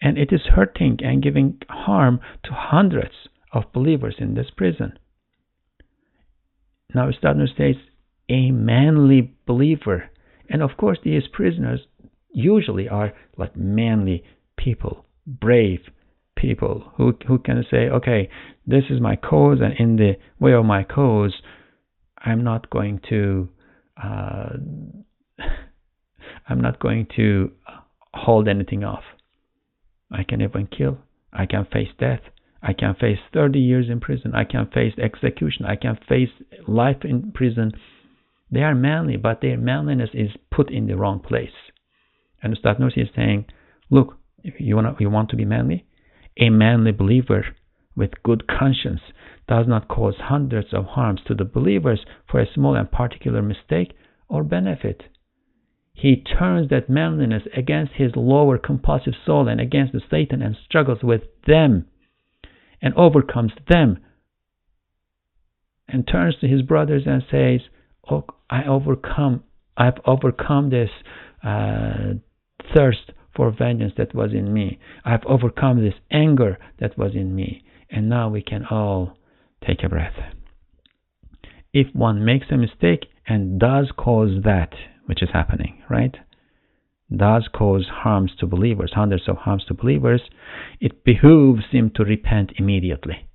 and 0.00 0.18
it 0.18 0.32
is 0.32 0.42
hurting 0.54 0.98
and 1.02 1.22
giving 1.22 1.58
harm 1.68 2.20
to 2.44 2.50
hundreds 2.52 3.14
of 3.52 3.72
believers 3.72 4.16
in 4.18 4.34
this 4.34 4.50
prison. 4.56 4.98
Now, 6.94 7.08
Ustad 7.08 7.36
states 7.54 7.78
a 8.28 8.50
manly 8.50 9.34
believer. 9.46 10.10
And 10.48 10.62
of 10.62 10.76
course, 10.76 10.98
these 11.04 11.28
prisoners 11.32 11.80
usually 12.32 12.88
are 12.88 13.12
like 13.36 13.56
manly 13.56 14.24
people, 14.56 15.04
brave 15.26 15.80
people 16.36 16.92
who 16.96 17.16
who 17.26 17.38
can 17.38 17.64
say, 17.70 17.88
okay, 17.88 18.30
this 18.66 18.84
is 18.90 19.00
my 19.00 19.16
cause, 19.16 19.58
and 19.60 19.74
in 19.78 19.96
the 19.96 20.16
way 20.38 20.52
of 20.52 20.64
my 20.64 20.84
cause, 20.84 21.34
I'm 22.18 22.44
not 22.44 22.70
going 22.70 23.00
to, 23.08 23.48
uh, 24.02 24.50
I'm 26.48 26.60
not 26.60 26.78
going 26.80 27.06
to 27.16 27.52
hold 28.14 28.48
anything 28.48 28.84
off. 28.84 29.04
I 30.10 30.22
can 30.22 30.40
even 30.40 30.66
kill. 30.66 30.98
I 31.32 31.46
can 31.46 31.66
face 31.70 31.88
death. 31.98 32.20
I 32.62 32.72
can 32.72 32.94
face 32.94 33.18
30 33.32 33.58
years 33.58 33.86
in 33.88 34.00
prison. 34.00 34.34
I 34.34 34.44
can 34.44 34.66
face 34.66 34.94
execution. 34.98 35.64
I 35.64 35.76
can 35.76 35.98
face 36.08 36.30
life 36.66 37.04
in 37.04 37.32
prison 37.32 37.72
they 38.50 38.62
are 38.62 38.74
manly, 38.74 39.16
but 39.16 39.40
their 39.40 39.58
manliness 39.58 40.10
is 40.14 40.30
put 40.50 40.70
in 40.70 40.86
the 40.86 40.96
wrong 40.96 41.20
place. 41.20 41.72
And 42.42 42.54
Ustad 42.54 42.78
Nursi 42.78 43.02
is 43.02 43.08
saying, 43.14 43.46
look, 43.90 44.16
if 44.42 44.54
you 44.58 44.76
want, 44.76 45.00
you 45.00 45.10
want 45.10 45.28
to 45.30 45.36
be 45.36 45.44
manly, 45.44 45.84
a 46.38 46.48
manly 46.48 46.92
believer 46.92 47.44
with 47.94 48.22
good 48.22 48.46
conscience 48.46 49.00
does 49.48 49.66
not 49.66 49.88
cause 49.88 50.14
hundreds 50.18 50.72
of 50.72 50.86
harms 50.86 51.20
to 51.26 51.34
the 51.34 51.44
believers 51.44 52.06
for 52.30 52.40
a 52.40 52.50
small 52.52 52.74
and 52.74 52.90
particular 52.90 53.42
mistake 53.42 53.92
or 54.28 54.44
benefit. 54.44 55.04
He 55.92 56.16
turns 56.16 56.70
that 56.70 56.88
manliness 56.88 57.42
against 57.56 57.94
his 57.94 58.12
lower 58.14 58.56
compulsive 58.56 59.14
soul 59.26 59.48
and 59.48 59.60
against 59.60 59.92
the 59.92 60.00
Satan 60.08 60.40
and 60.40 60.56
struggles 60.64 61.02
with 61.02 61.22
them 61.46 61.86
and 62.80 62.94
overcomes 62.94 63.52
them 63.68 63.98
and 65.88 66.06
turns 66.06 66.36
to 66.40 66.46
his 66.46 66.62
brothers 66.62 67.02
and 67.06 67.22
says, 67.30 67.60
oh, 68.10 68.24
I 68.50 68.64
overcome, 68.64 69.42
I've 69.76 70.00
overcome 70.06 70.70
this 70.70 70.90
uh, 71.42 72.14
thirst 72.74 73.12
for 73.34 73.50
vengeance 73.56 73.94
that 73.96 74.14
was 74.14 74.32
in 74.32 74.52
me. 74.52 74.78
I've 75.04 75.24
overcome 75.26 75.82
this 75.82 75.94
anger 76.10 76.58
that 76.80 76.98
was 76.98 77.12
in 77.14 77.34
me. 77.34 77.64
And 77.90 78.08
now 78.08 78.28
we 78.28 78.42
can 78.42 78.66
all 78.66 79.16
take 79.66 79.82
a 79.82 79.88
breath. 79.88 80.14
If 81.72 81.94
one 81.94 82.24
makes 82.24 82.46
a 82.50 82.56
mistake 82.56 83.06
and 83.26 83.58
does 83.58 83.90
cause 83.96 84.42
that, 84.44 84.70
which 85.06 85.22
is 85.22 85.30
happening, 85.32 85.82
right? 85.88 86.16
Does 87.14 87.48
cause 87.52 87.86
harms 87.90 88.32
to 88.38 88.46
believers, 88.46 88.92
hundreds 88.94 89.28
of 89.28 89.38
harms 89.38 89.64
to 89.66 89.74
believers, 89.74 90.22
it 90.80 91.04
behooves 91.04 91.64
him 91.70 91.90
to 91.94 92.04
repent 92.04 92.52
immediately. 92.56 93.28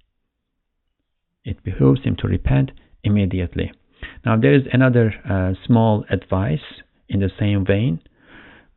It 1.43 1.63
behooves 1.63 2.03
him 2.03 2.15
to 2.17 2.27
repent 2.27 2.71
immediately. 3.03 3.71
Now 4.25 4.37
there 4.37 4.53
is 4.53 4.63
another 4.71 5.13
uh, 5.27 5.53
small 5.65 6.05
advice 6.09 6.83
in 7.09 7.19
the 7.19 7.31
same 7.39 7.65
vein. 7.65 7.99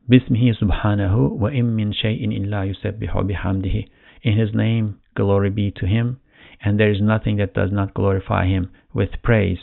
Bismihi 0.09 0.53
subhanahu 0.61 1.31
wa 1.31 1.49
im 1.49 1.75
min 1.75 1.93
shay'in 1.93 2.33
illa 2.33 2.65
yusabbihu 2.65 3.29
bihamdihi. 3.29 3.87
In 4.23 4.37
his 4.37 4.53
name, 4.53 4.99
glory 5.15 5.49
be 5.49 5.71
to 5.71 5.85
him, 5.85 6.19
and 6.63 6.79
there 6.79 6.91
is 6.91 7.01
nothing 7.01 7.37
that 7.37 7.53
does 7.53 7.71
not 7.71 7.93
glorify 7.93 8.47
him 8.47 8.71
with 8.93 9.09
praise. 9.21 9.59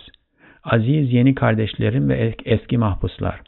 Aziz 0.64 1.12
yeni 1.12 1.34
kardeşlerim 1.34 2.08
ve 2.08 2.34
eski 2.44 2.78
mahpuslar. 2.78 3.40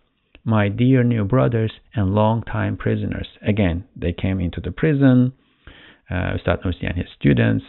My 0.49 0.68
dear 0.68 1.03
new 1.03 1.24
brothers 1.24 1.72
and 1.92 2.14
long-time 2.14 2.76
prisoners. 2.76 3.26
Again, 3.42 3.84
they 3.97 4.12
came 4.12 4.38
into 4.38 4.61
the 4.61 4.70
prison, 4.70 5.32
uh, 6.09 6.36
Ustad 6.36 6.62
Nursi 6.62 6.86
and 6.88 6.97
his 6.97 7.09
students, 7.18 7.64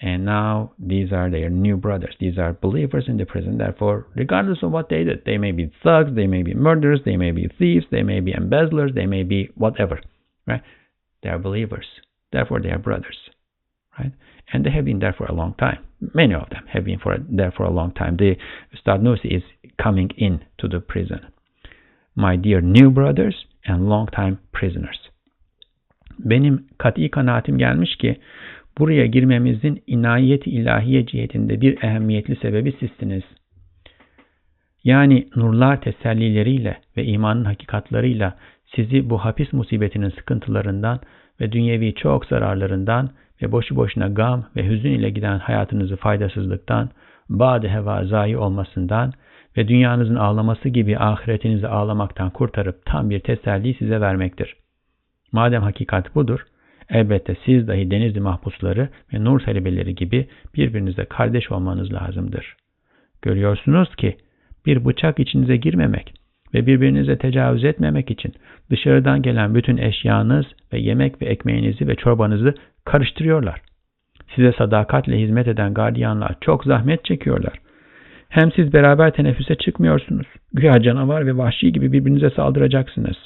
and 0.00 0.24
now 0.24 0.72
these 0.78 1.12
are 1.12 1.28
their 1.28 1.50
new 1.50 1.76
brothers. 1.76 2.14
These 2.18 2.38
are 2.38 2.54
believers 2.54 3.04
in 3.06 3.18
the 3.18 3.26
prison. 3.26 3.58
Therefore, 3.58 4.06
regardless 4.16 4.62
of 4.62 4.70
what 4.70 4.88
they 4.88 5.04
did, 5.04 5.26
they 5.26 5.36
may 5.36 5.52
be 5.52 5.70
thugs, 5.84 6.16
they 6.16 6.26
may 6.26 6.42
be 6.42 6.54
murderers, 6.54 7.00
they 7.04 7.18
may 7.18 7.32
be 7.32 7.50
thieves, 7.58 7.84
they 7.90 8.02
may 8.02 8.20
be 8.20 8.32
embezzlers, 8.32 8.92
they 8.94 9.04
may 9.04 9.24
be 9.24 9.50
whatever. 9.54 10.00
Right? 10.46 10.62
They 11.22 11.28
are 11.28 11.38
believers. 11.38 11.86
Therefore, 12.32 12.60
they 12.62 12.70
are 12.70 12.78
brothers. 12.78 13.18
Right? 13.98 14.12
And 14.54 14.64
they 14.64 14.70
have 14.70 14.86
been 14.86 15.00
there 15.00 15.14
for 15.18 15.26
a 15.26 15.34
long 15.34 15.52
time. 15.58 15.84
Many 16.14 16.32
of 16.32 16.48
them 16.48 16.64
have 16.72 16.86
been 16.86 16.98
for, 16.98 17.18
there 17.28 17.52
for 17.54 17.64
a 17.64 17.70
long 17.70 17.92
time. 17.92 18.16
The 18.16 18.36
Ustad 18.74 19.02
Nursi 19.02 19.36
is 19.36 19.42
coming 19.76 20.08
in 20.16 20.40
to 20.60 20.66
the 20.66 20.80
prison. 20.80 21.20
My 22.16 22.44
dear 22.44 22.62
new 22.62 22.96
brothers 22.96 23.36
and 23.66 23.88
long-time 23.88 24.36
prisoners. 24.52 24.98
Benim 26.18 26.66
kat'i 26.78 27.10
kanaatim 27.10 27.58
gelmiş 27.58 27.96
ki 27.96 28.16
Buraya 28.78 29.06
girmemizin 29.06 29.82
inayet 29.86 30.46
ilahiye 30.46 31.06
cihetinde 31.06 31.60
bir 31.60 31.82
ehemmiyetli 31.82 32.36
sebebi 32.36 32.72
sizsiniz. 32.72 33.22
Yani 34.84 35.28
nurlar 35.36 35.80
tesellileriyle 35.80 36.80
ve 36.96 37.04
imanın 37.04 37.44
hakikatlarıyla 37.44 38.36
sizi 38.76 39.10
bu 39.10 39.18
hapis 39.18 39.52
musibetinin 39.52 40.10
sıkıntılarından 40.10 41.00
ve 41.40 41.52
dünyevi 41.52 41.94
çok 41.94 42.26
zararlarından 42.26 43.10
ve 43.42 43.52
boşu 43.52 43.76
boşuna 43.76 44.08
gam 44.08 44.44
ve 44.56 44.68
hüzün 44.68 44.92
ile 44.92 45.10
giden 45.10 45.38
hayatınızı 45.38 45.96
faydasızlıktan, 45.96 46.90
bade 47.28 47.68
heva 47.68 48.04
zayi 48.04 48.36
olmasından 48.36 49.12
ve 49.56 49.68
dünyanızın 49.68 50.14
ağlaması 50.14 50.68
gibi 50.68 50.98
ahiretinizi 50.98 51.68
ağlamaktan 51.68 52.30
kurtarıp 52.30 52.86
tam 52.86 53.10
bir 53.10 53.20
teselli 53.20 53.74
size 53.74 54.00
vermektir. 54.00 54.56
Madem 55.32 55.62
hakikat 55.62 56.14
budur, 56.14 56.40
elbette 56.88 57.36
siz 57.44 57.68
dahi 57.68 57.90
denizli 57.90 58.20
mahpusları 58.20 58.88
ve 59.14 59.24
nur 59.24 59.40
talebeleri 59.40 59.94
gibi 59.94 60.28
birbirinize 60.56 61.04
kardeş 61.04 61.52
olmanız 61.52 61.92
lazımdır. 61.92 62.56
Görüyorsunuz 63.22 63.96
ki 63.96 64.16
bir 64.66 64.84
bıçak 64.84 65.18
içinize 65.18 65.56
girmemek 65.56 66.14
ve 66.54 66.66
birbirinize 66.66 67.18
tecavüz 67.18 67.64
etmemek 67.64 68.10
için 68.10 68.34
dışarıdan 68.70 69.22
gelen 69.22 69.54
bütün 69.54 69.76
eşyanız 69.76 70.46
ve 70.72 70.78
yemek 70.78 71.22
ve 71.22 71.26
ekmeğinizi 71.26 71.88
ve 71.88 71.94
çorbanızı 71.96 72.54
karıştırıyorlar. 72.84 73.60
Size 74.34 74.52
sadakatle 74.52 75.20
hizmet 75.20 75.48
eden 75.48 75.74
gardiyanlar 75.74 76.34
çok 76.40 76.64
zahmet 76.64 77.04
çekiyorlar. 77.04 77.61
Hem 78.32 78.52
siz 78.52 78.72
beraber 78.72 79.10
teneffüse 79.12 79.54
çıkmıyorsunuz. 79.54 80.26
Güya 80.52 80.82
canavar 80.82 81.26
ve 81.26 81.36
vahşi 81.36 81.72
gibi 81.72 81.92
birbirinize 81.92 82.30
saldıracaksınız. 82.30 83.16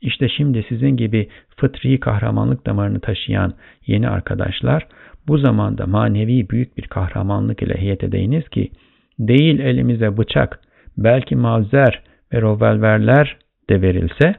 İşte 0.00 0.28
şimdi 0.28 0.64
sizin 0.68 0.96
gibi 0.96 1.28
fıtri 1.56 2.00
kahramanlık 2.00 2.66
damarını 2.66 3.00
taşıyan 3.00 3.54
yeni 3.86 4.08
arkadaşlar 4.08 4.86
bu 5.28 5.38
zamanda 5.38 5.86
manevi 5.86 6.50
büyük 6.50 6.76
bir 6.76 6.82
kahramanlık 6.82 7.62
ile 7.62 7.74
heyet 7.74 8.04
edeyiniz 8.04 8.48
ki 8.48 8.70
değil 9.18 9.58
elimize 9.58 10.16
bıçak, 10.16 10.60
belki 10.98 11.36
mavzer 11.36 12.02
ve 12.32 12.40
rovelverler 12.40 13.36
de 13.70 13.82
verilse, 13.82 14.34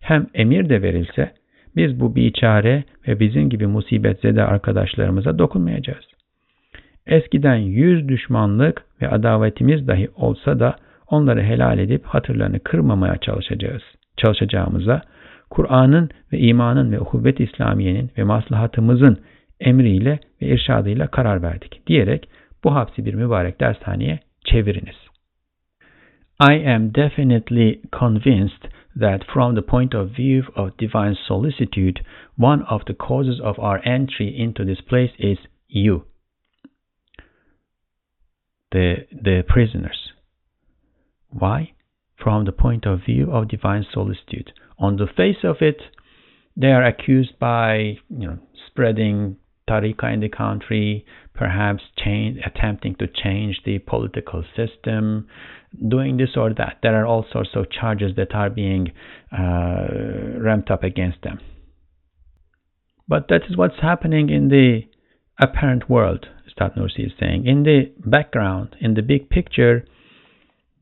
hem 0.00 0.26
emir 0.34 0.68
de 0.68 0.82
verilse, 0.82 1.32
biz 1.76 2.00
bu 2.00 2.16
biçare 2.16 2.84
ve 3.08 3.20
bizim 3.20 3.50
gibi 3.50 3.66
musibet 3.66 4.20
zede 4.20 4.44
arkadaşlarımıza 4.44 5.38
dokunmayacağız. 5.38 6.13
Eskiden 7.06 7.56
yüz 7.56 8.08
düşmanlık 8.08 8.84
ve 9.02 9.08
adavetimiz 9.08 9.88
dahi 9.88 10.08
olsa 10.16 10.60
da 10.60 10.76
onları 11.10 11.42
helal 11.42 11.78
edip 11.78 12.04
hatırlarını 12.06 12.60
kırmamaya 12.60 13.16
çalışacağız. 13.16 13.82
Çalışacağımıza 14.16 15.02
Kur'an'ın 15.50 16.10
ve 16.32 16.38
imanın 16.38 16.92
ve 16.92 17.00
uhuvvet 17.00 17.40
İslamiye'nin 17.40 18.10
ve 18.18 18.24
maslahatımızın 18.24 19.18
emriyle 19.60 20.18
ve 20.42 20.46
irşadıyla 20.46 21.06
karar 21.06 21.42
verdik 21.42 21.86
diyerek 21.86 22.28
bu 22.64 22.74
hapsi 22.74 23.04
bir 23.04 23.14
mübarek 23.14 23.60
dershaneye 23.60 24.18
çeviriniz. 24.44 24.96
I 26.40 26.68
am 26.68 26.94
definitely 26.94 27.80
convinced 27.92 28.62
that 29.00 29.24
from 29.24 29.54
the 29.54 29.62
point 29.62 29.94
of 29.94 30.18
view 30.18 30.62
of 30.62 30.78
divine 30.78 31.14
solicitude, 31.14 32.00
one 32.38 32.62
of 32.70 32.86
the 32.86 32.94
causes 32.94 33.40
of 33.40 33.58
our 33.58 33.80
entry 33.84 34.28
into 34.28 34.64
this 34.64 34.80
place 34.80 35.12
is 35.18 35.38
you, 35.68 36.02
the, 38.74 39.06
the 39.10 39.44
prisoners. 39.48 40.10
Why? 41.30 41.72
From 42.22 42.44
the 42.44 42.52
point 42.52 42.86
of 42.86 43.00
view 43.06 43.30
of 43.30 43.48
divine 43.48 43.86
solicitude. 43.90 44.52
On 44.78 44.96
the 44.96 45.06
face 45.06 45.42
of 45.44 45.56
it, 45.60 45.80
they 46.56 46.68
are 46.68 46.84
accused 46.84 47.38
by 47.38 47.98
you 48.10 48.26
know 48.28 48.38
spreading 48.66 49.36
tariqa 49.68 50.12
in 50.12 50.20
the 50.20 50.28
country, 50.28 51.06
perhaps 51.34 51.82
change, 51.96 52.38
attempting 52.44 52.96
to 52.96 53.06
change 53.06 53.60
the 53.64 53.78
political 53.78 54.44
system, 54.56 55.26
doing 55.88 56.16
this 56.16 56.30
or 56.36 56.52
that. 56.54 56.78
There 56.82 57.00
are 57.00 57.06
all 57.06 57.24
sorts 57.32 57.50
of 57.54 57.70
charges 57.70 58.12
that 58.16 58.34
are 58.34 58.50
being 58.50 58.92
uh, 59.32 60.38
ramped 60.40 60.70
up 60.70 60.82
against 60.82 61.22
them. 61.22 61.40
But 63.06 63.28
that 63.28 63.42
is 63.48 63.56
what's 63.56 63.80
happening 63.80 64.30
in 64.30 64.48
the 64.48 64.82
apparent 65.38 65.90
world, 65.90 66.26
Ustad 66.46 66.74
Nursi 66.76 67.06
is 67.06 67.12
saying. 67.18 67.46
In 67.46 67.62
the 67.64 67.92
background, 68.04 68.76
in 68.80 68.94
the 68.94 69.02
big 69.02 69.28
picture, 69.28 69.84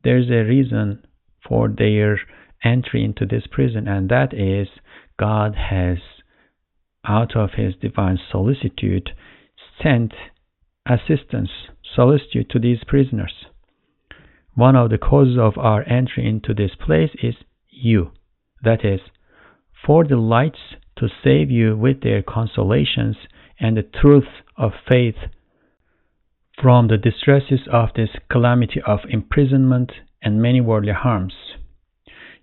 there's 0.03 0.29
a 0.29 0.47
reason 0.47 1.05
for 1.47 1.67
their 1.67 2.19
entry 2.63 3.03
into 3.03 3.25
this 3.25 3.43
prison, 3.49 3.87
and 3.87 4.09
that 4.09 4.33
is 4.33 4.67
God 5.19 5.55
has, 5.55 5.97
out 7.05 7.35
of 7.35 7.51
his 7.55 7.73
divine 7.81 8.19
solicitude, 8.31 9.11
sent 9.81 10.13
assistance, 10.85 11.49
solicitude 11.95 12.49
to 12.51 12.59
these 12.59 12.83
prisoners. 12.85 13.45
One 14.55 14.75
of 14.75 14.91
the 14.91 14.97
causes 14.97 15.37
of 15.39 15.57
our 15.57 15.83
entry 15.89 16.27
into 16.27 16.53
this 16.53 16.71
place 16.79 17.11
is 17.21 17.35
you. 17.69 18.11
That 18.63 18.85
is, 18.85 18.99
for 19.85 20.05
the 20.05 20.17
lights 20.17 20.75
to 20.97 21.07
save 21.23 21.49
you 21.49 21.75
with 21.75 22.01
their 22.01 22.21
consolations 22.21 23.17
and 23.63 23.77
the 23.77 23.81
truth 24.01 24.27
of 24.57 24.73
faith 24.91 25.15
from 26.61 26.89
the 26.89 26.97
distresses 26.97 27.61
of 27.71 27.89
this 27.95 28.09
calamity 28.29 28.81
of 28.85 28.99
imprisonment 29.09 29.93
and 30.21 30.41
many 30.41 30.59
worldly 30.59 30.91
harms. 30.91 31.33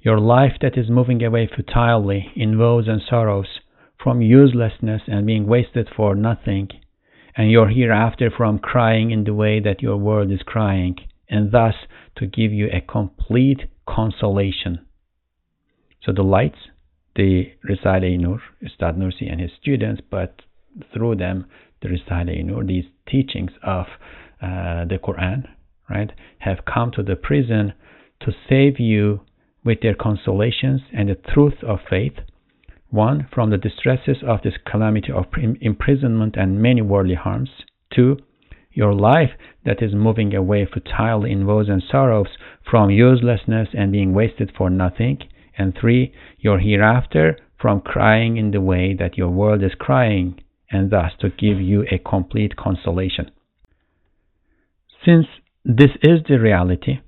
Your 0.01 0.19
life 0.19 0.55
that 0.63 0.79
is 0.79 0.89
moving 0.89 1.23
away 1.23 1.47
futilely 1.47 2.33
in 2.35 2.59
woes 2.59 2.89
and 2.89 3.03
sorrows 3.07 3.61
from 4.03 4.23
uselessness 4.23 5.03
and 5.07 5.27
being 5.27 5.47
wasted 5.47 5.91
for 5.95 6.15
nothing, 6.15 6.69
and 7.37 7.51
your 7.51 7.69
hereafter 7.69 8.31
from 8.35 8.59
crying 8.59 9.11
in 9.11 9.25
the 9.25 9.35
way 9.35 9.61
that 9.61 9.83
your 9.83 9.99
world 9.99 10.33
is 10.33 10.41
crying, 10.43 10.97
and 11.29 11.53
thus 11.53 11.75
to 12.17 12.27
give 12.27 12.51
you 12.51 12.69
a 12.73 12.81
complete 12.81 13.65
consolation. 13.87 14.87
So 16.03 16.13
the 16.13 16.23
lights, 16.23 16.71
the 17.15 17.53
Risale 17.69 18.19
Nur, 18.19 18.41
Ustad 18.65 18.97
Nursi 18.97 19.31
and 19.31 19.39
his 19.39 19.51
students, 19.61 20.01
but 20.11 20.41
through 20.93 21.17
them, 21.17 21.47
the 21.83 21.89
Risale 21.89 22.67
these 22.67 22.85
teachings 23.09 23.53
of 23.63 23.87
uh, 24.43 24.85
the 24.85 24.99
Quran, 25.03 25.49
right, 25.89 26.13
have 26.39 26.65
come 26.65 26.91
to 26.93 27.03
the 27.03 27.17
prison 27.17 27.73
to 28.21 28.33
save 28.49 28.79
you 28.79 29.21
with 29.65 29.81
their 29.83 29.95
consolations 29.95 30.83
and 30.93 31.09
the 31.09 31.15
truth 31.15 31.63
of 31.67 31.79
faith. 31.89 32.15
One, 32.91 33.29
from 33.33 33.51
the 33.51 33.57
distresses 33.57 34.19
of 34.27 34.43
this 34.43 34.55
calamity 34.71 35.13
of 35.13 35.27
imprisonment 35.61 36.37
and 36.37 36.61
many 36.61 36.83
worldly 36.83 37.15
harms. 37.15 37.51
Two, 37.95 38.19
your 38.73 38.95
life 38.95 39.31
that 39.65 39.83
is 39.83 39.95
moving 39.95 40.35
away 40.35 40.67
futile 40.67 41.25
in 41.25 41.47
woes 41.47 41.69
and 41.69 41.83
sorrows 41.83 42.29
from 42.69 42.91
uselessness 42.91 43.69
and 43.75 43.93
being 43.93 44.13
wasted 44.15 44.53
for 44.57 44.71
nothing. 44.71 45.19
And 45.59 45.77
three, 45.79 46.15
your 46.39 46.59
hereafter 46.59 47.37
from 47.61 47.81
crying 47.81 48.37
in 48.37 48.53
the 48.53 48.61
way 48.61 48.95
that 48.99 49.19
your 49.19 49.29
world 49.29 49.63
is 49.63 49.75
crying, 49.79 50.41
and 50.71 50.91
thus 50.91 51.13
to 51.21 51.31
give 51.31 51.61
you 51.61 51.85
a 51.91 51.99
complete 51.99 52.57
consolation. 52.57 53.31
Since 55.05 55.27
this 55.65 55.91
is 56.03 56.21
the 56.29 56.39
reality, 56.39 57.01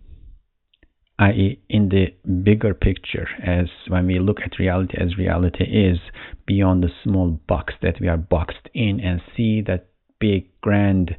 i.e., 1.19 1.61
in 1.69 1.89
the 1.91 2.07
bigger 2.43 2.75
picture, 2.75 3.29
as 3.45 3.67
when 3.89 4.07
we 4.07 4.19
look 4.19 4.41
at 4.45 4.59
reality 4.59 4.97
as 4.99 5.17
reality 5.17 5.65
is 5.65 5.99
beyond 6.47 6.83
the 6.83 6.91
small 7.05 7.41
box 7.47 7.75
that 7.83 8.01
we 8.01 8.09
are 8.09 8.17
boxed 8.17 8.69
in 8.75 8.99
and 9.01 9.21
see 9.37 9.63
that 9.63 9.87
big, 10.19 10.49
grand 10.61 11.17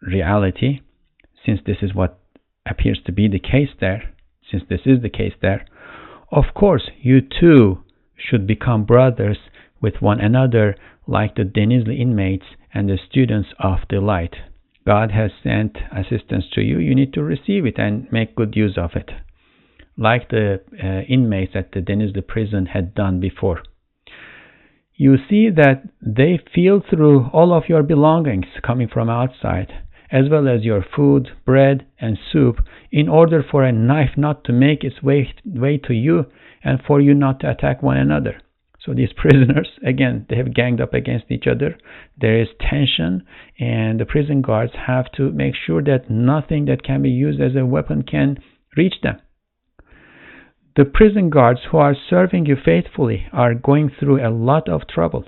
reality, 0.00 0.80
since 1.44 1.60
this 1.66 1.78
is 1.82 1.94
what 1.94 2.18
appears 2.66 3.00
to 3.04 3.12
be 3.12 3.28
the 3.28 3.38
case 3.38 3.68
there, 3.80 4.14
since 4.50 4.62
this 4.68 4.80
is 4.86 5.02
the 5.02 5.10
case 5.10 5.34
there, 5.42 5.66
of 6.32 6.44
course, 6.54 6.90
you 7.00 7.20
too 7.20 7.82
should 8.16 8.46
become 8.46 8.84
brothers 8.84 9.38
with 9.80 9.94
one 10.00 10.20
another 10.20 10.74
like 11.06 11.34
the 11.34 11.42
Denizli 11.42 12.00
inmates 12.00 12.46
and 12.72 12.88
the 12.88 12.98
students 13.10 13.50
of 13.58 13.78
the 13.90 14.00
light. 14.00 14.34
God 14.86 15.10
has 15.12 15.30
sent 15.42 15.78
assistance 15.92 16.44
to 16.52 16.60
you, 16.60 16.78
you 16.78 16.94
need 16.94 17.14
to 17.14 17.22
receive 17.22 17.64
it 17.66 17.78
and 17.78 18.10
make 18.12 18.36
good 18.36 18.54
use 18.54 18.76
of 18.76 18.90
it, 18.94 19.10
like 19.96 20.28
the 20.28 20.60
uh, 20.82 21.00
inmates 21.08 21.52
at 21.54 21.72
the 21.72 21.80
Denizli 21.80 22.26
prison 22.26 22.66
had 22.66 22.94
done 22.94 23.20
before. 23.20 23.62
You 24.94 25.16
see 25.28 25.50
that 25.50 25.82
they 26.00 26.38
feel 26.54 26.80
through 26.88 27.28
all 27.32 27.52
of 27.52 27.68
your 27.68 27.82
belongings 27.82 28.46
coming 28.62 28.88
from 28.88 29.08
outside 29.08 29.72
as 30.14 30.28
well 30.30 30.46
as 30.48 30.62
your 30.62 30.84
food, 30.94 31.28
bread, 31.44 31.84
and 32.00 32.16
soup, 32.32 32.60
in 32.92 33.08
order 33.08 33.42
for 33.42 33.64
a 33.64 33.72
knife 33.72 34.16
not 34.16 34.44
to 34.44 34.52
make 34.52 34.84
its 34.84 35.02
way, 35.02 35.34
way 35.44 35.76
to 35.76 35.92
you 35.92 36.26
and 36.62 36.80
for 36.86 37.00
you 37.00 37.12
not 37.12 37.40
to 37.40 37.50
attack 37.50 37.82
one 37.82 37.96
another. 37.96 38.40
So 38.84 38.92
these 38.92 39.12
prisoners, 39.16 39.68
again, 39.84 40.26
they 40.28 40.36
have 40.36 40.54
ganged 40.54 40.80
up 40.80 40.94
against 40.94 41.30
each 41.30 41.46
other. 41.46 41.76
There 42.20 42.40
is 42.40 42.48
tension, 42.60 43.26
and 43.58 43.98
the 43.98 44.04
prison 44.04 44.42
guards 44.42 44.72
have 44.86 45.10
to 45.12 45.32
make 45.32 45.54
sure 45.54 45.82
that 45.82 46.10
nothing 46.10 46.66
that 46.66 46.82
can 46.82 47.02
be 47.02 47.10
used 47.10 47.40
as 47.40 47.56
a 47.56 47.64
weapon 47.64 48.02
can 48.02 48.38
reach 48.76 48.94
them. 49.02 49.20
The 50.76 50.84
prison 50.84 51.30
guards 51.30 51.60
who 51.70 51.78
are 51.78 51.94
serving 52.10 52.46
you 52.46 52.56
faithfully 52.56 53.26
are 53.32 53.54
going 53.54 53.90
through 53.98 54.26
a 54.26 54.30
lot 54.30 54.68
of 54.68 54.88
trouble. 54.88 55.24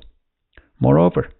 Moreover, 0.80 1.30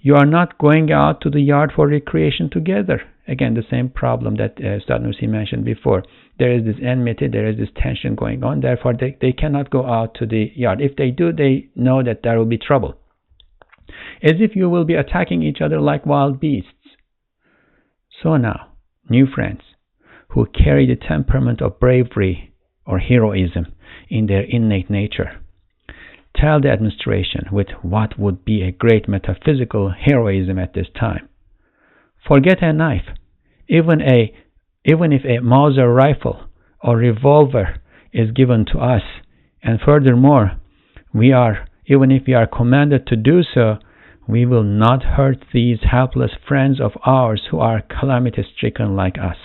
you 0.00 0.14
are 0.14 0.26
not 0.26 0.58
going 0.58 0.92
out 0.92 1.20
to 1.22 1.30
the 1.30 1.40
yard 1.40 1.72
for 1.74 1.88
recreation 1.88 2.50
together. 2.50 3.02
Again, 3.28 3.54
the 3.54 3.64
same 3.68 3.88
problem 3.88 4.36
that 4.36 4.54
uh, 4.60 4.76
Ustad 4.76 5.02
Nursi 5.02 5.28
mentioned 5.28 5.64
before. 5.64 6.04
There 6.38 6.52
is 6.52 6.64
this 6.64 6.76
enmity, 6.82 7.28
there 7.28 7.48
is 7.48 7.56
this 7.56 7.70
tension 7.74 8.14
going 8.14 8.44
on, 8.44 8.60
therefore 8.60 8.94
they, 8.98 9.16
they 9.20 9.32
cannot 9.32 9.70
go 9.70 9.86
out 9.86 10.14
to 10.16 10.26
the 10.26 10.52
yard. 10.54 10.80
If 10.80 10.96
they 10.96 11.10
do, 11.10 11.32
they 11.32 11.70
know 11.74 12.02
that 12.04 12.20
there 12.22 12.38
will 12.38 12.46
be 12.46 12.58
trouble. 12.58 12.94
As 14.22 14.34
if 14.38 14.54
you 14.54 14.68
will 14.68 14.84
be 14.84 14.94
attacking 14.94 15.42
each 15.42 15.60
other 15.60 15.80
like 15.80 16.06
wild 16.06 16.38
beasts. 16.40 16.70
So 18.22 18.36
now, 18.36 18.72
new 19.08 19.26
friends 19.26 19.60
who 20.28 20.46
carry 20.46 20.86
the 20.86 20.96
temperament 20.96 21.60
of 21.62 21.80
bravery 21.80 22.52
or 22.86 22.98
heroism 22.98 23.66
in 24.08 24.26
their 24.26 24.42
innate 24.42 24.90
nature, 24.90 25.40
tell 26.36 26.60
the 26.60 26.70
administration 26.70 27.46
with 27.50 27.68
what 27.82 28.18
would 28.18 28.44
be 28.44 28.62
a 28.62 28.72
great 28.72 29.08
metaphysical 29.08 29.90
heroism 29.90 30.58
at 30.58 30.74
this 30.74 30.88
time. 30.98 31.28
Forget 32.26 32.62
a 32.62 32.72
knife. 32.72 33.06
Even 33.68 34.00
a 34.00 34.34
even 34.84 35.12
if 35.12 35.24
a 35.24 35.40
Mauser 35.42 35.92
rifle 35.92 36.48
or 36.80 36.96
revolver 36.96 37.80
is 38.12 38.30
given 38.30 38.64
to 38.66 38.78
us, 38.78 39.02
and 39.62 39.80
furthermore, 39.80 40.52
we 41.12 41.32
are 41.32 41.68
even 41.86 42.10
if 42.10 42.22
we 42.26 42.34
are 42.34 42.46
commanded 42.46 43.06
to 43.06 43.16
do 43.16 43.42
so, 43.42 43.78
we 44.28 44.44
will 44.44 44.64
not 44.64 45.02
hurt 45.02 45.44
these 45.52 45.78
helpless 45.90 46.32
friends 46.48 46.80
of 46.80 46.92
ours 47.04 47.48
who 47.50 47.58
are 47.60 47.82
calamity 47.82 48.44
stricken 48.56 48.96
like 48.96 49.16
us. 49.18 49.36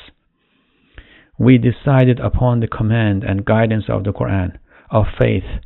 We 1.37 1.57
decided 1.57 2.19
upon 2.19 2.59
the 2.59 2.67
command 2.67 3.23
and 3.23 3.45
guidance 3.45 3.85
of 3.89 4.03
the 4.03 4.13
Quran, 4.13 4.57
of 4.89 5.05
faith, 5.19 5.61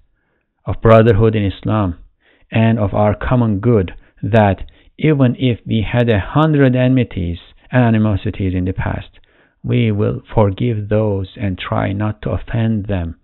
of 0.65 0.81
brotherhood 0.81 1.35
in 1.35 1.45
Islam, 1.45 1.97
and 2.51 2.79
of 2.79 2.93
our 2.93 3.15
common 3.15 3.59
good 3.59 3.93
that 4.21 4.63
even 4.97 5.35
if 5.37 5.59
we 5.65 5.85
had 5.91 6.09
a 6.09 6.19
hundred 6.19 6.75
enmities 6.75 7.37
and 7.71 7.83
animosities 7.83 8.53
in 8.53 8.65
the 8.65 8.73
past, 8.73 9.19
we 9.63 9.91
will 9.91 10.21
forgive 10.33 10.89
those 10.89 11.29
and 11.35 11.57
try 11.57 11.91
not 11.91 12.21
to 12.21 12.29
offend 12.29 12.85
them, 12.85 13.19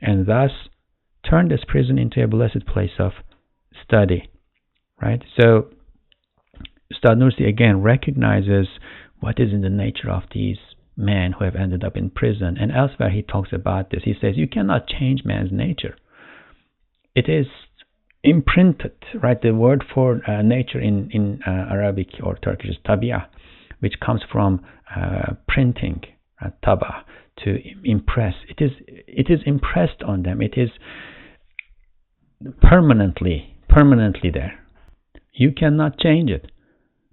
and 0.00 0.26
thus 0.26 0.50
turn 1.28 1.48
this 1.48 1.64
prison 1.66 1.98
into 1.98 2.22
a 2.22 2.28
blessed 2.28 2.66
place 2.66 2.98
of 2.98 3.12
study. 3.82 4.28
Right? 5.00 5.22
So, 5.40 5.68
Ustad 6.92 7.18
Nursi 7.18 7.48
again 7.48 7.82
recognizes 7.82 8.68
what 9.20 9.40
is 9.40 9.52
in 9.52 9.62
the 9.62 9.70
nature 9.70 10.10
of 10.10 10.24
these 10.32 10.58
men 10.96 11.32
who 11.32 11.44
have 11.44 11.56
ended 11.56 11.84
up 11.84 11.96
in 11.96 12.10
prison. 12.10 12.56
And 12.58 12.72
elsewhere 12.72 13.10
he 13.10 13.22
talks 13.22 13.52
about 13.52 13.90
this. 13.90 14.02
He 14.04 14.14
says, 14.18 14.36
You 14.36 14.48
cannot 14.48 14.86
change 14.86 15.24
man's 15.24 15.52
nature. 15.52 15.96
It 17.16 17.30
is 17.30 17.46
imprinted, 18.22 18.92
right? 19.22 19.40
The 19.40 19.52
word 19.52 19.82
for 19.92 20.20
uh, 20.28 20.42
nature 20.42 20.78
in, 20.78 21.08
in 21.10 21.40
uh, 21.46 21.50
Arabic 21.50 22.08
or 22.22 22.36
Turkish 22.36 22.68
is 22.68 22.76
tabia, 22.86 23.28
which 23.80 23.94
comes 24.04 24.20
from 24.30 24.60
uh, 24.94 25.32
printing, 25.48 26.02
uh, 26.44 26.50
taba, 26.62 27.04
to 27.42 27.56
impress. 27.84 28.34
It 28.50 28.62
is, 28.62 28.72
it 28.86 29.30
is 29.30 29.40
impressed 29.46 30.02
on 30.06 30.24
them. 30.24 30.42
It 30.42 30.58
is 30.58 30.68
permanently, 32.60 33.56
permanently 33.66 34.30
there. 34.30 34.60
You 35.32 35.52
cannot 35.52 35.98
change 35.98 36.30
it, 36.30 36.50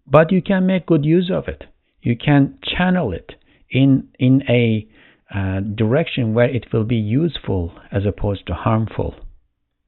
but 0.05 0.33
you 0.33 0.41
can 0.41 0.65
make 0.65 0.85
good 0.85 1.05
use 1.05 1.31
of 1.33 1.47
it. 1.47 1.63
You 2.01 2.17
can 2.17 2.59
channel 2.61 3.13
it 3.13 3.31
in 3.69 4.09
in 4.19 4.43
a 4.49 4.85
uh, 5.33 5.61
direction 5.61 6.33
where 6.33 6.49
it 6.49 6.73
will 6.73 6.83
be 6.83 6.97
useful 6.97 7.71
as 7.89 8.05
opposed 8.05 8.45
to 8.47 8.53
harmful 8.53 9.15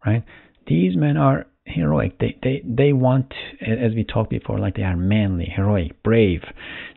right? 0.06 0.24
These 0.68 0.96
men 0.96 1.18
are 1.18 1.46
heroic. 1.66 2.20
They 2.20 2.38
they 2.42 2.62
they 2.64 2.94
want 2.94 3.34
as 3.62 3.94
we 3.96 4.04
talked 4.04 4.30
before 4.30 4.60
like 4.60 4.76
they 4.76 4.84
are 4.84 4.96
manly 4.98 5.46
heroic 5.46 6.02
brave. 6.04 6.42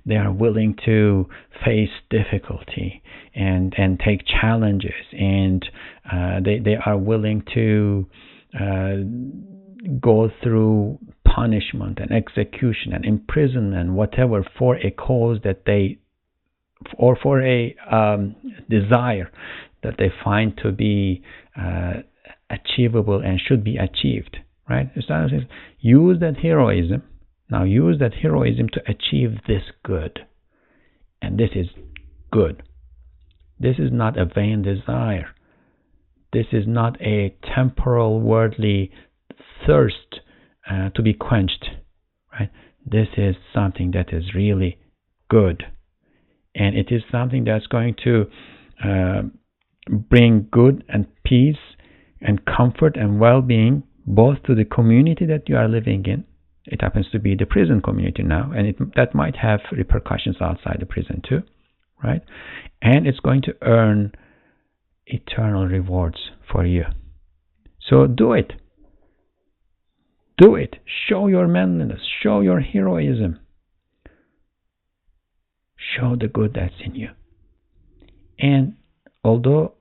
They 0.07 0.17
are 0.17 0.33
willing 0.33 0.77
to 0.85 1.29
face 1.65 1.91
difficulty 2.11 3.03
and 3.35 3.75
and 3.77 3.99
take 3.99 4.23
challenges 4.27 4.93
and 5.13 5.65
uh, 6.11 6.41
they 6.45 6.59
they 6.59 6.77
are 6.77 6.99
willing 6.99 7.43
to 7.55 8.09
uh, 8.59 8.97
go 10.01 10.31
through 10.43 10.99
punishment 11.25 11.99
and 12.01 12.11
execution 12.13 12.93
and 12.93 13.05
imprisonment 13.05 13.93
whatever 13.93 14.45
for 14.59 14.77
a 14.77 14.91
cause 14.91 15.39
that 15.45 15.65
they 15.67 15.99
or 16.97 17.17
for 17.17 17.43
a 17.43 17.75
um, 17.91 18.35
desire 18.69 19.31
that 19.83 19.95
they 19.99 20.11
find 20.25 20.59
to 20.63 20.73
be 20.73 21.23
uh, 21.57 21.95
achievable 22.51 23.21
and 23.25 23.41
should 23.41 23.65
be 23.65 23.77
achieved. 23.77 24.39
Right? 24.69 24.91
Says, 24.95 25.31
use 25.81 26.21
that 26.21 26.37
heroism. 26.43 27.03
Now 27.51 27.65
use 27.65 27.99
that 28.01 28.15
heroism 28.15 28.69
to 28.75 28.81
achieve 28.87 29.39
this 29.47 29.63
good. 29.83 30.21
And 31.23 31.39
this 31.39 31.51
is 31.55 31.69
good. 32.31 32.63
This 33.59 33.77
is 33.79 33.91
not 33.91 34.19
a 34.19 34.27
vain 34.27 34.63
desire. 34.63 35.29
This 36.33 36.47
is 36.53 36.65
not 36.67 37.01
a 37.01 37.35
temporal, 37.55 38.21
worldly 38.21 38.93
thirst 39.67 40.21
uh, 40.71 40.91
to 40.91 41.03
be 41.03 41.15
quenched. 41.15 41.71
Right? 42.33 42.51
This 42.85 43.09
is 43.17 43.37
something 43.55 43.93
that 43.93 44.13
is 44.13 44.35
really 44.35 44.79
good 45.31 45.65
and 46.59 46.77
it 46.77 46.89
is 46.91 47.03
something 47.11 47.45
that's 47.45 47.67
going 47.67 47.95
to 48.05 48.27
uh, 48.85 49.23
bring 49.89 50.49
good 50.51 50.85
and 50.89 51.07
peace 51.25 51.57
and 52.21 52.45
comfort 52.45 52.97
and 52.97 53.21
well-being 53.21 53.83
both 54.07 54.43
to 54.45 54.55
the 54.55 54.65
community 54.65 55.27
that 55.27 55.49
you 55.49 55.57
are 55.57 55.69
living 55.69 56.05
in 56.07 56.25
it 56.65 56.81
happens 56.83 57.07
to 57.11 57.19
be 57.19 57.35
the 57.35 57.47
prison 57.47 57.81
community 57.81 58.23
now 58.23 58.51
and 58.55 58.67
it, 58.67 58.77
that 58.95 59.15
might 59.15 59.37
have 59.37 59.61
repercussions 59.73 60.37
outside 60.41 60.79
the 60.81 60.87
prison 60.87 61.23
too 61.29 61.43
right? 62.03 62.23
And 62.81 63.07
it's 63.07 63.21
going 63.21 63.43
to 63.43 63.57
earn 63.63 64.13
eternal 65.07 65.67
rewards 65.67 66.31
for 66.51 66.65
you. 66.65 66.85
So 67.81 68.07
do 68.07 68.33
it. 68.33 68.53
Do 70.37 70.55
it. 70.55 70.77
Show 71.09 71.27
your 71.27 71.49
manliness. 71.49 72.01
Show 72.23 72.41
your 72.41 72.61
heroism. 72.61 73.41
Show 75.77 76.17
the 76.17 76.29
good 76.29 76.55
that's 76.55 76.75
in 76.85 76.95
you. 76.95 77.09
And 78.39 78.77
although, 79.25 79.75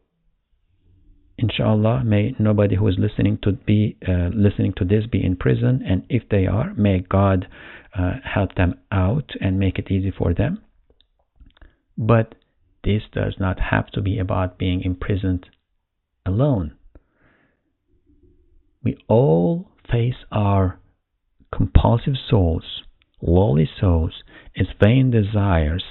inshallah, 1.37 2.03
may 2.03 2.35
nobody 2.39 2.75
who 2.75 2.87
is 2.87 2.95
listening 2.97 3.39
to 3.43 3.53
be 3.53 3.97
uh, 4.07 4.29
listening 4.33 4.73
to 4.77 4.85
this 4.85 5.05
be 5.11 5.23
in 5.23 5.35
prison, 5.35 5.83
and 5.85 6.05
if 6.09 6.23
they 6.29 6.45
are, 6.47 6.73
may 6.75 6.99
God 6.99 7.47
uh, 7.97 8.13
help 8.23 8.55
them 8.55 8.75
out 8.91 9.31
and 9.41 9.59
make 9.59 9.79
it 9.79 9.91
easy 9.91 10.11
for 10.11 10.33
them. 10.33 10.63
But 11.97 12.35
this 12.83 13.03
does 13.11 13.35
not 13.39 13.59
have 13.59 13.87
to 13.91 14.01
be 14.01 14.19
about 14.19 14.57
being 14.57 14.81
imprisoned 14.81 15.47
alone. 16.25 16.75
We 18.83 18.97
all 19.07 19.71
face 19.91 20.25
our 20.31 20.79
compulsive 21.53 22.15
souls, 22.29 22.83
lowly 23.21 23.69
souls, 23.79 24.23
its 24.53 24.69
vain 24.79 25.11
desires 25.11 25.83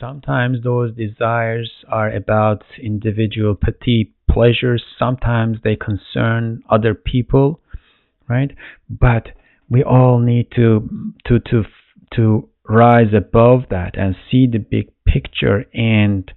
Sometimes 0.00 0.62
those 0.62 0.94
desires 0.96 1.70
are 1.86 2.10
about 2.10 2.62
individual 2.82 3.54
petty 3.54 4.14
pleasures. 4.32 4.82
Sometimes 4.98 5.58
they 5.62 5.76
concern 5.76 6.62
other 6.68 6.94
people, 6.94 7.60
right? 8.28 8.50
But 8.88 9.28
we 9.68 9.82
all 9.82 10.18
need 10.18 10.48
to 10.56 10.88
to 11.26 11.38
to 11.50 11.64
to 12.16 12.48
rise 12.68 13.12
above 13.16 13.62
that 13.70 13.96
and 13.96 14.14
see 14.30 14.46
the 14.46 14.58
big 14.58 14.90
picture 15.04 15.64
and 15.74 16.30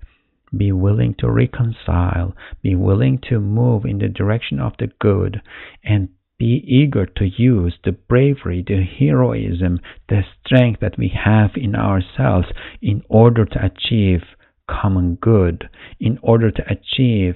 be 0.56 0.72
willing 0.72 1.16
to 1.20 1.30
reconcile, 1.30 2.36
be 2.62 2.76
willing 2.76 3.20
to 3.30 3.40
move 3.40 3.86
in 3.86 3.98
the 4.00 4.08
direction 4.08 4.60
of 4.60 4.74
the 4.78 4.88
good 5.00 5.42
and 5.84 6.10
be 6.38 6.64
eager 6.68 7.06
to 7.06 7.26
use 7.26 7.76
the 7.84 7.92
bravery, 7.92 8.64
the 8.66 8.84
heroism, 8.84 9.80
the 10.10 10.22
strength 10.46 10.80
that 10.82 10.98
we 10.98 11.12
have 11.24 11.52
in 11.56 11.76
ourselves 11.76 12.48
in 12.82 13.02
order 13.08 13.46
to 13.46 13.66
achieve 13.66 14.22
common 14.70 15.16
good, 15.16 15.70
in 16.00 16.20
order 16.22 16.52
to 16.52 16.64
achieve 16.70 17.36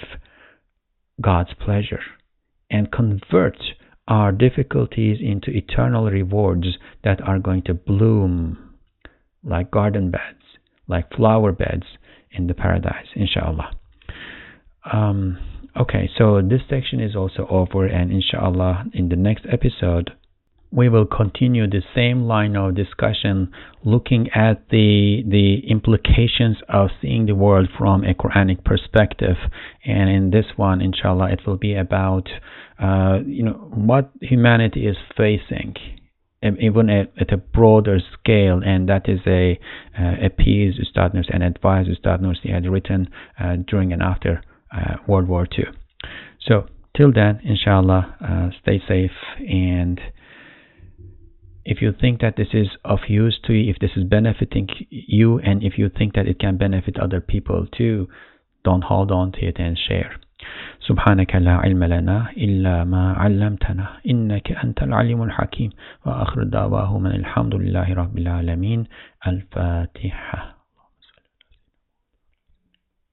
God's 1.21 1.53
pleasure, 1.53 2.01
and 2.69 2.91
convert 2.91 3.57
our 4.07 4.31
difficulties 4.31 5.17
into 5.21 5.51
eternal 5.51 6.05
rewards 6.09 6.77
that 7.03 7.21
are 7.21 7.39
going 7.39 7.63
to 7.63 7.73
bloom 7.73 8.75
like 9.43 9.71
garden 9.71 10.11
beds, 10.11 10.41
like 10.87 11.13
flower 11.13 11.51
beds 11.51 11.83
in 12.31 12.47
the 12.47 12.53
paradise, 12.53 13.07
inshallah. 13.15 13.71
Um, 14.91 15.37
Okay, 15.79 16.09
so 16.17 16.41
this 16.41 16.61
section 16.67 16.99
is 16.99 17.15
also 17.15 17.45
over, 17.51 17.85
and 17.85 18.11
inshallah, 18.11 18.85
in 18.93 19.09
the 19.09 19.15
next 19.15 19.45
episode, 19.51 20.11
we 20.71 20.89
will 20.89 21.05
continue 21.05 21.67
the 21.67 21.81
same 21.95 22.23
line 22.23 22.55
of 22.55 22.75
discussion, 22.75 23.51
looking 23.83 24.29
at 24.35 24.69
the 24.69 25.23
the 25.27 25.69
implications 25.69 26.57
of 26.69 26.89
seeing 27.01 27.25
the 27.25 27.35
world 27.35 27.69
from 27.77 28.03
a 28.03 28.13
Quranic 28.13 28.63
perspective. 28.63 29.37
And 29.85 30.09
in 30.09 30.31
this 30.31 30.45
one, 30.55 30.81
inshallah, 30.81 31.31
it 31.31 31.41
will 31.47 31.57
be 31.57 31.75
about 31.75 32.29
uh, 32.81 33.19
you 33.25 33.43
know 33.43 33.69
what 33.73 34.11
humanity 34.21 34.87
is 34.87 34.97
facing 35.15 35.75
even 36.43 36.89
at 36.89 37.33
a 37.33 37.37
broader 37.37 37.99
scale, 38.13 38.61
and 38.63 38.87
that 38.87 39.09
is 39.09 39.19
a 39.25 39.59
uh, 39.99 40.25
a 40.25 40.29
piece 40.29 40.75
Ustad 40.79 41.13
Nursi, 41.13 41.33
and 41.33 41.43
advice 41.43 41.87
Ustad 41.87 42.21
Nursi 42.21 42.53
had 42.53 42.65
written 42.67 43.09
uh, 43.39 43.55
during 43.67 43.91
and 43.91 44.03
after 44.03 44.41
uh, 44.71 44.97
World 45.07 45.27
War 45.27 45.47
II. 45.57 45.65
So 46.39 46.67
till 46.95 47.11
then, 47.11 47.41
inshallah, 47.43 48.15
uh, 48.21 48.49
stay 48.61 48.81
safe 48.87 49.11
and 49.39 49.99
if 51.66 51.80
you 51.80 51.92
think 51.92 52.20
that 52.20 52.36
this 52.36 52.48
is 52.52 52.68
of 52.84 53.00
use 53.08 53.38
to 53.46 53.52
you, 53.52 53.70
if 53.70 53.78
this 53.78 53.92
is 53.96 54.04
benefiting 54.04 54.68
you, 54.90 55.38
and 55.38 55.62
if 55.62 55.78
you 55.78 55.88
think 55.88 56.14
that 56.14 56.26
it 56.26 56.38
can 56.38 56.56
benefit 56.56 56.98
other 56.98 57.20
people 57.20 57.66
too, 57.78 58.08
don't 58.64 58.82
hold 58.84 59.10
on 59.10 59.32
to 59.32 59.46
it 59.46 59.58
and 59.58 59.78
share. 59.78 60.16
سبحانك 60.88 61.36
لا 61.36 61.56
علم 61.56 61.84
لنا 61.84 62.32
إلا 62.36 62.84
ما 62.84 63.12
علمتنا 63.12 63.86
إنك 64.06 64.52
أنت 64.52 64.82
العليم 64.82 65.22
الحكيم 65.22 65.70
وآخر 66.06 66.42
دعواه 66.42 66.98
من 66.98 67.10
الحمد 67.10 67.54
لله 67.54 67.94
رب 67.94 68.18
العالمين 68.18 68.84
الفاتحة 69.26 70.55